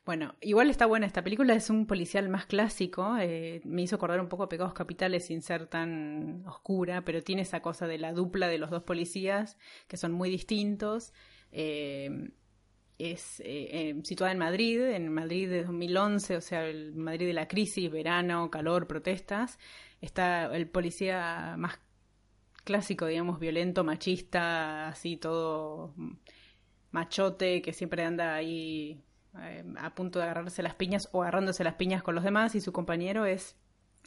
Bueno, 0.04 0.34
igual 0.42 0.68
está 0.68 0.84
buena 0.84 1.06
esta 1.06 1.24
película, 1.24 1.54
es 1.54 1.70
un 1.70 1.86
policial 1.86 2.28
más 2.28 2.44
clásico, 2.44 3.16
eh, 3.18 3.62
me 3.64 3.80
hizo 3.82 3.96
acordar 3.96 4.20
un 4.20 4.28
poco 4.28 4.42
a 4.42 4.48
Pecados 4.50 4.74
Capitales 4.74 5.24
sin 5.26 5.40
ser 5.40 5.66
tan 5.66 6.44
oscura, 6.46 7.04
pero 7.06 7.22
tiene 7.22 7.40
esa 7.40 7.62
cosa 7.62 7.86
de 7.86 7.96
la 7.96 8.12
dupla 8.12 8.48
de 8.48 8.58
los 8.58 8.70
dos 8.70 8.82
policías, 8.82 9.56
que 9.88 9.96
son 9.96 10.12
muy 10.12 10.28
distintos. 10.28 11.14
Eh, 11.52 12.30
es 12.98 13.42
eh, 13.44 13.98
situada 14.04 14.32
en 14.32 14.38
Madrid, 14.38 14.80
en 14.80 15.12
Madrid 15.12 15.48
de 15.48 15.64
2011, 15.64 16.36
o 16.36 16.40
sea, 16.40 16.66
el 16.66 16.94
Madrid 16.94 17.26
de 17.26 17.32
la 17.32 17.48
crisis, 17.48 17.90
verano, 17.90 18.50
calor, 18.50 18.86
protestas. 18.86 19.58
Está 20.00 20.54
el 20.54 20.68
policía 20.68 21.54
más 21.58 21.80
clásico, 22.64 23.06
digamos, 23.06 23.38
violento, 23.38 23.84
machista, 23.84 24.88
así 24.88 25.16
todo 25.16 25.94
machote, 26.90 27.62
que 27.62 27.72
siempre 27.72 28.04
anda 28.04 28.34
ahí 28.34 29.00
eh, 29.40 29.64
a 29.78 29.94
punto 29.94 30.18
de 30.18 30.24
agarrarse 30.24 30.62
las 30.62 30.74
piñas 30.74 31.08
o 31.12 31.22
agarrándose 31.22 31.64
las 31.64 31.74
piñas 31.74 32.02
con 32.02 32.14
los 32.14 32.24
demás, 32.24 32.54
y 32.54 32.60
su 32.60 32.72
compañero 32.72 33.26
es 33.26 33.56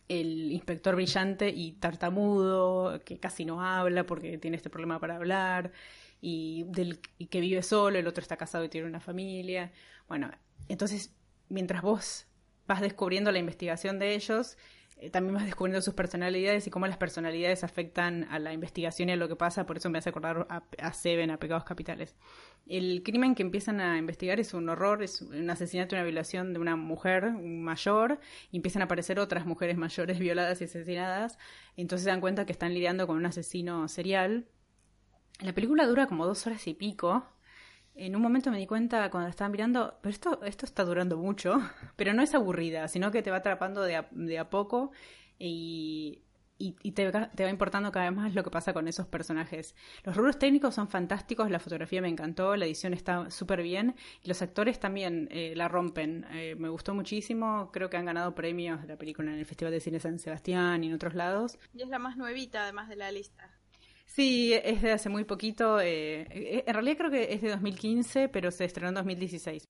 el 0.08 0.52
inspector 0.52 0.96
brillante 0.96 1.50
y 1.50 1.74
tartamudo, 1.74 3.02
que 3.04 3.20
casi 3.20 3.46
no 3.46 3.62
habla 3.62 4.06
porque 4.06 4.38
tiene 4.38 4.58
este 4.58 4.70
problema 4.70 5.00
para 5.00 5.18
hablar, 5.18 5.72
y, 6.22 6.66
del, 6.70 7.00
y 7.18 7.28
que 7.28 7.42
vive 7.42 7.62
solo, 7.62 8.00
el 8.00 8.08
otro 8.08 8.22
está 8.22 8.38
casado 8.38 8.64
y 8.64 8.70
tiene 8.70 8.88
una 8.88 9.00
familia. 9.00 9.72
Bueno, 10.08 10.32
entonces, 10.68 11.14
mientras 11.50 11.82
vos 11.82 12.26
vas 12.68 12.82
descubriendo 12.82 13.32
la 13.32 13.40
investigación 13.40 14.00
de 14.00 14.16
ellos, 14.16 14.58
también 15.12 15.36
vas 15.36 15.46
descubriendo 15.46 15.82
sus 15.82 15.94
personalidades 15.94 16.66
y 16.66 16.72
cómo 16.72 16.88
las 16.88 16.98
personalidades 16.98 17.64
afectan 17.64 18.24
a 18.32 18.40
la 18.40 18.52
investigación 18.52 19.10
y 19.10 19.12
a 19.12 19.16
lo 19.16 19.28
que 19.28 19.36
pasa, 19.36 19.66
por 19.66 19.78
eso 19.78 19.90
me 19.90 20.00
hace 20.00 20.10
acordar 20.10 20.48
a, 20.50 20.94
Seven, 20.94 21.30
a 21.30 21.38
Pecados 21.38 21.64
Capitales. 21.64 22.16
El 22.66 23.04
crimen 23.04 23.36
que 23.36 23.44
empiezan 23.44 23.80
a 23.80 23.98
investigar 23.98 24.40
es 24.40 24.56
un 24.56 24.68
horror, 24.70 25.04
es 25.04 25.22
un 25.22 25.50
asesinato, 25.50 25.96
una 25.96 26.04
violación 26.04 26.52
de 26.52 26.60
una 26.60 26.76
mujer 26.76 27.32
mayor, 27.32 28.20
y 28.52 28.58
empiezan 28.58 28.82
a 28.82 28.86
aparecer 28.86 29.20
otras 29.20 29.46
mujeres 29.46 29.78
mayores 29.78 30.18
violadas 30.18 30.62
y 30.62 30.64
asesinadas, 30.64 31.38
entonces 31.76 32.06
se 32.06 32.10
dan 32.10 32.22
cuenta 32.22 32.48
que 32.48 32.52
están 32.52 32.74
lidiando 32.74 33.06
con 33.06 33.18
un 33.18 33.26
asesino 33.28 33.88
serial. 33.88 34.48
La 35.42 35.54
película 35.54 35.86
dura 35.86 36.08
como 36.08 36.26
dos 36.26 36.48
horas 36.48 36.66
y 36.68 36.74
pico, 36.74 37.24
en 37.98 38.16
un 38.16 38.22
momento 38.22 38.52
me 38.52 38.58
di 38.58 38.68
cuenta 38.68 39.10
cuando 39.10 39.30
estaba 39.30 39.50
mirando, 39.50 39.98
pero 40.02 40.12
esto, 40.12 40.42
esto 40.44 40.66
está 40.66 40.84
durando 40.84 41.18
mucho, 41.18 41.58
pero 41.96 42.14
no 42.14 42.22
es 42.22 42.34
aburrida, 42.36 42.88
sino 42.88 43.12
que 43.12 43.22
te 43.22 43.32
va 43.32 43.38
atrapando 43.38 43.82
de 43.82 43.96
a, 43.96 44.50
poco 44.50 44.92
y 45.40 46.22
te, 46.94 47.12
va 47.12 47.50
importando 47.50 47.92
cada 47.92 48.10
vez 48.10 48.18
más 48.18 48.34
lo 48.34 48.44
que 48.44 48.50
pasa 48.50 48.74
con 48.74 48.88
esos 48.88 49.08
personajes. 49.08 49.76
Los 50.04 50.16
rubros 50.16 50.40
técnicos 50.40 50.76
son 50.76 50.88
fantásticos, 50.88 51.52
la 51.52 51.60
fotografía 51.60 52.02
me 52.02 52.10
encantó, 52.10 52.56
la 52.56 52.66
edición 52.66 52.94
está 52.94 53.30
súper 53.30 53.62
bien 53.62 53.96
y 54.24 54.28
los 54.28 54.42
actores 54.42 54.80
también 54.80 55.28
eh, 55.32 55.54
la 55.56 55.68
rompen. 55.68 56.26
Eh, 56.32 56.56
me 56.58 56.70
gustó 56.70 56.94
muchísimo, 56.94 57.72
creo 57.72 57.90
que 57.90 57.98
han 57.98 58.06
ganado 58.06 58.34
premios 58.34 58.82
de 58.82 58.88
la 58.88 58.98
película 58.98 59.32
en 59.32 59.40
el 59.40 59.46
Festival 59.46 59.72
de 59.72 59.80
Cine 59.80 60.00
San 60.00 60.20
Sebastián 60.20 60.84
y 60.84 60.88
en 60.88 60.94
otros 60.94 61.14
lados. 61.14 61.58
Y 61.74 61.84
es 61.84 61.90
la 61.90 62.00
más 62.00 62.18
nuevita 62.18 62.64
además 62.64 62.90
de 62.90 62.96
la 62.96 63.12
lista. 63.12 63.57
Sí, 64.08 64.54
es 64.54 64.82
de 64.82 64.94
hace 64.94 65.10
muy 65.10 65.26
poquito. 65.26 65.80
Eh, 65.80 66.64
en 66.66 66.74
realidad 66.74 66.98
creo 66.98 67.12
que 67.12 67.34
es 67.34 67.42
de 67.42 67.50
2015, 67.50 68.30
pero 68.30 68.50
se 68.50 68.66
estrenó 68.66 68.90
en 68.90 68.96
2016. 68.96 69.70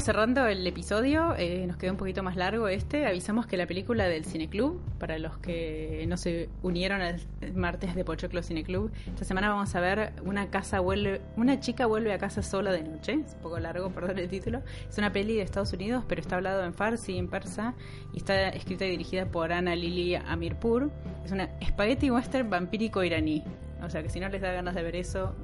Cerrando 0.00 0.46
el 0.46 0.66
episodio, 0.66 1.34
eh, 1.36 1.66
nos 1.66 1.76
quedó 1.76 1.92
un 1.92 1.96
poquito 1.98 2.22
más 2.22 2.36
largo 2.36 2.66
este. 2.68 3.06
Avisamos 3.06 3.46
que 3.46 3.56
la 3.56 3.66
película 3.66 4.06
del 4.06 4.24
Cineclub, 4.24 4.80
para 4.98 5.18
los 5.18 5.38
que 5.38 6.04
no 6.08 6.16
se 6.16 6.48
unieron 6.62 7.02
al 7.02 7.20
martes 7.54 7.94
de 7.94 8.04
Pochoclo 8.04 8.42
Cineclub, 8.42 8.90
esta 9.06 9.24
semana 9.24 9.50
vamos 9.50 9.74
a 9.74 9.80
ver 9.80 10.12
una 10.24 10.50
casa 10.50 10.80
vuelve, 10.80 11.20
una 11.36 11.60
chica 11.60 11.86
vuelve 11.86 12.12
a 12.12 12.18
casa 12.18 12.42
sola 12.42 12.72
de 12.72 12.82
noche. 12.82 13.12
Es 13.12 13.34
un 13.34 13.40
poco 13.42 13.58
largo, 13.58 13.90
perdón 13.90 14.18
el 14.18 14.28
título. 14.28 14.62
Es 14.88 14.98
una 14.98 15.12
peli 15.12 15.36
de 15.36 15.42
Estados 15.42 15.72
Unidos, 15.72 16.04
pero 16.08 16.20
está 16.20 16.36
hablado 16.36 16.64
en 16.64 16.74
farsi 16.74 17.18
en 17.18 17.28
persa 17.28 17.74
y 18.12 18.18
está 18.18 18.48
escrita 18.48 18.86
y 18.86 18.90
dirigida 18.90 19.26
por 19.26 19.52
Ana 19.52 19.76
Lili 19.76 20.14
Amirpur. 20.14 20.90
Es 21.24 21.32
una 21.32 21.50
spaghetti 21.62 22.10
western 22.10 22.48
vampírico 22.48 23.04
iraní. 23.04 23.44
O 23.82 23.90
sea 23.90 24.02
que 24.02 24.08
si 24.08 24.20
no 24.20 24.28
les 24.28 24.40
da 24.40 24.52
ganas 24.52 24.74
de 24.74 24.82
ver 24.82 24.96
eso, 24.96 25.34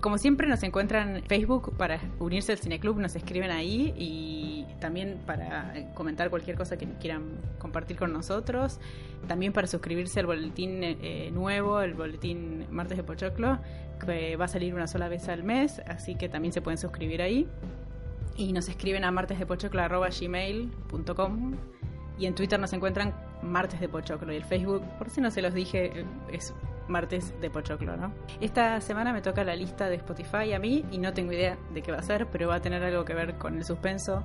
como 0.00 0.18
siempre 0.18 0.46
nos 0.46 0.62
encuentran 0.62 1.16
en 1.16 1.24
Facebook 1.24 1.74
para 1.76 2.00
unirse 2.20 2.52
al 2.52 2.58
Cineclub, 2.58 2.98
nos 2.98 3.16
escriben 3.16 3.50
ahí 3.50 3.92
y 3.96 4.64
también 4.80 5.18
para 5.26 5.76
eh, 5.76 5.88
comentar 5.94 6.30
cualquier 6.30 6.56
cosa 6.56 6.76
que 6.76 6.86
quieran 7.00 7.24
compartir 7.58 7.96
con 7.96 8.12
nosotros, 8.12 8.78
también 9.26 9.52
para 9.52 9.66
suscribirse 9.66 10.20
al 10.20 10.26
boletín 10.26 10.84
eh, 10.84 11.32
nuevo, 11.32 11.80
el 11.80 11.94
boletín 11.94 12.66
Martes 12.70 12.96
de 12.96 13.02
Pochoclo, 13.02 13.58
que 14.04 14.36
va 14.36 14.44
a 14.44 14.48
salir 14.48 14.74
una 14.74 14.86
sola 14.86 15.08
vez 15.08 15.28
al 15.28 15.42
mes, 15.42 15.82
así 15.86 16.14
que 16.14 16.28
también 16.28 16.52
se 16.52 16.62
pueden 16.62 16.78
suscribir 16.78 17.20
ahí. 17.20 17.48
Y 18.36 18.52
nos 18.52 18.68
escriben 18.68 19.02
a 19.02 19.10
martesdepochoclo.gmail.com 19.10 21.54
y 22.18 22.26
en 22.26 22.36
Twitter 22.36 22.60
nos 22.60 22.72
encuentran 22.72 23.12
Martes 23.42 23.80
de 23.80 23.88
Pochoclo 23.88 24.32
y 24.32 24.36
el 24.36 24.44
Facebook, 24.44 24.84
por 24.96 25.10
si 25.10 25.20
no 25.20 25.32
se 25.32 25.42
los 25.42 25.54
dije, 25.54 26.04
es 26.32 26.54
martes 26.88 27.38
de 27.40 27.50
Pochoclo, 27.50 27.96
¿no? 27.96 28.12
Esta 28.40 28.80
semana 28.80 29.12
me 29.12 29.22
toca 29.22 29.44
la 29.44 29.54
lista 29.54 29.88
de 29.88 29.96
Spotify 29.96 30.52
a 30.52 30.58
mí 30.58 30.84
y 30.90 30.98
no 30.98 31.12
tengo 31.12 31.32
idea 31.32 31.58
de 31.72 31.82
qué 31.82 31.92
va 31.92 31.98
a 31.98 32.02
ser, 32.02 32.26
pero 32.26 32.48
va 32.48 32.56
a 32.56 32.60
tener 32.60 32.82
algo 32.82 33.04
que 33.04 33.14
ver 33.14 33.36
con 33.36 33.56
el 33.56 33.64
suspenso. 33.64 34.22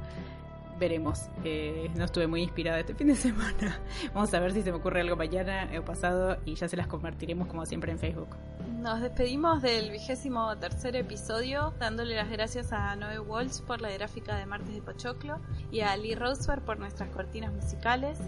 Veremos. 0.79 1.29
Eh, 1.43 1.91
no 1.95 2.05
estuve 2.05 2.27
muy 2.27 2.41
inspirada 2.41 2.79
este 2.79 2.95
fin 2.95 3.07
de 3.07 3.15
semana. 3.15 3.79
Vamos 4.13 4.33
a 4.33 4.39
ver 4.39 4.53
si 4.53 4.63
se 4.63 4.71
me 4.71 4.77
ocurre 4.77 5.01
algo 5.01 5.15
mañana 5.15 5.69
o 5.77 5.83
pasado 5.83 6.37
y 6.45 6.55
ya 6.55 6.67
se 6.67 6.75
las 6.75 6.87
compartiremos 6.87 7.47
como 7.47 7.65
siempre 7.65 7.91
en 7.91 7.99
Facebook. 7.99 8.35
Nos 8.81 8.99
despedimos 8.99 9.61
del 9.61 9.91
vigésimo 9.91 10.57
tercer 10.57 10.95
episodio, 10.95 11.73
dándole 11.79 12.15
las 12.15 12.29
gracias 12.29 12.73
a 12.73 12.95
Noé 12.95 13.19
Walsh 13.19 13.61
por 13.61 13.79
la 13.79 13.89
gráfica 13.91 14.35
de 14.35 14.45
Martes 14.45 14.73
de 14.73 14.81
Pochoclo 14.81 15.39
y 15.71 15.81
a 15.81 15.95
Lee 15.95 16.15
Roseberg 16.15 16.63
por 16.63 16.79
nuestras 16.79 17.09
cortinas 17.09 17.53
musicales. 17.53 18.19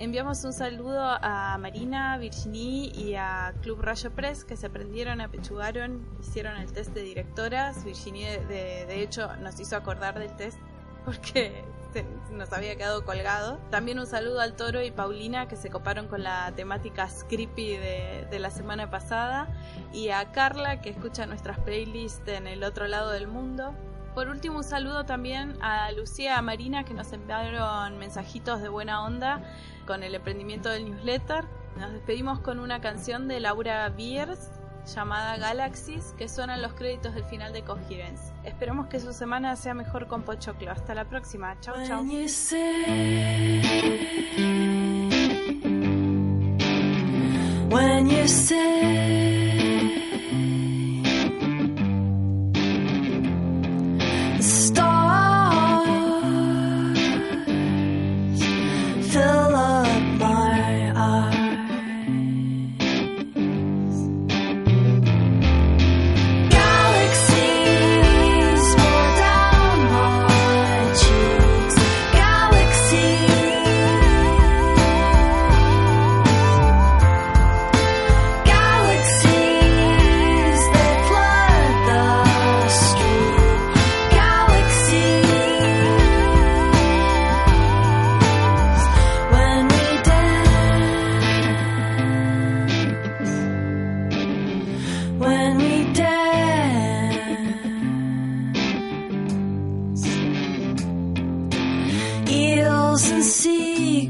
Enviamos 0.00 0.42
un 0.44 0.54
saludo 0.54 0.98
a 1.02 1.58
Marina, 1.58 2.16
Virginie 2.16 2.90
y 2.96 3.16
a 3.16 3.52
Club 3.60 3.82
Rayo 3.82 4.10
Press 4.10 4.46
que 4.46 4.56
se 4.56 4.70
prendieron, 4.70 5.20
apechugaron, 5.20 6.08
hicieron 6.18 6.56
el 6.56 6.72
test 6.72 6.94
de 6.94 7.02
directoras. 7.02 7.84
Virginie, 7.84 8.38
de, 8.46 9.02
hecho, 9.02 9.36
nos 9.42 9.60
hizo 9.60 9.76
acordar 9.76 10.18
del 10.18 10.34
test 10.36 10.58
porque 11.04 11.62
nos 12.32 12.50
había 12.54 12.76
quedado 12.76 13.04
colgado. 13.04 13.58
También 13.68 13.98
un 13.98 14.06
saludo 14.06 14.40
al 14.40 14.56
Toro 14.56 14.82
y 14.82 14.90
Paulina 14.90 15.48
que 15.48 15.56
se 15.56 15.68
coparon 15.68 16.08
con 16.08 16.22
la 16.22 16.50
temática 16.56 17.06
Scrippy 17.06 17.76
de, 17.76 18.26
de, 18.30 18.38
la 18.38 18.50
semana 18.50 18.88
pasada 18.88 19.48
y 19.92 20.08
a 20.08 20.32
Carla 20.32 20.80
que 20.80 20.88
escucha 20.88 21.26
nuestras 21.26 21.58
playlists 21.58 22.26
en 22.26 22.46
el 22.46 22.64
otro 22.64 22.88
lado 22.88 23.10
del 23.10 23.28
mundo. 23.28 23.74
Por 24.14 24.28
último, 24.28 24.58
un 24.58 24.64
saludo 24.64 25.04
también 25.04 25.56
a 25.62 25.90
Lucía 25.92 26.32
y 26.32 26.34
a 26.34 26.42
Marina 26.42 26.84
que 26.84 26.94
nos 26.94 27.12
enviaron 27.12 27.98
mensajitos 27.98 28.60
de 28.60 28.68
buena 28.68 29.04
onda 29.04 29.42
con 29.86 30.02
el 30.02 30.14
emprendimiento 30.14 30.68
del 30.68 30.84
newsletter. 30.84 31.44
Nos 31.76 31.92
despedimos 31.92 32.40
con 32.40 32.58
una 32.58 32.80
canción 32.80 33.28
de 33.28 33.40
Laura 33.40 33.88
Beers 33.90 34.50
llamada 34.94 35.36
Galaxies 35.36 36.14
que 36.18 36.28
suena 36.28 36.56
en 36.56 36.62
los 36.62 36.72
créditos 36.74 37.14
del 37.14 37.24
final 37.24 37.52
de 37.52 37.62
Coherence. 37.62 38.32
Esperemos 38.44 38.88
que 38.88 38.98
su 39.00 39.12
semana 39.12 39.54
sea 39.56 39.74
mejor 39.74 40.06
con 40.06 40.22
Pochoclo. 40.22 40.70
Hasta 40.70 40.94
la 40.94 41.04
próxima. 41.04 41.58
Chau, 41.60 41.74
chau. 41.86 42.04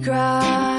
grass. 0.03 0.70